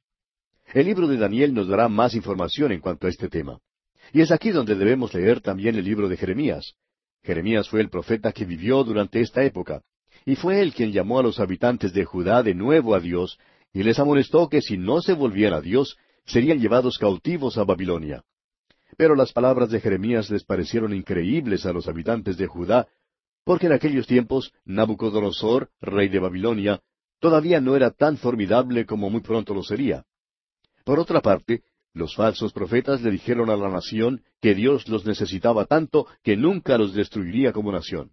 El 0.74 0.86
libro 0.86 1.06
de 1.08 1.18
Daniel 1.18 1.54
nos 1.54 1.68
dará 1.68 1.90
más 1.90 2.16
información 2.16 2.72
en 2.72 2.80
cuanto 2.80 3.06
a 3.06 3.10
este 3.10 3.28
tema. 3.28 3.60
Y 4.14 4.22
es 4.22 4.32
aquí 4.32 4.52
donde 4.52 4.76
debemos 4.76 5.14
leer 5.14 5.42
también 5.42 5.76
el 5.76 5.84
libro 5.84 6.08
de 6.08 6.16
Jeremías. 6.16 6.76
Jeremías 7.24 7.68
fue 7.68 7.82
el 7.82 7.90
profeta 7.90 8.32
que 8.32 8.46
vivió 8.46 8.84
durante 8.86 9.20
esta 9.20 9.44
época, 9.44 9.82
y 10.26 10.36
fue 10.36 10.62
él 10.62 10.74
quien 10.74 10.94
llamó 10.94 11.20
a 11.20 11.24
los 11.24 11.40
habitantes 11.42 11.92
de 11.94 12.06
Judá 12.06 12.42
de 12.42 12.56
nuevo 12.56 12.96
a 12.96 13.02
Dios, 13.02 13.38
y 13.74 13.84
les 13.84 14.00
amonestó 14.00 14.48
que 14.48 14.62
si 14.62 14.78
no 14.78 15.02
se 15.02 15.14
volvían 15.14 15.54
a 15.54 15.62
Dios, 15.62 15.98
serían 16.26 16.60
llevados 16.60 16.98
cautivos 16.98 17.58
a 17.58 17.66
Babilonia. 17.66 18.24
Pero 18.98 19.16
las 19.16 19.34
palabras 19.34 19.70
de 19.72 19.82
Jeremías 19.82 20.30
les 20.30 20.46
parecieron 20.46 20.94
increíbles 20.94 21.66
a 21.66 21.74
los 21.74 21.88
habitantes 21.90 22.38
de 22.38 22.48
Judá, 22.48 22.88
porque 23.44 23.68
en 23.68 23.74
aquellos 23.74 24.08
tiempos 24.08 24.54
Nabucodonosor, 24.64 25.70
rey 25.82 26.08
de 26.08 26.20
Babilonia, 26.20 26.82
todavía 27.20 27.60
no 27.60 27.76
era 27.76 27.92
tan 27.92 28.18
formidable 28.18 28.86
como 28.86 29.10
muy 29.10 29.22
pronto 29.22 29.54
lo 29.54 29.64
sería. 29.64 30.06
Por 30.84 31.00
otra 31.00 31.22
parte, 31.22 31.64
los 31.94 32.16
falsos 32.16 32.54
profetas 32.54 33.02
le 33.02 33.12
dijeron 33.12 33.50
a 33.50 33.58
la 33.58 33.70
nación 33.70 34.24
que 34.42 34.56
Dios 34.56 34.88
los 34.88 35.06
necesitaba 35.06 35.66
tanto 35.66 36.08
que 36.24 36.38
nunca 36.38 36.78
los 36.78 36.94
destruiría 36.94 37.52
como 37.52 37.72
nación. 37.72 38.12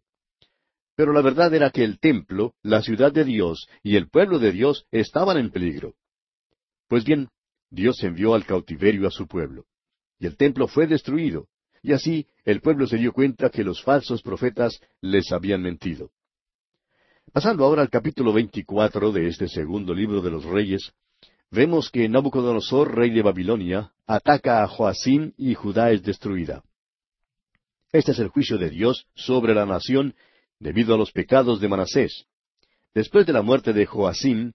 Pero 0.96 1.12
la 1.12 1.22
verdad 1.22 1.54
era 1.54 1.70
que 1.70 1.84
el 1.84 2.00
templo, 2.00 2.54
la 2.62 2.82
ciudad 2.82 3.12
de 3.12 3.24
Dios 3.24 3.68
y 3.84 3.94
el 3.96 4.08
pueblo 4.08 4.40
de 4.40 4.50
Dios 4.50 4.86
estaban 4.90 5.36
en 5.36 5.50
peligro. 5.50 5.94
Pues 6.88 7.04
bien, 7.04 7.28
Dios 7.70 8.02
envió 8.02 8.34
al 8.34 8.44
cautiverio 8.44 9.06
a 9.06 9.10
su 9.10 9.28
pueblo, 9.28 9.66
y 10.18 10.26
el 10.26 10.36
templo 10.36 10.66
fue 10.66 10.86
destruido, 10.86 11.46
y 11.82 11.92
así 11.92 12.26
el 12.44 12.60
pueblo 12.60 12.86
se 12.86 12.96
dio 12.96 13.12
cuenta 13.12 13.50
que 13.50 13.62
los 13.62 13.82
falsos 13.82 14.22
profetas 14.22 14.80
les 15.00 15.30
habían 15.30 15.62
mentido. 15.62 16.10
Pasando 17.32 17.64
ahora 17.64 17.82
al 17.82 17.90
capítulo 17.90 18.32
veinticuatro 18.32 19.12
de 19.12 19.28
este 19.28 19.48
segundo 19.48 19.94
libro 19.94 20.22
de 20.22 20.30
los 20.30 20.44
Reyes, 20.44 20.92
vemos 21.50 21.90
que 21.90 22.08
Nabucodonosor, 22.08 22.94
rey 22.94 23.10
de 23.10 23.22
Babilonia, 23.22 23.92
ataca 24.06 24.62
a 24.62 24.68
Joacim 24.68 25.32
y 25.36 25.54
Judá 25.54 25.90
es 25.90 26.02
destruida. 26.02 26.62
Este 27.92 28.12
es 28.12 28.18
el 28.18 28.28
juicio 28.28 28.58
de 28.58 28.70
Dios 28.70 29.06
sobre 29.14 29.54
la 29.54 29.64
nación 29.64 30.14
debido 30.58 30.94
a 30.94 30.98
los 30.98 31.12
pecados 31.12 31.60
de 31.60 31.68
Manasés. 31.68 32.26
Después 32.94 33.26
de 33.26 33.32
la 33.32 33.42
muerte 33.42 33.72
de 33.72 33.86
Joacim, 33.86 34.52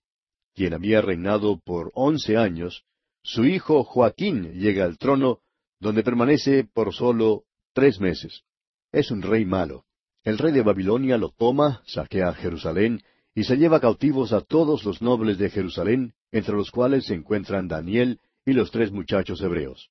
quien 0.53 0.73
había 0.73 1.01
reinado 1.01 1.59
por 1.63 1.91
once 1.95 2.37
años, 2.37 2.83
su 3.23 3.45
hijo 3.45 3.83
Joaquín 3.83 4.53
llega 4.53 4.85
al 4.85 4.97
trono, 4.97 5.39
donde 5.79 6.03
permanece 6.03 6.63
por 6.63 6.93
solo 6.93 7.43
tres 7.73 7.99
meses. 7.99 8.43
Es 8.91 9.11
un 9.11 9.21
rey 9.21 9.45
malo. 9.45 9.85
El 10.23 10.37
rey 10.37 10.53
de 10.53 10.61
Babilonia 10.61 11.17
lo 11.17 11.29
toma, 11.29 11.81
saquea 11.85 12.33
Jerusalén, 12.33 13.01
y 13.35 13.43
se 13.43 13.57
lleva 13.57 13.79
cautivos 13.79 14.33
a 14.33 14.41
todos 14.41 14.83
los 14.83 15.01
nobles 15.01 15.37
de 15.37 15.49
Jerusalén, 15.49 16.13
entre 16.31 16.55
los 16.55 16.71
cuales 16.71 17.05
se 17.05 17.15
encuentran 17.15 17.67
Daniel 17.67 18.19
y 18.45 18.53
los 18.53 18.71
tres 18.71 18.91
muchachos 18.91 19.41
hebreos. 19.41 19.89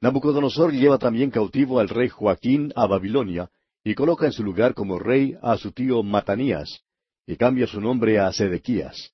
Nabucodonosor 0.00 0.72
lleva 0.72 0.98
también 0.98 1.30
cautivo 1.30 1.80
al 1.80 1.88
rey 1.88 2.08
Joaquín 2.08 2.72
a 2.76 2.86
Babilonia, 2.86 3.50
y 3.84 3.94
coloca 3.94 4.26
en 4.26 4.32
su 4.32 4.42
lugar 4.42 4.74
como 4.74 4.98
rey 4.98 5.36
a 5.42 5.56
su 5.56 5.72
tío 5.72 6.02
Matanías, 6.02 6.82
y 7.26 7.36
cambia 7.36 7.66
su 7.66 7.80
nombre 7.80 8.18
a 8.18 8.32
Sedequías. 8.32 9.12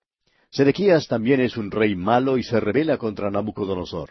Sedequías 0.50 1.08
también 1.08 1.40
es 1.40 1.56
un 1.56 1.70
rey 1.70 1.94
malo 1.94 2.36
y 2.36 2.42
se 2.42 2.60
rebela 2.60 2.98
contra 2.98 3.30
Nabucodonosor. 3.30 4.10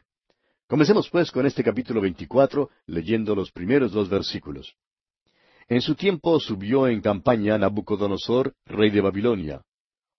Comencemos 0.67 1.09
pues 1.09 1.31
con 1.31 1.45
este 1.45 1.63
capítulo 1.63 2.01
24, 2.01 2.69
leyendo 2.87 3.35
los 3.35 3.51
primeros 3.51 3.91
dos 3.91 4.09
versículos. 4.09 4.75
En 5.71 5.79
su 5.79 5.95
tiempo 5.95 6.37
subió 6.41 6.89
en 6.89 6.99
campaña 6.99 7.57
Nabucodonosor, 7.57 8.53
rey 8.65 8.89
de 8.89 8.99
Babilonia. 8.99 9.61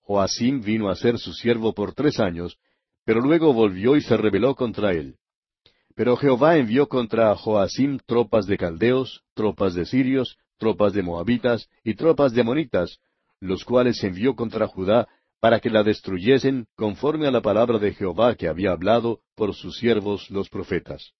Joacim 0.01 0.63
vino 0.63 0.89
a 0.89 0.97
ser 0.97 1.19
su 1.19 1.35
siervo 1.35 1.75
por 1.75 1.93
tres 1.93 2.21
años, 2.21 2.57
pero 3.05 3.21
luego 3.21 3.53
volvió 3.53 3.95
y 3.95 4.01
se 4.01 4.17
rebeló 4.17 4.55
contra 4.55 4.93
él. 4.93 5.17
Pero 5.95 6.17
Jehová 6.17 6.57
envió 6.57 6.89
contra 6.89 7.37
Joacim 7.37 7.99
tropas 8.07 8.47
de 8.47 8.57
caldeos, 8.57 9.25
tropas 9.35 9.75
de 9.75 9.85
sirios, 9.85 10.39
tropas 10.57 10.95
de 10.95 11.03
moabitas 11.03 11.69
y 11.85 11.97
tropas 11.97 12.33
de 12.33 12.41
amonitas, 12.41 12.99
los 13.39 13.63
cuales 13.67 14.03
envió 14.05 14.35
contra 14.35 14.67
Judá 14.67 15.07
para 15.39 15.61
que 15.61 15.69
la 15.69 15.83
destruyesen 15.83 16.67
conforme 16.77 17.27
a 17.27 17.31
la 17.31 17.43
palabra 17.43 17.79
de 17.79 17.93
Jehová 17.93 18.37
que 18.37 18.49
había 18.49 18.71
hablado 18.71 19.21
por 19.35 19.55
sus 19.55 19.77
siervos 19.77 20.31
los 20.31 20.49
profetas. 20.49 21.13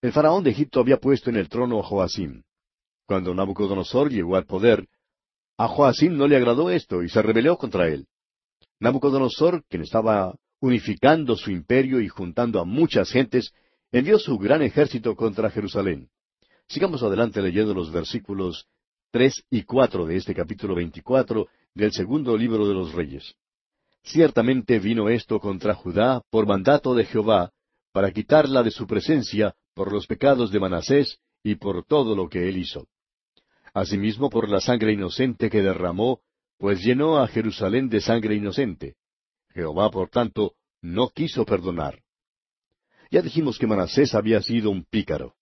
El 0.00 0.12
faraón 0.12 0.44
de 0.44 0.50
Egipto 0.50 0.78
había 0.78 0.98
puesto 0.98 1.28
en 1.28 1.38
el 1.38 1.48
trono 1.48 1.80
a 1.80 1.82
Joacim. 1.82 2.44
Cuando 3.08 3.32
Nabucodonosor 3.32 4.10
llegó 4.10 4.36
al 4.36 4.44
poder, 4.44 4.86
a 5.56 5.66
Joacim 5.66 6.14
no 6.14 6.28
le 6.28 6.36
agradó 6.36 6.68
esto 6.68 7.02
y 7.02 7.08
se 7.08 7.22
rebeló 7.22 7.56
contra 7.56 7.88
él. 7.88 8.06
Nabucodonosor, 8.80 9.64
quien 9.66 9.80
estaba 9.82 10.36
unificando 10.60 11.34
su 11.34 11.50
imperio 11.50 12.02
y 12.02 12.08
juntando 12.08 12.60
a 12.60 12.66
muchas 12.66 13.10
gentes, 13.10 13.54
envió 13.92 14.18
su 14.18 14.36
gran 14.36 14.60
ejército 14.60 15.16
contra 15.16 15.48
Jerusalén. 15.48 16.10
Sigamos 16.66 17.02
adelante 17.02 17.40
leyendo 17.40 17.72
los 17.72 17.90
versículos 17.90 18.66
tres 19.10 19.42
y 19.48 19.62
cuatro 19.62 20.04
de 20.04 20.16
este 20.16 20.34
capítulo 20.34 20.74
veinticuatro 20.74 21.48
del 21.74 21.92
segundo 21.92 22.36
libro 22.36 22.68
de 22.68 22.74
los 22.74 22.92
Reyes. 22.92 23.36
Ciertamente 24.02 24.78
vino 24.80 25.08
esto 25.08 25.40
contra 25.40 25.74
Judá 25.74 26.20
por 26.28 26.46
mandato 26.46 26.94
de 26.94 27.06
Jehová, 27.06 27.52
para 27.90 28.10
quitarla 28.10 28.62
de 28.62 28.70
su 28.70 28.86
presencia 28.86 29.54
por 29.72 29.94
los 29.94 30.06
pecados 30.06 30.52
de 30.52 30.60
Manasés 30.60 31.18
y 31.42 31.54
por 31.54 31.86
todo 31.86 32.14
lo 32.14 32.28
que 32.28 32.50
él 32.50 32.58
hizo. 32.58 32.86
Asimismo 33.74 34.30
por 34.30 34.48
la 34.48 34.60
sangre 34.60 34.92
inocente 34.92 35.50
que 35.50 35.62
derramó, 35.62 36.20
pues 36.58 36.82
llenó 36.82 37.18
a 37.18 37.28
Jerusalén 37.28 37.88
de 37.88 38.00
sangre 38.00 38.34
inocente. 38.34 38.96
Jehová, 39.50 39.90
por 39.90 40.08
tanto, 40.08 40.54
no 40.82 41.08
quiso 41.10 41.44
perdonar. 41.44 42.00
Ya 43.10 43.22
dijimos 43.22 43.58
que 43.58 43.66
Manasés 43.66 44.14
había 44.14 44.42
sido 44.42 44.70
un 44.70 44.84
pícaro. 44.84 45.34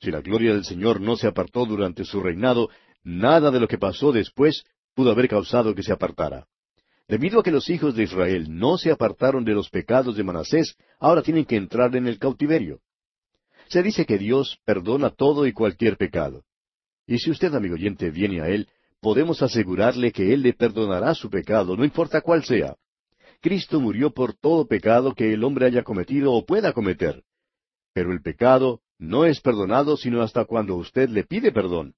Si 0.00 0.10
la 0.10 0.20
gloria 0.20 0.52
del 0.52 0.64
Señor 0.64 1.00
no 1.00 1.16
se 1.16 1.28
apartó 1.28 1.64
durante 1.64 2.04
su 2.04 2.20
reinado, 2.20 2.68
nada 3.04 3.50
de 3.50 3.60
lo 3.60 3.68
que 3.68 3.78
pasó 3.78 4.12
después 4.12 4.64
pudo 4.94 5.12
haber 5.12 5.28
causado 5.28 5.74
que 5.74 5.82
se 5.82 5.92
apartara. 5.92 6.46
Debido 7.06 7.40
a 7.40 7.42
que 7.42 7.50
los 7.50 7.68
hijos 7.70 7.94
de 7.94 8.04
Israel 8.04 8.46
no 8.48 8.78
se 8.78 8.90
apartaron 8.90 9.44
de 9.44 9.52
los 9.52 9.70
pecados 9.70 10.16
de 10.16 10.24
Manasés, 10.24 10.76
ahora 10.98 11.22
tienen 11.22 11.44
que 11.44 11.56
entrar 11.56 11.94
en 11.94 12.06
el 12.06 12.18
cautiverio. 12.18 12.80
Se 13.68 13.82
dice 13.82 14.06
que 14.06 14.18
Dios 14.18 14.58
perdona 14.64 15.10
todo 15.10 15.46
y 15.46 15.52
cualquier 15.52 15.96
pecado. 15.96 16.44
Y 17.12 17.18
si 17.18 17.30
usted, 17.30 17.54
amigo 17.54 17.74
oyente, 17.74 18.10
viene 18.10 18.40
a 18.40 18.48
Él, 18.48 18.70
podemos 19.02 19.42
asegurarle 19.42 20.12
que 20.12 20.32
Él 20.32 20.40
le 20.40 20.54
perdonará 20.54 21.14
su 21.14 21.28
pecado, 21.28 21.76
no 21.76 21.84
importa 21.84 22.22
cuál 22.22 22.42
sea. 22.42 22.74
Cristo 23.42 23.80
murió 23.80 24.14
por 24.14 24.32
todo 24.32 24.66
pecado 24.66 25.12
que 25.12 25.34
el 25.34 25.44
hombre 25.44 25.66
haya 25.66 25.82
cometido 25.82 26.32
o 26.32 26.46
pueda 26.46 26.72
cometer. 26.72 27.22
Pero 27.92 28.12
el 28.12 28.22
pecado 28.22 28.80
no 28.98 29.26
es 29.26 29.42
perdonado 29.42 29.98
sino 29.98 30.22
hasta 30.22 30.46
cuando 30.46 30.74
usted 30.76 31.10
le 31.10 31.24
pide 31.24 31.52
perdón. 31.52 31.92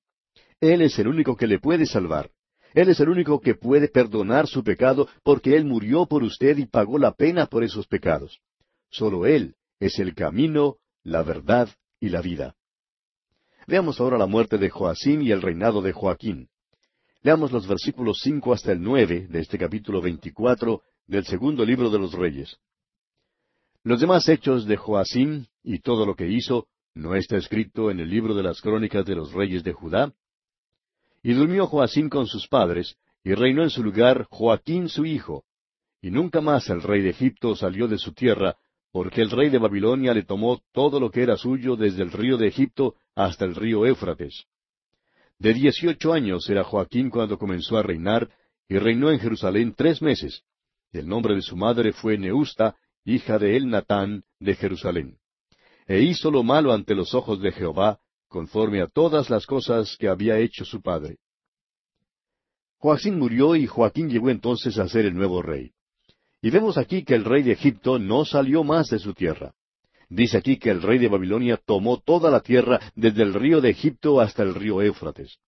Él 0.60 0.82
es 0.82 0.98
el 0.98 1.06
único 1.06 1.36
que 1.36 1.46
le 1.46 1.60
puede 1.60 1.86
salvar. 1.86 2.32
Él 2.72 2.88
es 2.88 2.98
el 2.98 3.08
único 3.08 3.40
que 3.40 3.54
puede 3.54 3.86
perdonar 3.86 4.48
su 4.48 4.64
pecado 4.64 5.06
porque 5.22 5.54
Él 5.54 5.64
murió 5.64 6.06
por 6.06 6.24
usted 6.24 6.58
y 6.58 6.66
pagó 6.66 6.98
la 6.98 7.12
pena 7.12 7.46
por 7.46 7.62
esos 7.62 7.86
pecados. 7.86 8.40
Solo 8.90 9.26
Él 9.26 9.54
es 9.78 10.00
el 10.00 10.12
camino, 10.16 10.78
la 11.04 11.22
verdad 11.22 11.68
y 12.00 12.08
la 12.08 12.20
vida. 12.20 12.56
Veamos 13.66 13.98
ahora 13.98 14.18
la 14.18 14.26
muerte 14.26 14.58
de 14.58 14.68
Joacim 14.68 15.22
y 15.22 15.30
el 15.30 15.40
reinado 15.40 15.80
de 15.80 15.92
Joaquín. 15.92 16.48
Leamos 17.22 17.50
los 17.50 17.66
versículos 17.66 18.20
cinco 18.22 18.52
hasta 18.52 18.72
el 18.72 18.82
nueve 18.82 19.26
de 19.30 19.40
este 19.40 19.56
capítulo 19.56 20.02
veinticuatro 20.02 20.82
del 21.06 21.24
segundo 21.24 21.64
libro 21.64 21.88
de 21.88 21.98
los 21.98 22.12
Reyes. 22.12 22.58
Los 23.82 24.00
demás 24.00 24.28
hechos 24.28 24.66
de 24.66 24.76
Joacim 24.76 25.46
y 25.62 25.78
todo 25.78 26.04
lo 26.04 26.14
que 26.14 26.28
hizo, 26.28 26.66
¿no 26.94 27.14
está 27.14 27.38
escrito 27.38 27.90
en 27.90 28.00
el 28.00 28.10
libro 28.10 28.34
de 28.34 28.42
las 28.42 28.60
crónicas 28.60 29.06
de 29.06 29.14
los 29.14 29.32
reyes 29.32 29.64
de 29.64 29.72
Judá? 29.72 30.12
Y 31.22 31.32
durmió 31.32 31.66
Joacim 31.66 32.10
con 32.10 32.26
sus 32.26 32.46
padres, 32.46 32.96
y 33.22 33.32
reinó 33.32 33.62
en 33.62 33.70
su 33.70 33.82
lugar 33.82 34.26
Joaquín 34.28 34.90
su 34.90 35.06
hijo. 35.06 35.44
Y 36.02 36.10
nunca 36.10 36.42
más 36.42 36.68
el 36.68 36.82
rey 36.82 37.00
de 37.00 37.10
Egipto 37.10 37.56
salió 37.56 37.88
de 37.88 37.96
su 37.96 38.12
tierra, 38.12 38.56
porque 38.92 39.22
el 39.22 39.30
rey 39.30 39.48
de 39.48 39.58
Babilonia 39.58 40.12
le 40.12 40.24
tomó 40.24 40.60
todo 40.72 41.00
lo 41.00 41.10
que 41.10 41.22
era 41.22 41.38
suyo 41.38 41.76
desde 41.76 42.02
el 42.02 42.12
río 42.12 42.36
de 42.36 42.48
Egipto 42.48 42.96
hasta 43.14 43.44
el 43.44 43.54
río 43.54 43.86
Éufrates. 43.86 44.44
De 45.38 45.52
dieciocho 45.52 46.12
años 46.12 46.48
era 46.48 46.64
Joaquín 46.64 47.10
cuando 47.10 47.38
comenzó 47.38 47.76
a 47.76 47.82
reinar, 47.82 48.30
y 48.68 48.78
reinó 48.78 49.10
en 49.10 49.18
Jerusalén 49.18 49.74
tres 49.76 50.00
meses. 50.00 50.42
el 50.92 51.08
nombre 51.08 51.34
de 51.34 51.42
su 51.42 51.56
madre 51.56 51.92
fue 51.92 52.16
Neusta, 52.16 52.76
hija 53.04 53.38
de 53.38 53.56
Elnatán, 53.56 54.22
de 54.38 54.54
Jerusalén. 54.54 55.18
E 55.86 56.00
hizo 56.02 56.30
lo 56.30 56.42
malo 56.42 56.72
ante 56.72 56.94
los 56.94 57.14
ojos 57.14 57.40
de 57.40 57.50
Jehová, 57.52 57.98
conforme 58.28 58.80
a 58.80 58.86
todas 58.86 59.28
las 59.28 59.44
cosas 59.44 59.96
que 59.98 60.08
había 60.08 60.38
hecho 60.38 60.64
su 60.64 60.80
padre. 60.80 61.18
Joaquín 62.78 63.18
murió 63.18 63.56
y 63.56 63.66
Joaquín 63.66 64.08
llegó 64.08 64.30
entonces 64.30 64.78
a 64.78 64.88
ser 64.88 65.06
el 65.06 65.14
nuevo 65.14 65.42
rey. 65.42 65.72
Y 66.40 66.50
vemos 66.50 66.76
aquí 66.76 67.04
que 67.04 67.14
el 67.14 67.24
rey 67.24 67.42
de 67.42 67.52
Egipto 67.52 67.98
no 67.98 68.24
salió 68.24 68.62
más 68.62 68.88
de 68.88 68.98
su 68.98 69.14
tierra. 69.14 69.54
Dice 70.08 70.38
aquí 70.38 70.58
que 70.58 70.70
el 70.70 70.82
rey 70.82 70.98
de 70.98 71.08
Babilonia 71.08 71.56
tomó 71.56 72.00
toda 72.00 72.30
la 72.30 72.40
tierra 72.40 72.80
desde 72.94 73.22
el 73.22 73.34
río 73.34 73.60
de 73.60 73.70
Egipto 73.70 74.20
hasta 74.20 74.42
el 74.42 74.54
río 74.54 74.82
Éufrates. 74.82 75.38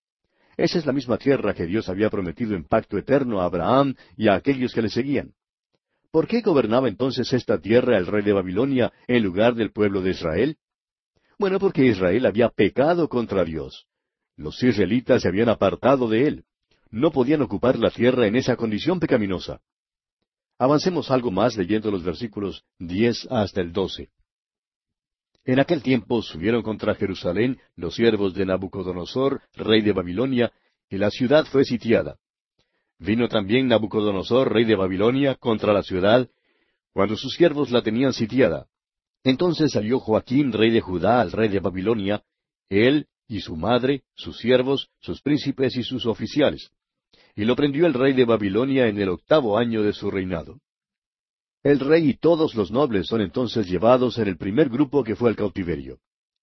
Esa 0.56 0.78
es 0.78 0.86
la 0.86 0.92
misma 0.92 1.18
tierra 1.18 1.54
que 1.54 1.66
Dios 1.66 1.88
había 1.88 2.08
prometido 2.08 2.54
en 2.54 2.64
pacto 2.64 2.96
eterno 2.96 3.40
a 3.40 3.44
Abraham 3.44 3.94
y 4.16 4.28
a 4.28 4.34
aquellos 4.34 4.72
que 4.72 4.82
le 4.82 4.88
seguían. 4.88 5.34
¿Por 6.10 6.26
qué 6.26 6.40
gobernaba 6.40 6.88
entonces 6.88 7.30
esta 7.32 7.60
tierra 7.60 7.98
el 7.98 8.06
rey 8.06 8.22
de 8.22 8.32
Babilonia 8.32 8.92
en 9.06 9.22
lugar 9.22 9.54
del 9.54 9.70
pueblo 9.70 10.00
de 10.00 10.12
Israel? 10.12 10.56
Bueno, 11.38 11.58
porque 11.58 11.84
Israel 11.84 12.24
había 12.24 12.48
pecado 12.48 13.08
contra 13.08 13.44
Dios. 13.44 13.86
Los 14.36 14.62
israelitas 14.62 15.22
se 15.22 15.28
habían 15.28 15.50
apartado 15.50 16.08
de 16.08 16.26
él. 16.26 16.44
No 16.90 17.10
podían 17.10 17.42
ocupar 17.42 17.78
la 17.78 17.90
tierra 17.90 18.26
en 18.26 18.36
esa 18.36 18.56
condición 18.56 18.98
pecaminosa. 18.98 19.60
Avancemos 20.58 21.10
algo 21.10 21.30
más 21.30 21.54
leyendo 21.56 21.90
los 21.90 22.02
versículos 22.02 22.64
diez 22.78 23.26
hasta 23.30 23.60
el 23.60 23.72
doce. 23.72 24.08
En 25.46 25.60
aquel 25.60 25.80
tiempo 25.80 26.22
subieron 26.22 26.62
contra 26.62 26.96
Jerusalén 26.96 27.60
los 27.76 27.94
siervos 27.94 28.34
de 28.34 28.44
Nabucodonosor, 28.44 29.42
rey 29.54 29.80
de 29.80 29.92
Babilonia, 29.92 30.52
y 30.90 30.98
la 30.98 31.08
ciudad 31.08 31.46
fue 31.46 31.64
sitiada. 31.64 32.16
Vino 32.98 33.28
también 33.28 33.68
Nabucodonosor, 33.68 34.52
rey 34.52 34.64
de 34.64 34.74
Babilonia, 34.74 35.36
contra 35.36 35.72
la 35.72 35.84
ciudad, 35.84 36.28
cuando 36.92 37.16
sus 37.16 37.34
siervos 37.34 37.70
la 37.70 37.80
tenían 37.80 38.12
sitiada. 38.12 38.66
Entonces 39.22 39.70
salió 39.70 40.00
Joaquín, 40.00 40.52
rey 40.52 40.70
de 40.70 40.80
Judá, 40.80 41.20
al 41.20 41.30
rey 41.30 41.48
de 41.48 41.60
Babilonia, 41.60 42.24
él 42.68 43.06
y 43.28 43.38
su 43.38 43.54
madre, 43.56 44.02
sus 44.16 44.38
siervos, 44.38 44.90
sus 44.98 45.22
príncipes 45.22 45.76
y 45.76 45.84
sus 45.84 46.06
oficiales. 46.06 46.72
Y 47.36 47.44
lo 47.44 47.54
prendió 47.54 47.86
el 47.86 47.94
rey 47.94 48.14
de 48.14 48.24
Babilonia 48.24 48.88
en 48.88 48.98
el 48.98 49.10
octavo 49.10 49.58
año 49.58 49.84
de 49.84 49.92
su 49.92 50.10
reinado. 50.10 50.58
El 51.66 51.80
rey 51.80 52.10
y 52.10 52.14
todos 52.14 52.54
los 52.54 52.70
nobles 52.70 53.08
son 53.08 53.22
entonces 53.22 53.66
llevados 53.66 54.18
en 54.18 54.28
el 54.28 54.36
primer 54.36 54.68
grupo 54.68 55.02
que 55.02 55.16
fue 55.16 55.30
al 55.30 55.34
cautiverio. 55.34 55.98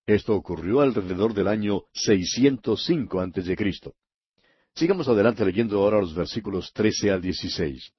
Esto 0.05 0.35
ocurrió 0.35 0.81
alrededor 0.81 1.33
del 1.33 1.47
año 1.47 1.83
605 1.93 3.21
antes 3.21 3.45
de 3.45 3.55
Cristo. 3.55 3.93
Sigamos 4.75 5.07
adelante 5.07 5.45
leyendo 5.45 5.79
ahora 5.79 6.01
los 6.01 6.13
versículos 6.13 6.73
13 6.73 7.11
al 7.11 7.21
16. 7.21 7.93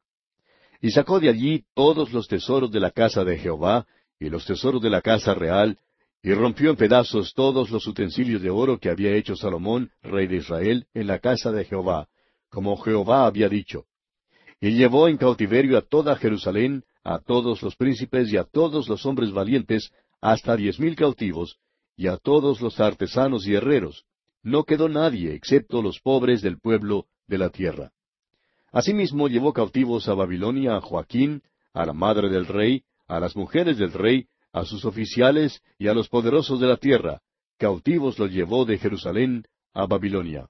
Y 0.83 0.91
sacó 0.91 1.19
de 1.19 1.31
allí 1.31 1.65
todos 1.73 2.13
los 2.13 2.29
tesoros 2.29 2.71
de 2.71 2.81
la 2.81 2.91
casa 2.91 3.25
de 3.25 3.39
Jehová, 3.39 3.87
y 4.21 4.29
los 4.29 4.45
tesoros 4.45 4.83
de 4.83 4.91
la 4.91 5.01
casa 5.01 5.33
real, 5.33 5.79
y 6.23 6.35
rompió 6.35 6.69
en 6.69 6.77
pedazos 6.77 7.33
todos 7.33 7.71
los 7.71 7.87
utensilios 7.87 8.43
de 8.43 8.51
oro 8.51 8.79
que 8.79 8.91
había 8.91 9.17
hecho 9.17 9.35
Salomón, 9.35 9.91
rey 10.03 10.27
de 10.27 10.37
Israel, 10.37 10.89
en 10.93 11.07
la 11.07 11.21
casa 11.21 11.51
de 11.53 11.65
Jehová, 11.65 12.07
como 12.51 12.77
Jehová 12.77 13.25
había 13.25 13.49
dicho. 13.49 13.87
Y 14.61 14.73
llevó 14.73 15.09
en 15.09 15.17
cautiverio 15.17 15.79
a 15.79 15.81
toda 15.81 16.17
Jerusalén, 16.17 16.85
a 17.05 17.19
todos 17.19 17.63
los 17.63 17.77
príncipes 17.77 18.33
y 18.33 18.39
a 18.39 18.45
todos 18.45 18.89
los 18.89 19.05
hombres 19.05 19.31
valientes, 19.31 19.93
hasta 20.21 20.57
diez 20.57 20.81
mil 20.81 20.97
cautivos, 20.97 21.59
y 21.97 22.09
a 22.09 22.17
todos 22.17 22.61
los 22.61 22.81
artesanos 22.81 23.47
y 23.47 23.55
herreros. 23.55 24.05
No 24.43 24.65
quedó 24.65 24.89
nadie, 24.89 25.35
excepto 25.35 25.83
los 25.83 26.01
pobres 26.01 26.43
del 26.43 26.59
pueblo 26.59 27.07
de 27.27 27.39
la 27.39 27.51
tierra. 27.51 27.93
Asimismo 28.73 29.29
llevó 29.29 29.53
cautivos 29.53 30.09
a 30.09 30.15
Babilonia 30.15 30.77
a 30.77 30.81
Joaquín, 30.81 31.43
a 31.73 31.87
la 31.87 31.93
madre 31.93 32.29
del 32.29 32.47
rey, 32.47 32.83
a 33.07 33.21
las 33.21 33.37
mujeres 33.37 33.79
del 33.79 33.93
rey, 33.93 34.27
a 34.53 34.65
sus 34.65 34.85
oficiales 34.85 35.63
y 35.79 35.89
a 35.89 35.95
los 35.95 36.09
poderosos 36.09 36.61
de 36.61 36.67
la 36.67 36.77
tierra. 36.77 37.21
Cautivos 37.59 38.19
los 38.19 38.31
llevó 38.31 38.65
de 38.65 38.79
Jerusalén 38.79 39.45
a 39.73 39.87
Babilonia. 39.87 40.49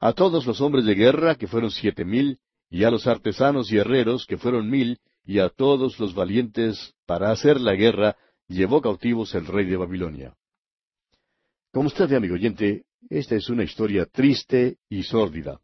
A 0.00 0.12
todos 0.12 0.46
los 0.46 0.60
hombres 0.60 0.84
de 0.84 0.94
guerra, 0.94 1.34
que 1.34 1.46
fueron 1.46 1.70
siete 1.70 2.04
mil, 2.04 2.38
y 2.70 2.84
a 2.84 2.90
los 2.90 3.06
artesanos 3.06 3.70
y 3.72 3.78
herreros, 3.78 4.26
que 4.26 4.36
fueron 4.36 4.70
mil, 4.70 4.98
y 5.28 5.40
a 5.40 5.50
todos 5.50 6.00
los 6.00 6.14
valientes 6.14 6.94
para 7.04 7.30
hacer 7.30 7.60
la 7.60 7.74
guerra, 7.74 8.16
llevó 8.48 8.80
cautivos 8.80 9.34
el 9.34 9.46
rey 9.46 9.66
de 9.66 9.76
Babilonia. 9.76 10.34
Como 11.70 11.88
usted 11.88 12.08
ve, 12.08 12.16
amigo 12.16 12.34
oyente, 12.34 12.86
esta 13.10 13.34
es 13.34 13.50
una 13.50 13.62
historia 13.62 14.06
triste 14.06 14.78
y 14.88 15.02
sórdida. 15.02 15.60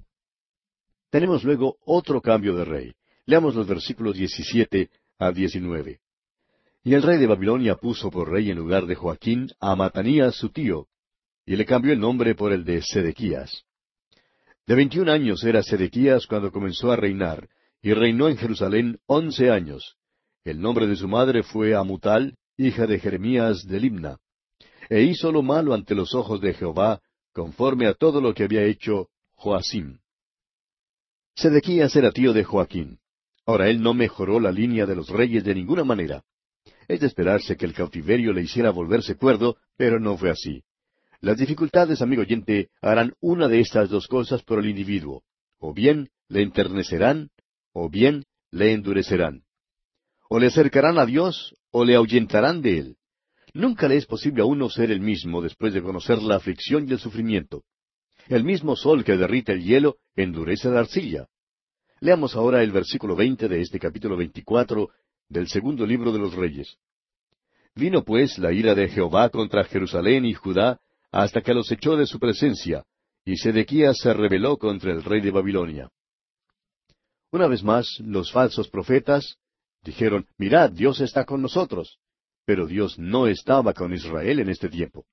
Tenemos 1.09 1.45
luego 1.45 1.79
otro 1.87 2.21
cambio 2.21 2.55
de 2.55 2.67
rey. 2.67 2.93
Leamos 3.25 3.55
los 3.55 3.67
versículos 3.67 4.15
17 4.17 4.91
a 5.19 5.33
19. 5.33 5.99
Y 6.83 6.93
el 6.93 7.03
rey 7.03 7.17
de 7.19 7.27
Babilonia 7.27 7.77
puso 7.77 8.11
por 8.11 8.31
rey 8.31 8.51
en 8.51 8.59
lugar 8.59 8.85
de 8.85 8.97
Joaquín 8.97 9.51
a 9.61 9.75
Matanías 9.75 10.35
su 10.35 10.51
tío, 10.51 10.89
y 11.47 11.57
le 11.57 11.65
cambió 11.65 11.95
el 11.95 12.01
nombre 12.01 12.35
por 12.35 12.53
el 12.53 12.67
de 12.67 12.83
Sedequías. 12.83 13.65
De 14.67 14.75
veintiún 14.75 15.09
años 15.09 15.43
era 15.43 15.63
Sedequías 15.63 16.27
cuando 16.27 16.53
comenzó 16.53 16.93
a 16.93 16.97
reinar, 16.97 17.49
y 17.85 17.93
reinó 17.93 18.31
en 18.31 18.39
Jerusalén 18.39 18.99
once 19.05 19.51
años. 19.51 19.97
El 20.43 20.59
nombre 20.59 20.87
de 20.87 20.97
su 20.97 21.07
madre 21.07 21.43
fue 21.43 21.75
Amutal, 21.75 22.35
hija 22.57 22.87
de 22.87 22.99
Jeremías 22.99 23.67
de 23.67 23.79
Limna. 23.79 24.17
E 24.89 25.03
hizo 25.03 25.31
lo 25.31 25.43
malo 25.43 25.75
ante 25.75 25.95
los 25.95 26.15
ojos 26.15 26.41
de 26.41 26.55
Jehová, 26.55 27.03
conforme 27.35 27.87
a 27.87 27.93
todo 27.93 28.23
lo 28.23 28.33
que 28.33 28.45
había 28.45 28.63
hecho 28.63 29.11
Joacim. 29.35 29.99
Sedequías 31.37 31.95
era 31.95 32.11
tío 32.11 32.33
de 32.33 32.43
Joaquín. 32.43 33.01
Ahora 33.45 33.69
él 33.69 33.83
no 33.83 33.93
mejoró 33.93 34.41
la 34.41 34.51
línea 34.51 34.87
de 34.87 34.97
los 34.97 35.11
reyes 35.11 35.45
de 35.45 35.55
ninguna 35.55 35.85
manera. 35.85 36.25
Es 36.89 37.01
de 37.01 37.07
esperarse 37.07 37.55
que 37.55 37.67
el 37.67 37.75
cautiverio 37.75 38.33
le 38.33 38.41
hiciera 38.41 38.71
volverse 38.71 39.17
cuerdo, 39.17 39.59
pero 39.77 40.01
no 40.01 40.17
fue 40.17 40.31
así. 40.31 40.65
Las 41.21 41.37
dificultades, 41.37 42.01
amigo 42.01 42.23
oyente, 42.23 42.71
harán 42.81 43.13
una 43.21 43.47
de 43.47 43.61
estas 43.61 43.91
dos 43.91 44.07
cosas 44.07 44.43
por 44.43 44.59
el 44.59 44.71
individuo. 44.71 45.23
O 45.59 45.75
bien 45.75 46.09
le 46.29 46.41
enternecerán, 46.41 47.29
o 47.75 47.91
bien 47.91 48.25
le 48.51 48.73
endurecerán. 48.73 49.43
O 50.31 50.39
le 50.39 50.47
acercarán 50.47 50.99
a 50.99 51.05
Dios, 51.05 51.55
o 51.71 51.85
le 51.85 51.97
ahuyentarán 51.97 52.63
de 52.63 52.79
Él. 52.79 52.97
Nunca 53.53 53.89
le 53.89 53.97
es 53.97 54.07
posible 54.07 54.43
a 54.43 54.47
uno 54.47 54.71
ser 54.71 54.91
el 54.91 55.01
mismo 55.01 55.43
después 55.43 55.75
de 55.75 55.83
conocer 55.83 56.23
la 56.23 56.37
aflicción 56.37 56.89
y 56.89 56.93
el 56.93 56.99
sufrimiento. 56.99 57.63
El 58.29 58.45
mismo 58.45 58.75
sol 58.75 59.05
que 59.05 59.17
derrite 59.17 59.53
el 59.53 59.63
hielo 59.63 59.99
endurece 60.17 60.71
la 60.71 60.81
arcilla. 60.81 61.27
Leamos 62.01 62.35
ahora 62.37 62.63
el 62.63 62.73
versículo 62.73 63.15
veinte 63.15 63.49
de 63.49 63.61
este 63.61 63.79
capítulo 63.79 64.17
veinticuatro 64.17 64.91
del 65.29 65.49
segundo 65.49 65.85
libro 65.85 66.13
de 66.13 66.19
los 66.19 66.35
Reyes. 66.35 66.77
Vino 67.75 68.05
pues 68.05 68.39
la 68.39 68.53
ira 68.53 68.75
de 68.75 68.89
Jehová 68.89 69.29
contra 69.31 69.65
Jerusalén 69.65 70.25
y 70.25 70.35
Judá 70.35 70.79
hasta 71.11 71.43
que 71.43 71.55
los 71.55 71.71
echó 71.71 71.97
de 71.97 72.07
su 72.07 72.19
presencia, 72.19 72.85
y 73.25 73.37
Sedequías 73.37 73.99
se 73.99 74.13
rebeló 74.13 74.59
contra 74.59 74.93
el 74.93 75.03
rey 75.03 75.21
de 75.21 75.31
Babilonia. 75.31 75.91
Una 77.35 77.49
vez 77.49 77.65
más, 77.65 77.99
los 77.99 78.31
falsos 78.31 78.69
profetas 78.69 79.39
dijeron, 79.83 80.25
Mirad, 80.39 80.71
Dios 80.71 81.01
está 81.01 81.25
con 81.25 81.43
nosotros. 81.43 81.99
Pero 82.47 82.65
Dios 82.65 82.97
no 82.97 83.27
estaba 83.27 83.75
con 83.75 83.93
Israel 83.93 84.39
en 84.39 84.51
este 84.51 84.69
tiempo. 84.69 85.05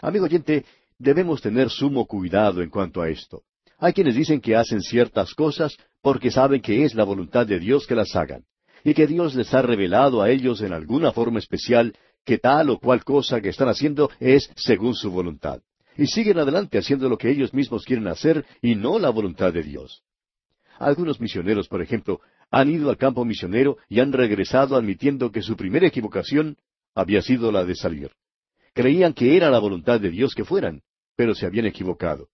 Amigo 0.00 0.24
oyente, 0.24 0.64
debemos 0.98 1.40
tener 1.40 1.70
sumo 1.70 2.04
cuidado 2.06 2.62
en 2.62 2.68
cuanto 2.68 3.00
a 3.00 3.10
esto. 3.10 3.44
Hay 3.78 3.92
quienes 3.92 4.16
dicen 4.16 4.40
que 4.40 4.56
hacen 4.56 4.80
ciertas 4.80 5.34
cosas 5.34 5.76
porque 6.00 6.32
saben 6.32 6.60
que 6.60 6.82
es 6.82 6.96
la 6.96 7.04
voluntad 7.04 7.46
de 7.46 7.60
Dios 7.60 7.86
que 7.86 7.94
las 7.94 8.16
hagan, 8.16 8.44
y 8.82 8.92
que 8.92 9.06
Dios 9.06 9.36
les 9.36 9.54
ha 9.54 9.62
revelado 9.62 10.20
a 10.20 10.30
ellos 10.30 10.62
en 10.62 10.72
alguna 10.72 11.12
forma 11.12 11.38
especial 11.38 11.96
que 12.24 12.38
tal 12.38 12.70
o 12.70 12.80
cual 12.80 13.04
cosa 13.04 13.40
que 13.40 13.50
están 13.50 13.68
haciendo 13.68 14.10
es 14.18 14.50
según 14.56 14.96
su 14.96 15.12
voluntad. 15.12 15.62
Y 15.96 16.08
siguen 16.08 16.40
adelante 16.40 16.78
haciendo 16.78 17.08
lo 17.08 17.16
que 17.16 17.30
ellos 17.30 17.54
mismos 17.54 17.84
quieren 17.84 18.08
hacer 18.08 18.44
y 18.60 18.74
no 18.74 18.98
la 18.98 19.10
voluntad 19.10 19.52
de 19.52 19.62
Dios. 19.62 20.02
Algunos 20.82 21.20
misioneros, 21.20 21.68
por 21.68 21.80
ejemplo, 21.80 22.20
han 22.50 22.68
ido 22.68 22.90
al 22.90 22.96
campo 22.96 23.24
misionero 23.24 23.78
y 23.88 24.00
han 24.00 24.12
regresado 24.12 24.74
admitiendo 24.74 25.30
que 25.30 25.40
su 25.40 25.56
primera 25.56 25.86
equivocación 25.86 26.56
había 26.92 27.22
sido 27.22 27.52
la 27.52 27.64
de 27.64 27.76
salir. 27.76 28.10
Creían 28.74 29.12
que 29.12 29.36
era 29.36 29.48
la 29.48 29.60
voluntad 29.60 30.00
de 30.00 30.10
Dios 30.10 30.34
que 30.34 30.44
fueran, 30.44 30.82
pero 31.14 31.36
se 31.36 31.46
habían 31.46 31.66
equivocado. 31.66 32.30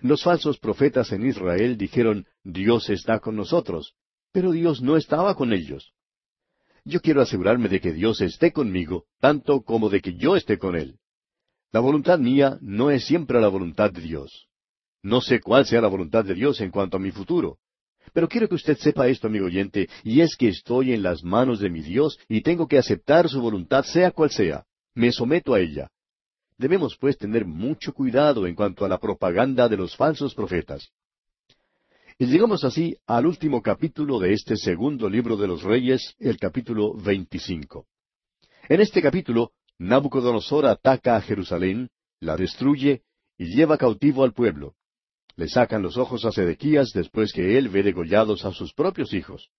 Los 0.00 0.22
falsos 0.22 0.58
profetas 0.58 1.12
en 1.12 1.26
Israel 1.26 1.76
dijeron, 1.76 2.26
Dios 2.42 2.88
está 2.88 3.18
con 3.18 3.36
nosotros, 3.36 3.92
pero 4.32 4.52
Dios 4.52 4.80
no 4.80 4.96
estaba 4.96 5.34
con 5.34 5.52
ellos. 5.52 5.92
Yo 6.82 7.02
quiero 7.02 7.20
asegurarme 7.20 7.68
de 7.68 7.82
que 7.82 7.92
Dios 7.92 8.22
esté 8.22 8.52
conmigo, 8.52 9.04
tanto 9.20 9.60
como 9.60 9.90
de 9.90 10.00
que 10.00 10.14
yo 10.14 10.34
esté 10.34 10.56
con 10.56 10.76
Él. 10.76 10.98
La 11.72 11.80
voluntad 11.80 12.18
mía 12.18 12.56
no 12.62 12.90
es 12.90 13.04
siempre 13.04 13.38
la 13.38 13.48
voluntad 13.48 13.92
de 13.92 14.00
Dios. 14.00 14.48
No 15.02 15.20
sé 15.20 15.40
cuál 15.40 15.66
sea 15.66 15.82
la 15.82 15.88
voluntad 15.88 16.24
de 16.24 16.32
Dios 16.32 16.62
en 16.62 16.70
cuanto 16.70 16.96
a 16.96 17.00
mi 17.00 17.10
futuro. 17.10 17.58
Pero 18.12 18.28
quiero 18.28 18.48
que 18.48 18.54
usted 18.54 18.76
sepa 18.78 19.08
esto, 19.08 19.26
amigo 19.26 19.46
oyente, 19.46 19.88
y 20.04 20.20
es 20.20 20.36
que 20.36 20.48
estoy 20.48 20.92
en 20.92 21.02
las 21.02 21.22
manos 21.24 21.60
de 21.60 21.70
mi 21.70 21.82
Dios 21.82 22.18
y 22.28 22.40
tengo 22.40 22.66
que 22.66 22.78
aceptar 22.78 23.28
su 23.28 23.40
voluntad 23.40 23.84
sea 23.84 24.10
cual 24.10 24.30
sea. 24.30 24.64
Me 24.94 25.12
someto 25.12 25.54
a 25.54 25.60
ella. 25.60 25.90
Debemos 26.58 26.96
pues 26.96 27.18
tener 27.18 27.44
mucho 27.44 27.92
cuidado 27.92 28.46
en 28.46 28.54
cuanto 28.54 28.84
a 28.84 28.88
la 28.88 28.98
propaganda 28.98 29.68
de 29.68 29.76
los 29.76 29.94
falsos 29.94 30.34
profetas. 30.34 30.90
Y 32.18 32.26
llegamos 32.26 32.64
así 32.64 32.96
al 33.06 33.26
último 33.26 33.60
capítulo 33.60 34.18
de 34.18 34.32
este 34.32 34.56
segundo 34.56 35.10
libro 35.10 35.36
de 35.36 35.48
los 35.48 35.62
Reyes, 35.62 36.14
el 36.18 36.38
capítulo 36.38 36.94
veinticinco. 36.94 37.86
En 38.70 38.80
este 38.80 39.02
capítulo, 39.02 39.52
Nabucodonosor 39.78 40.64
ataca 40.64 41.16
a 41.16 41.20
Jerusalén, 41.20 41.90
la 42.20 42.38
destruye 42.38 43.02
y 43.36 43.54
lleva 43.54 43.76
cautivo 43.76 44.24
al 44.24 44.32
pueblo. 44.32 44.75
Le 45.36 45.48
sacan 45.48 45.82
los 45.82 45.98
ojos 45.98 46.24
a 46.24 46.32
Sedequías 46.32 46.92
después 46.92 47.32
que 47.32 47.58
él 47.58 47.68
ve 47.68 47.82
degollados 47.82 48.44
a 48.44 48.52
sus 48.52 48.72
propios 48.72 49.12
hijos. 49.12 49.50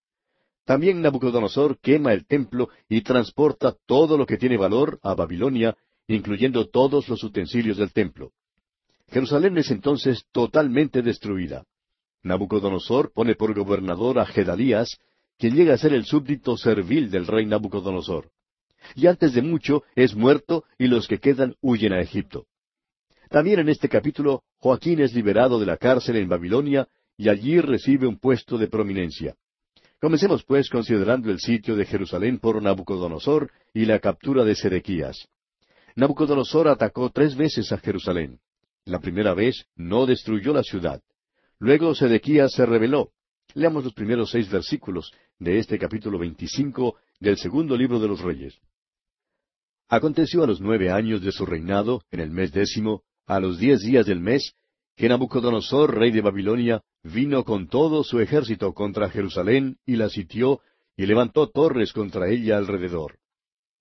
También 0.66 1.02
Nabucodonosor 1.02 1.80
quema 1.80 2.14
el 2.14 2.26
templo 2.26 2.70
y 2.90 3.02
transporta 3.02 3.76
todo 3.86 4.18
lo 4.18 4.26
que 4.26 4.38
tiene 4.38 4.58
valor 4.58 5.00
a 5.04 5.14
Babilonia, 5.14 5.78
incluyendo 6.08 6.68
todos 6.68 7.08
los 7.08 7.24
utensilios 7.24 7.78
del 7.78 7.94
templo. 7.94 8.32
Jerusalén 9.10 9.58
es 9.58 9.72
entonces 9.72 10.26
totalmente 10.32 11.02
destruida. 11.02 11.64
Nabucodonosor 12.24 13.14
pone 13.14 13.36
por 13.36 13.54
gobernador 13.54 14.20
a 14.20 14.26
Gedalías, 14.26 14.98
quien 15.38 15.56
llega 15.56 15.76
a 15.76 15.78
ser 15.78 15.94
el 15.94 16.06
súbdito 16.06 16.58
servil 16.58 17.10
del 17.12 17.28
rey 17.28 17.46
Nabucodonosor. 17.46 18.32
Y 18.96 19.08
antes 19.08 19.34
de 19.34 19.44
mucho 19.44 19.84
es 19.96 20.16
muerto 20.16 20.66
y 20.78 20.88
los 20.88 21.08
que 21.08 21.20
quedan 21.20 21.56
huyen 21.62 21.94
a 21.94 22.02
Egipto. 22.02 22.48
También 23.30 23.60
en 23.60 23.70
este 23.70 23.90
capítulo, 23.90 24.44
Joaquín 24.58 25.02
es 25.02 25.14
liberado 25.14 25.60
de 25.60 25.66
la 25.66 25.78
cárcel 25.78 26.16
en 26.18 26.30
Babilonia 26.30 26.88
y 27.18 27.30
allí 27.30 27.60
recibe 27.60 28.08
un 28.08 28.20
puesto 28.20 28.58
de 28.58 28.68
prominencia. 28.68 29.36
Comencemos 30.00 30.44
pues 30.44 30.70
considerando 30.70 31.32
el 31.32 31.40
sitio 31.40 31.76
de 31.76 31.86
Jerusalén 31.86 32.40
por 32.40 32.62
Nabucodonosor 32.62 33.52
y 33.74 33.86
la 33.86 34.00
captura 34.00 34.44
de 34.44 34.56
Sedequías. 34.56 35.28
Nabucodonosor 35.96 36.68
atacó 36.68 37.10
tres 37.10 37.36
veces 37.36 37.72
a 37.72 37.80
Jerusalén. 37.80 38.40
La 38.86 39.00
primera 39.00 39.34
vez 39.34 39.66
no 39.76 40.06
destruyó 40.06 40.54
la 40.54 40.64
ciudad. 40.64 41.02
Luego 41.60 41.96
Sedequías 41.96 42.54
se 42.54 42.66
rebeló. 42.66 43.10
Leamos 43.56 43.84
los 43.84 43.94
primeros 43.94 44.30
seis 44.30 44.50
versículos 44.50 45.12
de 45.40 45.58
este 45.58 45.80
capítulo 45.80 46.20
veinticinco 46.20 46.98
del 47.20 47.38
segundo 47.38 47.76
libro 47.76 48.00
de 48.00 48.08
los 48.08 48.22
Reyes. 48.22 48.60
Aconteció 49.90 50.44
a 50.44 50.48
los 50.48 50.62
nueve 50.62 50.92
años 50.92 51.22
de 51.22 51.32
su 51.32 51.46
reinado, 51.46 52.04
en 52.12 52.20
el 52.20 52.30
mes 52.30 52.52
décimo, 52.52 53.04
a 53.28 53.40
los 53.42 53.60
diez 53.60 53.82
días 53.82 54.06
del 54.06 54.22
mes, 54.22 54.54
que 54.96 55.10
Nabucodonosor, 55.10 55.96
rey 55.96 56.12
de 56.12 56.22
Babilonia, 56.22 56.82
vino 57.04 57.44
con 57.44 57.68
todo 57.68 58.04
su 58.04 58.20
ejército 58.20 58.74
contra 58.74 59.10
Jerusalén 59.10 59.78
y 59.86 59.98
la 59.98 60.10
sitió 60.10 60.62
y 60.96 61.06
levantó 61.06 61.48
torres 61.50 61.94
contra 61.94 62.30
ella 62.30 62.58
alrededor. 62.58 63.20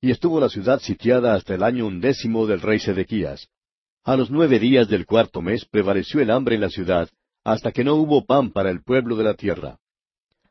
Y 0.00 0.10
estuvo 0.10 0.40
la 0.40 0.50
ciudad 0.50 0.80
sitiada 0.80 1.34
hasta 1.34 1.54
el 1.54 1.62
año 1.62 1.86
undécimo 1.86 2.46
del 2.46 2.60
rey 2.60 2.80
Sedequías. 2.80 3.48
A 4.04 4.16
los 4.16 4.30
nueve 4.30 4.58
días 4.58 4.88
del 4.88 5.06
cuarto 5.06 5.40
mes 5.40 5.64
prevaleció 5.64 6.20
el 6.20 6.30
hambre 6.30 6.56
en 6.56 6.60
la 6.60 6.68
ciudad, 6.68 7.08
hasta 7.44 7.72
que 7.72 7.84
no 7.84 7.94
hubo 7.94 8.26
pan 8.26 8.50
para 8.50 8.70
el 8.70 8.82
pueblo 8.82 9.16
de 9.16 9.24
la 9.24 9.34
tierra. 9.34 9.78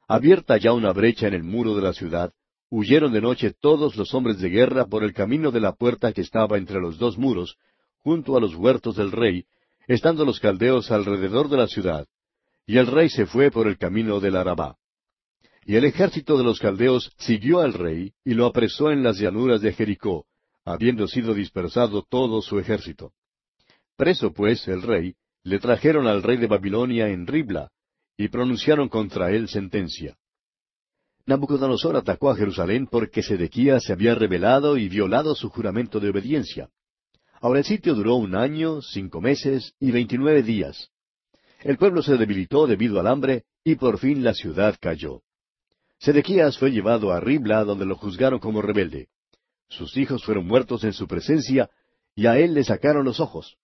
abierta 0.08 0.58
ya 0.58 0.72
una 0.72 0.94
brecha 0.94 1.28
en 1.28 1.34
el 1.34 1.44
muro 1.44 1.76
de 1.76 1.82
la 1.82 1.94
ciudad, 1.94 2.32
huyeron 2.70 3.12
de 3.12 3.22
noche 3.22 3.54
todos 3.60 3.96
los 3.96 4.14
hombres 4.14 4.40
de 4.40 4.50
guerra 4.50 4.86
por 4.86 5.04
el 5.04 5.14
camino 5.14 5.52
de 5.52 5.60
la 5.60 5.74
puerta 5.74 6.14
que 6.14 6.22
estaba 6.22 6.58
entre 6.58 6.80
los 6.80 6.98
dos 6.98 7.18
muros, 7.18 7.58
junto 8.06 8.38
a 8.38 8.40
los 8.40 8.54
huertos 8.54 8.98
del 8.98 9.12
rey, 9.12 9.46
estando 9.88 10.26
los 10.26 10.40
caldeos 10.40 10.92
alrededor 10.92 11.50
de 11.50 11.58
la 11.58 11.66
ciudad. 11.66 12.06
Y 12.68 12.78
el 12.78 12.86
rey 12.86 13.10
se 13.10 13.26
fue 13.26 13.50
por 13.50 13.68
el 13.68 13.80
camino 13.80 14.20
del 14.20 14.36
Arabá. 14.36 14.78
Y 15.66 15.76
el 15.76 15.86
ejército 15.86 16.38
de 16.38 16.44
los 16.44 16.60
caldeos 16.60 17.12
siguió 17.18 17.62
al 17.62 17.74
rey 17.74 18.14
y 18.24 18.36
lo 18.36 18.46
apresó 18.46 18.92
en 18.92 19.02
las 19.02 19.18
llanuras 19.18 19.60
de 19.62 19.74
Jericó, 19.74 20.28
habiendo 20.64 21.08
sido 21.08 21.34
dispersado 21.34 22.04
todo 22.08 22.44
su 22.44 22.60
ejército. 22.60 23.12
Preso 23.98 24.32
pues 24.32 24.68
el 24.68 24.84
rey, 24.84 25.16
le 25.42 25.58
trajeron 25.58 26.06
al 26.06 26.22
rey 26.22 26.38
de 26.38 26.46
Babilonia 26.46 27.08
en 27.08 27.26
Ribla, 27.26 27.72
y 28.18 28.28
pronunciaron 28.28 28.88
contra 28.88 29.32
él 29.32 29.50
sentencia. 29.50 30.16
Nabucodonosor 31.26 31.98
atacó 31.98 32.30
a 32.30 32.36
Jerusalén 32.36 32.86
porque 32.86 33.24
Sedequías 33.24 33.84
se 33.84 33.94
había 33.94 34.14
rebelado 34.14 34.78
y 34.78 34.90
violado 34.90 35.34
su 35.34 35.50
juramento 35.50 36.00
de 36.00 36.12
obediencia. 36.12 36.70
Ahora 37.46 37.60
el 37.60 37.66
sitio 37.66 37.94
duró 37.94 38.16
un 38.16 38.34
año, 38.34 38.82
cinco 38.82 39.22
meses 39.22 39.76
y 39.80 39.92
veintinueve 39.92 40.42
días. 40.42 40.90
El 41.62 41.78
pueblo 41.78 42.02
se 42.02 42.18
debilitó 42.18 42.66
debido 42.66 43.00
al 43.00 43.06
hambre 43.06 43.44
y 43.64 43.76
por 43.76 44.00
fin 44.00 44.24
la 44.24 44.34
ciudad 44.34 44.76
cayó. 44.82 45.22
Sedequías 46.00 46.58
fue 46.58 46.72
llevado 46.72 47.12
a 47.12 47.20
Ribla 47.20 47.64
donde 47.64 47.86
lo 47.86 47.98
juzgaron 47.98 48.40
como 48.40 48.64
rebelde. 48.64 49.10
Sus 49.70 49.96
hijos 49.96 50.24
fueron 50.26 50.48
muertos 50.48 50.84
en 50.86 50.94
su 50.94 51.08
presencia 51.08 51.70
y 52.16 52.26
a 52.26 52.40
él 52.40 52.56
le 52.56 52.64
sacaron 52.64 53.06
los 53.06 53.20
ojos. 53.20 53.58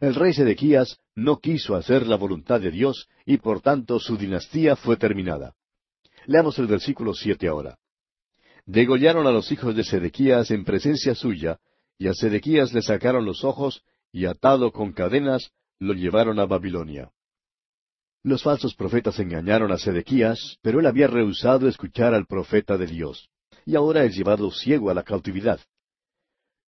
El 0.00 0.16
rey 0.16 0.34
Sedequías 0.34 0.98
no 1.14 1.38
quiso 1.38 1.76
hacer 1.76 2.08
la 2.08 2.16
voluntad 2.16 2.60
de 2.60 2.72
Dios 2.72 3.08
y 3.24 3.36
por 3.36 3.60
tanto 3.60 4.00
su 4.00 4.16
dinastía 4.16 4.74
fue 4.74 4.96
terminada. 4.96 5.54
Leamos 6.26 6.58
el 6.58 6.66
versículo 6.66 7.14
siete 7.14 7.46
ahora. 7.46 7.78
Degollaron 8.66 9.28
a 9.28 9.30
los 9.30 9.52
hijos 9.52 9.76
de 9.76 9.84
Sedequías 9.84 10.50
en 10.50 10.64
presencia 10.64 11.14
suya, 11.14 11.60
y 12.00 12.08
a 12.08 12.14
Sedequías 12.14 12.72
le 12.72 12.80
sacaron 12.80 13.26
los 13.26 13.44
ojos, 13.44 13.84
y 14.10 14.24
atado 14.24 14.72
con 14.72 14.92
cadenas, 14.92 15.52
lo 15.78 15.92
llevaron 15.92 16.40
a 16.40 16.46
Babilonia. 16.46 17.12
Los 18.22 18.42
falsos 18.42 18.74
profetas 18.74 19.18
engañaron 19.18 19.70
a 19.70 19.76
Sedequías, 19.76 20.56
pero 20.62 20.80
él 20.80 20.86
había 20.86 21.08
rehusado 21.08 21.68
escuchar 21.68 22.14
al 22.14 22.24
profeta 22.24 22.78
de 22.78 22.86
Dios, 22.86 23.28
y 23.66 23.76
ahora 23.76 24.04
es 24.04 24.16
llevado 24.16 24.50
ciego 24.50 24.88
a 24.88 24.94
la 24.94 25.02
cautividad. 25.02 25.60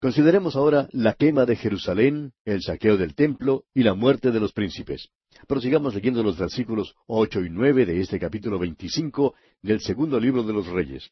Consideremos 0.02 0.54
ahora 0.54 0.88
la 0.92 1.14
quema 1.14 1.46
de 1.46 1.56
Jerusalén, 1.56 2.34
el 2.44 2.60
saqueo 2.60 2.98
del 2.98 3.14
templo 3.14 3.64
y 3.72 3.84
la 3.84 3.94
muerte 3.94 4.32
de 4.32 4.40
los 4.40 4.52
príncipes. 4.52 5.08
Prosigamos 5.48 5.94
leyendo 5.94 6.22
los 6.22 6.36
versículos 6.36 6.94
ocho 7.06 7.40
y 7.40 7.48
nueve 7.48 7.86
de 7.86 8.02
este 8.02 8.18
capítulo 8.18 8.58
veinticinco 8.58 9.34
del 9.62 9.80
segundo 9.80 10.20
libro 10.20 10.42
de 10.42 10.52
los 10.52 10.66
Reyes. 10.66 11.08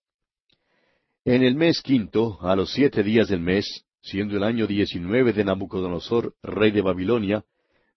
En 1.24 1.42
el 1.42 1.54
mes 1.54 1.80
quinto, 1.80 2.38
a 2.42 2.54
los 2.54 2.70
siete 2.70 3.02
días 3.02 3.28
del 3.28 3.40
mes, 3.40 3.86
siendo 4.02 4.36
el 4.36 4.42
año 4.42 4.66
diecinueve 4.66 5.32
de 5.32 5.44
Nabucodonosor, 5.44 6.34
rey 6.42 6.70
de 6.70 6.82
Babilonia, 6.82 7.44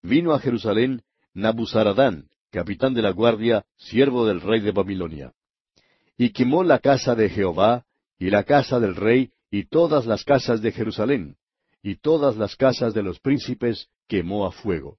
vino 0.01 0.33
a 0.33 0.39
Jerusalén 0.39 1.01
Nabuzaradán, 1.33 2.29
capitán 2.51 2.93
de 2.93 3.01
la 3.01 3.11
guardia, 3.11 3.65
siervo 3.77 4.25
del 4.25 4.41
rey 4.41 4.59
de 4.59 4.71
Babilonia. 4.71 5.33
Y 6.17 6.29
quemó 6.31 6.63
la 6.63 6.79
casa 6.79 7.15
de 7.15 7.29
Jehová, 7.29 7.85
y 8.19 8.29
la 8.29 8.43
casa 8.43 8.79
del 8.79 8.95
rey, 8.95 9.31
y 9.49 9.65
todas 9.65 10.05
las 10.05 10.23
casas 10.23 10.61
de 10.61 10.71
Jerusalén, 10.71 11.37
y 11.81 11.95
todas 11.95 12.37
las 12.37 12.55
casas 12.55 12.93
de 12.93 13.03
los 13.03 13.19
príncipes 13.19 13.89
quemó 14.07 14.45
a 14.45 14.51
fuego. 14.51 14.97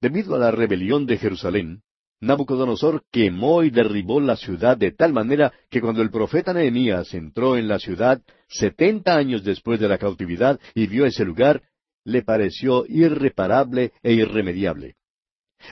Debido 0.00 0.34
a 0.34 0.38
la 0.38 0.50
rebelión 0.50 1.06
de 1.06 1.18
Jerusalén, 1.18 1.82
Nabucodonosor 2.22 3.02
quemó 3.10 3.64
y 3.64 3.70
derribó 3.70 4.20
la 4.20 4.36
ciudad 4.36 4.76
de 4.76 4.92
tal 4.92 5.12
manera 5.12 5.52
que 5.68 5.80
cuando 5.80 6.02
el 6.02 6.10
profeta 6.10 6.54
Nehemías 6.54 7.12
entró 7.14 7.56
en 7.56 7.66
la 7.66 7.80
ciudad, 7.80 8.22
setenta 8.46 9.16
años 9.16 9.42
después 9.42 9.80
de 9.80 9.88
la 9.88 9.98
cautividad, 9.98 10.60
y 10.72 10.86
vio 10.86 11.04
ese 11.04 11.24
lugar, 11.24 11.62
le 12.04 12.22
pareció 12.22 12.84
irreparable 12.86 13.92
e 14.04 14.12
irremediable. 14.12 14.94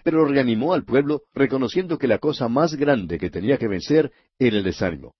Pero 0.02 0.24
reanimó 0.24 0.74
al 0.74 0.84
pueblo 0.84 1.22
reconociendo 1.32 1.98
que 1.98 2.08
la 2.08 2.18
cosa 2.18 2.48
más 2.48 2.74
grande 2.74 3.16
que 3.16 3.30
tenía 3.30 3.56
que 3.56 3.68
vencer 3.68 4.10
era 4.36 4.56
el 4.56 4.64
desánimo. 4.64 5.14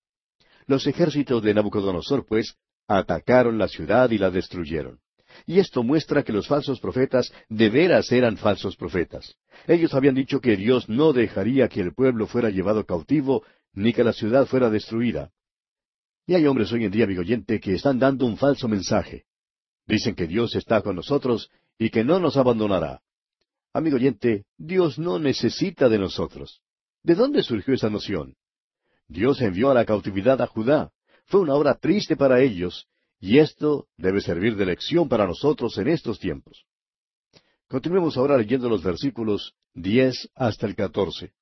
Los 0.66 0.89
ejércitos 0.89 1.45
de 1.45 1.55
Nabucodonosor, 1.55 2.26
pues, 2.26 2.57
atacaron 2.89 3.57
la 3.57 3.68
ciudad 3.68 4.11
y 4.11 4.18
la 4.18 4.31
destruyeron. 4.31 4.99
Y 5.47 5.59
esto 5.59 5.83
muestra 5.83 6.22
que 6.22 6.33
los 6.33 6.47
falsos 6.47 6.81
profetas 6.81 7.33
de 7.49 7.70
veras 7.70 8.11
eran 8.12 8.37
falsos 8.37 8.76
profetas. 8.76 9.37
Ellos 9.66 9.95
habían 9.95 10.14
dicho 10.14 10.41
que 10.41 10.57
Dios 10.57 10.89
no 10.89 11.12
dejaría 11.12 11.68
que 11.68 11.81
el 11.81 11.95
pueblo 11.95 12.26
fuera 12.26 12.51
llevado 12.51 12.85
cautivo, 12.85 13.45
ni 13.72 13.93
que 13.93 14.05
la 14.05 14.12
ciudad 14.12 14.47
fuera 14.47 14.70
destruida. 14.70 15.31
Y 16.26 16.35
hay 16.35 16.47
hombres 16.47 16.72
hoy 16.72 16.85
en 16.85 16.93
día, 16.93 17.05
amigo 17.05 17.22
oyente, 17.22 17.61
que 17.61 17.74
están 17.74 17.99
dando 17.99 18.26
un 18.26 18.37
falso 18.37 18.68
mensaje. 18.68 19.24
Dicen 19.87 20.14
que 20.14 20.26
Dios 20.26 20.55
está 20.55 20.83
con 20.83 20.97
nosotros 20.97 21.51
y 21.78 21.91
que 21.91 22.05
no 22.05 22.20
nos 22.20 22.37
abandonará. 22.37 23.01
Amigo 23.72 23.97
oyente, 23.97 24.45
Dios 24.57 24.99
no 24.99 25.18
necesita 25.18 25.89
de 25.89 25.99
nosotros. 25.99 26.61
¿De 27.03 27.14
dónde 27.14 27.43
surgió 27.43 27.74
esa 27.74 27.89
noción? 27.89 28.35
Dios 29.09 29.41
envió 29.41 29.70
a 29.70 29.74
la 29.74 29.85
cautividad 29.85 30.41
a 30.41 30.47
Judá. 30.47 30.93
Fue 31.26 31.41
una 31.41 31.55
hora 31.55 31.74
triste 31.74 32.16
para 32.16 32.41
ellos, 32.41 32.87
y 33.21 33.39
esto 33.39 33.87
debe 33.99 34.21
servir 34.21 34.57
de 34.57 34.64
lección 34.64 35.09
para 35.09 35.27
nosotros 35.27 35.77
en 35.79 35.89
estos 35.89 36.18
tiempos. 36.18 36.64
Continuemos 37.68 38.16
ahora 38.16 38.37
leyendo 38.37 38.68
los 38.68 38.83
versículos 38.83 39.55
diez 39.75 40.29
hasta 40.35 40.66
el 40.66 40.75
catorce. 40.75 41.33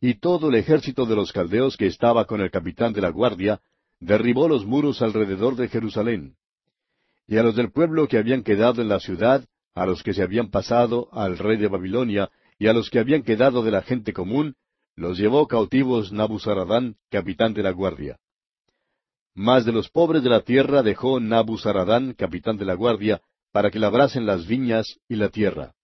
Y 0.00 0.14
todo 0.14 0.48
el 0.48 0.54
ejército 0.54 1.04
de 1.04 1.16
los 1.16 1.32
caldeos 1.32 1.76
que 1.76 1.86
estaba 1.86 2.26
con 2.26 2.40
el 2.40 2.50
capitán 2.50 2.92
de 2.92 3.00
la 3.00 3.10
guardia 3.10 3.60
derribó 3.98 4.48
los 4.48 4.64
muros 4.64 5.02
alrededor 5.02 5.56
de 5.56 5.68
Jerusalén. 5.68 6.36
Y 7.26 7.38
a 7.38 7.42
los 7.42 7.56
del 7.56 7.72
pueblo 7.72 8.06
que 8.06 8.18
habían 8.18 8.42
quedado 8.42 8.80
en 8.82 8.88
la 8.88 9.00
ciudad, 9.00 9.44
a 9.74 9.86
los 9.86 10.02
que 10.02 10.14
se 10.14 10.22
habían 10.22 10.50
pasado 10.50 11.08
al 11.12 11.38
rey 11.38 11.56
de 11.56 11.68
Babilonia, 11.68 12.30
y 12.58 12.68
a 12.68 12.72
los 12.72 12.90
que 12.90 12.98
habían 12.98 13.22
quedado 13.22 13.62
de 13.62 13.70
la 13.70 13.82
gente 13.82 14.12
común, 14.12 14.54
los 14.94 15.18
llevó 15.18 15.48
cautivos 15.48 16.12
Nabuzaradán, 16.12 16.96
capitán 17.10 17.52
de 17.54 17.62
la 17.62 17.72
guardia. 17.72 18.18
Mas 19.34 19.64
de 19.64 19.72
los 19.72 19.90
pobres 19.90 20.22
de 20.22 20.30
la 20.30 20.42
tierra 20.42 20.82
dejó 20.82 21.18
Nabuzaradán, 21.18 22.14
capitán 22.14 22.56
de 22.56 22.64
la 22.64 22.74
guardia, 22.74 23.20
para 23.52 23.70
que 23.70 23.78
labrasen 23.78 24.26
las 24.26 24.46
viñas 24.46 24.98
y 25.08 25.16
la 25.16 25.28
tierra. 25.28 25.74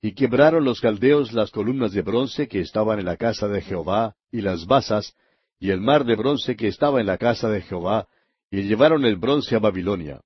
Y 0.00 0.14
quebraron 0.14 0.64
los 0.64 0.80
caldeos 0.80 1.32
las 1.32 1.50
columnas 1.50 1.92
de 1.92 2.02
bronce 2.02 2.48
que 2.48 2.60
estaban 2.60 2.98
en 2.98 3.06
la 3.06 3.16
casa 3.16 3.48
de 3.48 3.62
Jehová, 3.62 4.16
y 4.30 4.40
las 4.40 4.66
basas, 4.66 5.14
y 5.58 5.70
el 5.70 5.80
mar 5.80 6.04
de 6.04 6.16
bronce 6.16 6.56
que 6.56 6.68
estaba 6.68 7.00
en 7.00 7.06
la 7.06 7.18
casa 7.18 7.48
de 7.48 7.62
Jehová, 7.62 8.06
y 8.50 8.62
llevaron 8.62 9.04
el 9.04 9.16
bronce 9.16 9.56
a 9.56 9.58
Babilonia. 9.58 10.20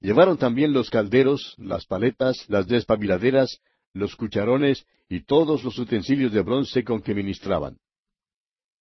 Llevaron 0.00 0.36
también 0.36 0.72
los 0.72 0.90
calderos, 0.90 1.54
las 1.58 1.86
paletas, 1.86 2.44
las 2.48 2.66
despabiladeras, 2.66 3.60
los 3.92 4.14
cucharones 4.14 4.84
y 5.08 5.20
todos 5.20 5.64
los 5.64 5.78
utensilios 5.78 6.32
de 6.32 6.42
bronce 6.42 6.84
con 6.84 7.00
que 7.00 7.14
ministraban. 7.14 7.78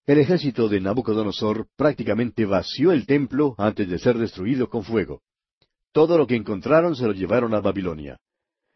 El 0.07 0.19
ejército 0.19 0.69
de 0.69 0.79
Nabucodonosor 0.79 1.67
prácticamente 1.75 2.45
vació 2.45 2.91
el 2.91 3.07
templo 3.07 3.55
antes 3.57 3.89
de 3.89 3.97
ser 3.97 4.19
destruido 4.19 4.69
con 4.69 4.83
fuego. 4.83 5.23
Todo 5.91 6.17
lo 6.19 6.27
que 6.27 6.35
encontraron 6.35 6.95
se 6.95 7.07
lo 7.07 7.13
llevaron 7.13 7.55
a 7.55 7.59
Babilonia. 7.59 8.19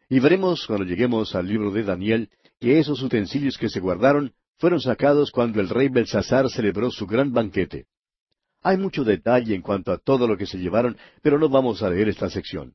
Y 0.08 0.18
veremos 0.18 0.66
cuando 0.66 0.84
lleguemos 0.84 1.36
al 1.36 1.46
libro 1.46 1.70
de 1.70 1.84
Daniel 1.84 2.30
que 2.58 2.80
esos 2.80 3.00
utensilios 3.00 3.56
que 3.58 3.68
se 3.68 3.78
guardaron 3.78 4.32
fueron 4.56 4.80
sacados 4.80 5.30
cuando 5.30 5.60
el 5.60 5.68
rey 5.68 5.88
Belsasar 5.88 6.50
celebró 6.50 6.90
su 6.90 7.06
gran 7.06 7.32
banquete. 7.32 7.86
Hay 8.62 8.76
mucho 8.76 9.04
detalle 9.04 9.54
en 9.54 9.62
cuanto 9.62 9.92
a 9.92 9.98
todo 9.98 10.26
lo 10.26 10.36
que 10.36 10.46
se 10.46 10.58
llevaron, 10.58 10.96
pero 11.22 11.38
no 11.38 11.48
vamos 11.48 11.80
a 11.82 11.90
leer 11.90 12.08
esta 12.08 12.28
sección. 12.28 12.74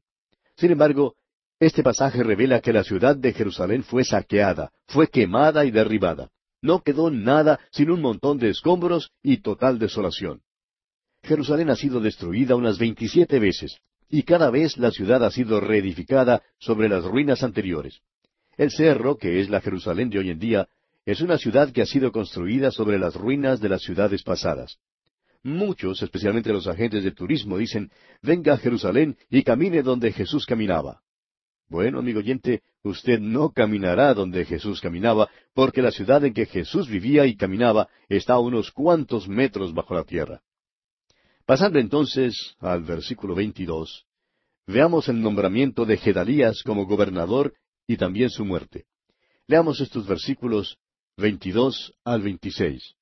Sin 0.55 0.71
embargo, 0.71 1.15
este 1.59 1.83
pasaje 1.83 2.23
revela 2.23 2.61
que 2.61 2.71
la 2.71 2.85
ciudad 2.85 3.17
de 3.17 3.33
Jerusalén 3.33 3.83
fue 3.83 4.05
saqueada, 4.05 4.71
fue 4.87 5.09
quemada 5.09 5.65
y 5.65 5.71
derribada. 5.71 6.31
No 6.65 6.81
quedó 6.81 7.11
nada 7.11 7.59
sin 7.69 7.91
un 7.91 8.01
montón 8.01 8.39
de 8.39 8.49
escombros 8.49 9.11
y 9.21 9.37
total 9.37 9.77
desolación. 9.77 10.41
Jerusalén 11.21 11.69
ha 11.69 11.75
sido 11.75 11.99
destruida 11.99 12.55
unas 12.55 12.79
veintisiete 12.79 13.37
veces, 13.37 13.77
y 14.09 14.23
cada 14.23 14.49
vez 14.49 14.75
la 14.77 14.89
ciudad 14.89 15.23
ha 15.23 15.29
sido 15.29 15.59
reedificada 15.59 16.41
sobre 16.57 16.89
las 16.89 17.03
ruinas 17.03 17.43
anteriores. 17.43 17.99
El 18.57 18.71
cerro, 18.71 19.15
que 19.15 19.41
es 19.41 19.49
la 19.51 19.61
Jerusalén 19.61 20.09
de 20.09 20.17
hoy 20.17 20.31
en 20.31 20.39
día, 20.39 20.67
es 21.05 21.21
una 21.21 21.37
ciudad 21.37 21.71
que 21.71 21.83
ha 21.83 21.85
sido 21.85 22.11
construida 22.11 22.71
sobre 22.71 22.97
las 22.97 23.13
ruinas 23.13 23.61
de 23.61 23.69
las 23.69 23.83
ciudades 23.83 24.23
pasadas. 24.23 24.79
Muchos, 25.43 26.01
especialmente 26.01 26.51
los 26.51 26.65
agentes 26.65 27.03
de 27.03 27.11
turismo, 27.11 27.59
dicen, 27.59 27.91
venga 28.23 28.55
a 28.55 28.57
Jerusalén 28.57 29.17
y 29.29 29.43
camine 29.43 29.83
donde 29.83 30.11
Jesús 30.11 30.47
caminaba. 30.47 31.03
Bueno, 31.67 31.99
amigo 31.99 32.19
oyente, 32.19 32.61
usted 32.83 33.19
no 33.19 33.51
caminará 33.51 34.13
donde 34.13 34.45
Jesús 34.45 34.79
caminaba, 34.81 35.29
porque 35.53 35.81
la 35.81 35.91
ciudad 35.91 36.23
en 36.23 36.33
que 36.33 36.45
Jesús 36.45 36.87
vivía 36.87 37.25
y 37.25 37.35
caminaba 37.35 37.89
está 38.07 38.33
a 38.33 38.39
unos 38.39 38.71
cuantos 38.71 39.27
metros 39.27 39.73
bajo 39.73 39.95
la 39.95 40.03
tierra. 40.03 40.41
Pasando 41.45 41.79
entonces 41.79 42.55
al 42.59 42.83
versículo 42.83 43.35
22, 43.35 44.05
veamos 44.67 45.09
el 45.09 45.21
nombramiento 45.21 45.85
de 45.85 45.97
Gedalías 45.97 46.61
como 46.63 46.85
gobernador 46.85 47.53
y 47.87 47.97
también 47.97 48.29
su 48.29 48.45
muerte. 48.45 48.85
Leamos 49.47 49.79
estos 49.81 50.07
versículos 50.07 50.77
22 51.17 51.93
al 52.03 52.21
26. 52.21 52.95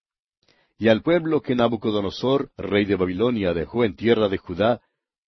Y 0.77 0.87
al 0.87 1.01
pueblo 1.01 1.41
que 1.41 1.55
Nabucodonosor, 1.55 2.51
rey 2.57 2.85
de 2.85 2.95
Babilonia, 2.95 3.53
dejó 3.53 3.83
en 3.85 3.95
tierra 3.95 4.27
de 4.27 4.37
Judá, 4.37 4.81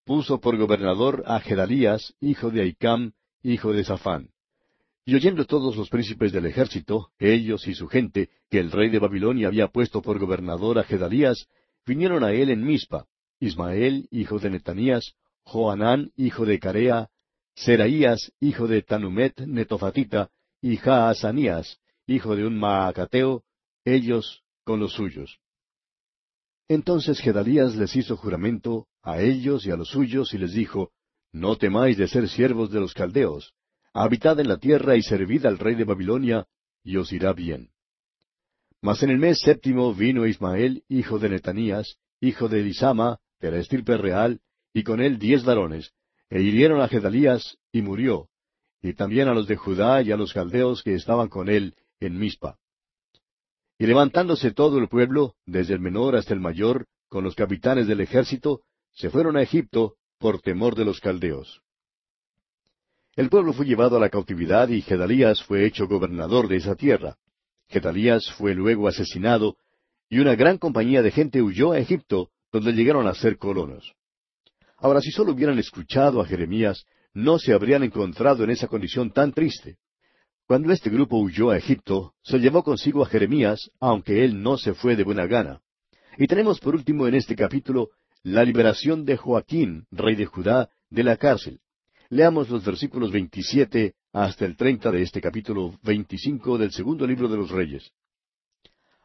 puso 0.04 0.40
por 0.40 0.56
gobernador 0.56 1.22
a 1.26 1.40
Gedalías, 1.40 2.14
hijo 2.20 2.50
de 2.50 2.62
Aicam, 2.62 3.12
hijo 3.52 3.72
de 3.72 3.84
Safán. 3.84 4.30
Y 5.04 5.14
oyendo 5.14 5.44
todos 5.44 5.76
los 5.76 5.88
príncipes 5.88 6.32
del 6.32 6.46
ejército, 6.46 7.10
ellos 7.18 7.68
y 7.68 7.74
su 7.74 7.86
gente, 7.86 8.28
que 8.50 8.58
el 8.58 8.72
rey 8.72 8.90
de 8.90 8.98
Babilonia 8.98 9.46
había 9.46 9.68
puesto 9.68 10.02
por 10.02 10.18
gobernador 10.18 10.80
a 10.80 10.82
Gedalías, 10.82 11.46
vinieron 11.86 12.24
a 12.24 12.32
él 12.32 12.50
en 12.50 12.64
Mispa, 12.64 13.06
Ismael, 13.38 14.08
hijo 14.10 14.40
de 14.40 14.50
Netanías, 14.50 15.14
Joanán, 15.44 16.10
hijo 16.16 16.44
de 16.44 16.58
Carea, 16.58 17.08
Seraías, 17.54 18.32
hijo 18.40 18.66
de 18.66 18.82
Tanumet 18.82 19.38
Netofatita, 19.40 20.30
y 20.60 20.76
Jaazanías, 20.78 21.78
hijo 22.08 22.34
de 22.34 22.46
un 22.46 22.58
Maacateo, 22.58 23.44
ellos 23.84 24.42
con 24.64 24.80
los 24.80 24.94
suyos. 24.94 25.38
Entonces 26.66 27.20
Gedalías 27.20 27.76
les 27.76 27.94
hizo 27.94 28.16
juramento 28.16 28.88
a 29.02 29.20
ellos 29.20 29.64
y 29.66 29.70
a 29.70 29.76
los 29.76 29.90
suyos 29.90 30.34
y 30.34 30.38
les 30.38 30.52
dijo, 30.52 30.90
No 31.36 31.56
temáis 31.56 31.98
de 31.98 32.08
ser 32.08 32.30
siervos 32.30 32.70
de 32.70 32.80
los 32.80 32.94
caldeos, 32.94 33.52
habitad 33.92 34.40
en 34.40 34.48
la 34.48 34.56
tierra 34.56 34.96
y 34.96 35.02
servid 35.02 35.44
al 35.44 35.58
rey 35.58 35.74
de 35.74 35.84
Babilonia, 35.84 36.46
y 36.82 36.96
os 36.96 37.12
irá 37.12 37.34
bien. 37.34 37.68
Mas 38.80 39.02
en 39.02 39.10
el 39.10 39.18
mes 39.18 39.40
séptimo 39.40 39.92
vino 39.92 40.26
Ismael, 40.26 40.82
hijo 40.88 41.18
de 41.18 41.28
Netanías, 41.28 41.98
hijo 42.22 42.48
de 42.48 42.60
Elisama, 42.60 43.18
de 43.38 43.50
la 43.50 43.58
estirpe 43.58 43.98
real, 43.98 44.40
y 44.72 44.82
con 44.82 45.02
él 45.02 45.18
diez 45.18 45.44
varones, 45.44 45.92
e 46.30 46.40
hirieron 46.40 46.80
a 46.80 46.88
Gedalías, 46.88 47.58
y 47.70 47.82
murió, 47.82 48.30
y 48.80 48.94
también 48.94 49.28
a 49.28 49.34
los 49.34 49.46
de 49.46 49.56
Judá 49.56 50.00
y 50.00 50.12
a 50.12 50.16
los 50.16 50.32
caldeos 50.32 50.82
que 50.82 50.94
estaban 50.94 51.28
con 51.28 51.50
él 51.50 51.74
en 52.00 52.18
Mispa. 52.18 52.56
Y 53.78 53.86
levantándose 53.86 54.52
todo 54.52 54.78
el 54.78 54.88
pueblo, 54.88 55.34
desde 55.44 55.74
el 55.74 55.80
menor 55.80 56.16
hasta 56.16 56.32
el 56.32 56.40
mayor, 56.40 56.86
con 57.10 57.24
los 57.24 57.34
capitanes 57.34 57.86
del 57.88 58.00
ejército, 58.00 58.62
se 58.92 59.10
fueron 59.10 59.36
a 59.36 59.42
Egipto 59.42 59.96
por 60.18 60.40
temor 60.40 60.74
de 60.74 60.84
los 60.84 61.00
caldeos. 61.00 61.62
El 63.14 63.30
pueblo 63.30 63.52
fue 63.52 63.66
llevado 63.66 63.96
a 63.96 64.00
la 64.00 64.10
cautividad 64.10 64.68
y 64.68 64.82
Gedalías 64.82 65.42
fue 65.42 65.64
hecho 65.64 65.88
gobernador 65.88 66.48
de 66.48 66.56
esa 66.56 66.74
tierra. 66.74 67.16
Gedalías 67.68 68.30
fue 68.32 68.54
luego 68.54 68.88
asesinado, 68.88 69.56
y 70.08 70.18
una 70.18 70.34
gran 70.34 70.58
compañía 70.58 71.02
de 71.02 71.10
gente 71.10 71.42
huyó 71.42 71.72
a 71.72 71.78
Egipto, 71.78 72.30
donde 72.52 72.72
llegaron 72.72 73.06
a 73.06 73.14
ser 73.14 73.38
colonos. 73.38 73.92
Ahora, 74.76 75.00
si 75.00 75.10
solo 75.10 75.32
hubieran 75.32 75.58
escuchado 75.58 76.20
a 76.20 76.26
Jeremías, 76.26 76.84
no 77.14 77.38
se 77.38 77.54
habrían 77.54 77.82
encontrado 77.82 78.44
en 78.44 78.50
esa 78.50 78.68
condición 78.68 79.10
tan 79.10 79.32
triste. 79.32 79.78
Cuando 80.46 80.70
este 80.72 80.90
grupo 80.90 81.16
huyó 81.16 81.50
a 81.50 81.56
Egipto, 81.56 82.12
se 82.22 82.38
llevó 82.38 82.62
consigo 82.62 83.02
a 83.02 83.06
Jeremías, 83.06 83.70
aunque 83.80 84.24
él 84.24 84.42
no 84.42 84.58
se 84.58 84.74
fue 84.74 84.94
de 84.94 85.02
buena 85.02 85.26
gana. 85.26 85.60
Y 86.18 86.26
tenemos 86.26 86.60
por 86.60 86.74
último 86.74 87.06
en 87.08 87.14
este 87.14 87.34
capítulo 87.34 87.90
la 88.26 88.44
liberación 88.44 89.04
de 89.04 89.16
Joaquín, 89.16 89.86
rey 89.92 90.16
de 90.16 90.26
Judá, 90.26 90.68
de 90.90 91.04
la 91.04 91.16
cárcel. 91.16 91.60
Leamos 92.08 92.50
los 92.50 92.64
versículos 92.64 93.12
27 93.12 93.94
hasta 94.12 94.44
el 94.44 94.56
30 94.56 94.90
de 94.90 95.02
este 95.02 95.20
capítulo 95.20 95.78
25 95.84 96.58
del 96.58 96.72
segundo 96.72 97.06
libro 97.06 97.28
de 97.28 97.36
los 97.36 97.52
Reyes. 97.52 97.92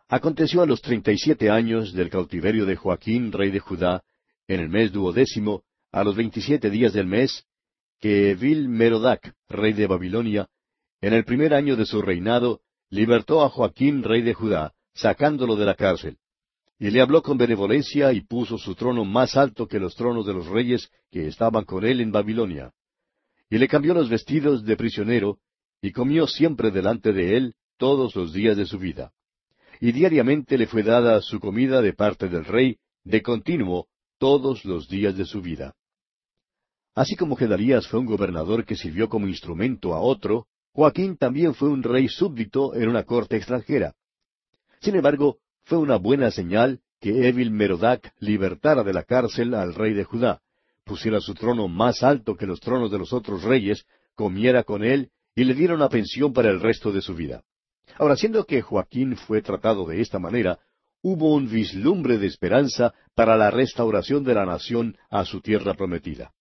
Aconteció 0.07 0.63
a 0.63 0.65
los 0.65 0.82
treinta 0.82 1.11
y 1.11 1.19
siete 1.19 1.51
años 1.51 1.93
del 1.93 2.09
cautiverio 2.09 2.65
de 2.65 2.76
Joaquín, 2.76 3.32
rey 3.32 3.51
de 3.51 3.59
Judá, 3.59 4.03
en 4.47 4.59
el 4.59 4.69
mes 4.69 4.91
duodécimo, 4.91 5.61
a 5.91 6.03
los 6.03 6.15
veintisiete 6.15 6.72
días 6.72 6.91
del 6.91 7.05
mes, 7.05 7.45
que 7.99 8.32
Evil 8.32 8.69
Merodac, 8.69 9.36
rey 9.47 9.74
de 9.74 9.86
Babilonia, 9.86 10.47
en 10.99 11.13
el 11.13 11.26
primer 11.26 11.53
año 11.53 11.76
de 11.76 11.86
su 11.86 12.01
reinado, 12.01 12.61
libertó 12.89 13.43
a 13.43 13.49
Joaquín, 13.49 14.01
rey 14.01 14.24
de 14.24 14.34
Judá, 14.34 14.74
sacándolo 14.95 15.55
de 15.57 15.65
la 15.65 15.76
cárcel. 15.76 16.17
Y 16.82 16.89
le 16.89 16.99
habló 16.99 17.21
con 17.21 17.38
benevolencia 17.38 18.11
y 18.11 18.21
puso 18.21 18.57
su 18.57 18.73
trono 18.73 19.05
más 19.05 19.38
alto 19.38 19.67
que 19.67 19.79
los 19.79 19.95
tronos 19.95 20.25
de 20.25 20.34
los 20.34 20.47
reyes 20.47 20.89
que 21.11 21.27
estaban 21.27 21.63
con 21.63 21.86
él 21.86 22.01
en 22.01 22.11
Babilonia. 22.11 22.73
Y 23.51 23.59
le 23.59 23.67
cambió 23.67 23.93
los 23.93 24.09
vestidos 24.09 24.65
de 24.65 24.75
prisionero, 24.75 25.38
y 25.79 25.91
comió 25.91 26.25
siempre 26.25 26.71
delante 26.71 27.13
de 27.13 27.38
él 27.38 27.53
todos 27.77 28.15
los 28.15 28.34
días 28.34 28.57
de 28.57 28.65
su 28.65 28.79
vida. 28.79 29.13
Y 29.79 29.91
diariamente 29.91 30.57
le 30.57 30.65
fue 30.65 30.82
dada 30.82 31.21
su 31.21 31.39
comida 31.39 31.84
de 31.84 31.93
parte 31.93 32.29
del 32.29 32.45
rey, 32.45 32.77
de 33.03 33.21
continuo, 33.21 33.86
todos 34.17 34.65
los 34.65 34.89
días 34.89 35.15
de 35.15 35.25
su 35.25 35.39
vida. 35.39 35.75
Así 36.95 37.15
como 37.15 37.36
Gedalías 37.36 37.88
fue 37.88 37.99
un 37.99 38.07
gobernador 38.07 38.65
que 38.65 38.75
sirvió 38.75 39.07
como 39.07 39.27
instrumento 39.27 39.93
a 39.93 40.01
otro, 40.01 40.47
Joaquín 40.73 41.15
también 41.15 41.53
fue 41.53 41.69
un 41.69 41.84
rey 41.84 42.07
súbdito 42.07 42.73
en 42.73 42.89
una 42.89 43.03
corte 43.03 43.38
extranjera. 43.38 43.93
Sin 44.79 44.95
embargo, 44.95 45.41
fue 45.64 45.78
una 45.78 45.97
buena 45.97 46.32
señal 46.32 46.82
que 46.99 47.28
Evil 47.28 47.51
Merodac 47.51 48.14
libertara 48.20 48.84
de 48.84 48.93
la 48.93 49.03
cárcel 49.03 49.53
al 49.53 49.74
rey 49.74 49.93
de 49.93 50.03
Judá, 50.03 50.41
pusiera 50.84 51.20
su 51.20 51.34
trono 51.34 51.68
más 51.68 52.03
alto 52.03 52.36
que 52.36 52.45
los 52.45 52.59
tronos 52.59 52.91
de 52.91 52.99
los 52.99 53.14
otros 53.14 53.43
reyes, 53.43 53.86
comiera 54.16 54.64
con 54.64 54.84
él 54.84 55.09
y 55.36 55.43
le 55.43 55.53
diera 55.53 55.74
una 55.74 55.89
pensión 55.89 56.34
para 56.34 56.49
el 56.49 56.59
resto 56.59 56.91
de 56.91 57.01
su 57.01 57.16
vida. 57.16 57.43
Ahora, 57.97 58.16
siendo 58.16 58.45
que 58.45 58.62
Joaquín 58.62 59.16
fue 59.16 59.41
tratado 59.41 59.86
de 59.86 60.01
esta 60.01 60.20
manera, 60.20 60.59
hubo 61.01 61.34
un 61.34 61.49
vislumbre 61.49 62.18
de 62.18 62.28
esperanza 62.28 62.93
para 63.16 63.36
la 63.36 63.51
restauración 63.51 64.24
de 64.24 64.34
la 64.36 64.45
nación 64.45 64.97
a 65.09 65.26
su 65.26 65.41
tierra 65.41 65.74
prometida. 65.74 66.34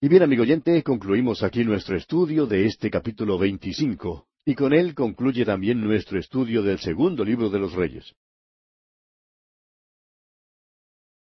Y 0.00 0.08
bien, 0.08 0.22
amigo 0.22 0.42
oyente, 0.42 0.82
concluimos 0.82 1.42
aquí 1.42 1.64
nuestro 1.64 1.96
estudio 1.96 2.46
de 2.46 2.66
este 2.66 2.90
capítulo 2.90 3.38
25, 3.38 4.26
y 4.48 4.54
con 4.54 4.72
él 4.72 4.94
concluye 4.94 5.44
también 5.44 5.80
nuestro 5.80 6.20
estudio 6.20 6.62
del 6.62 6.78
segundo 6.78 7.24
libro 7.24 7.50
de 7.50 7.58
los 7.58 7.72
Reyes. 7.72 8.14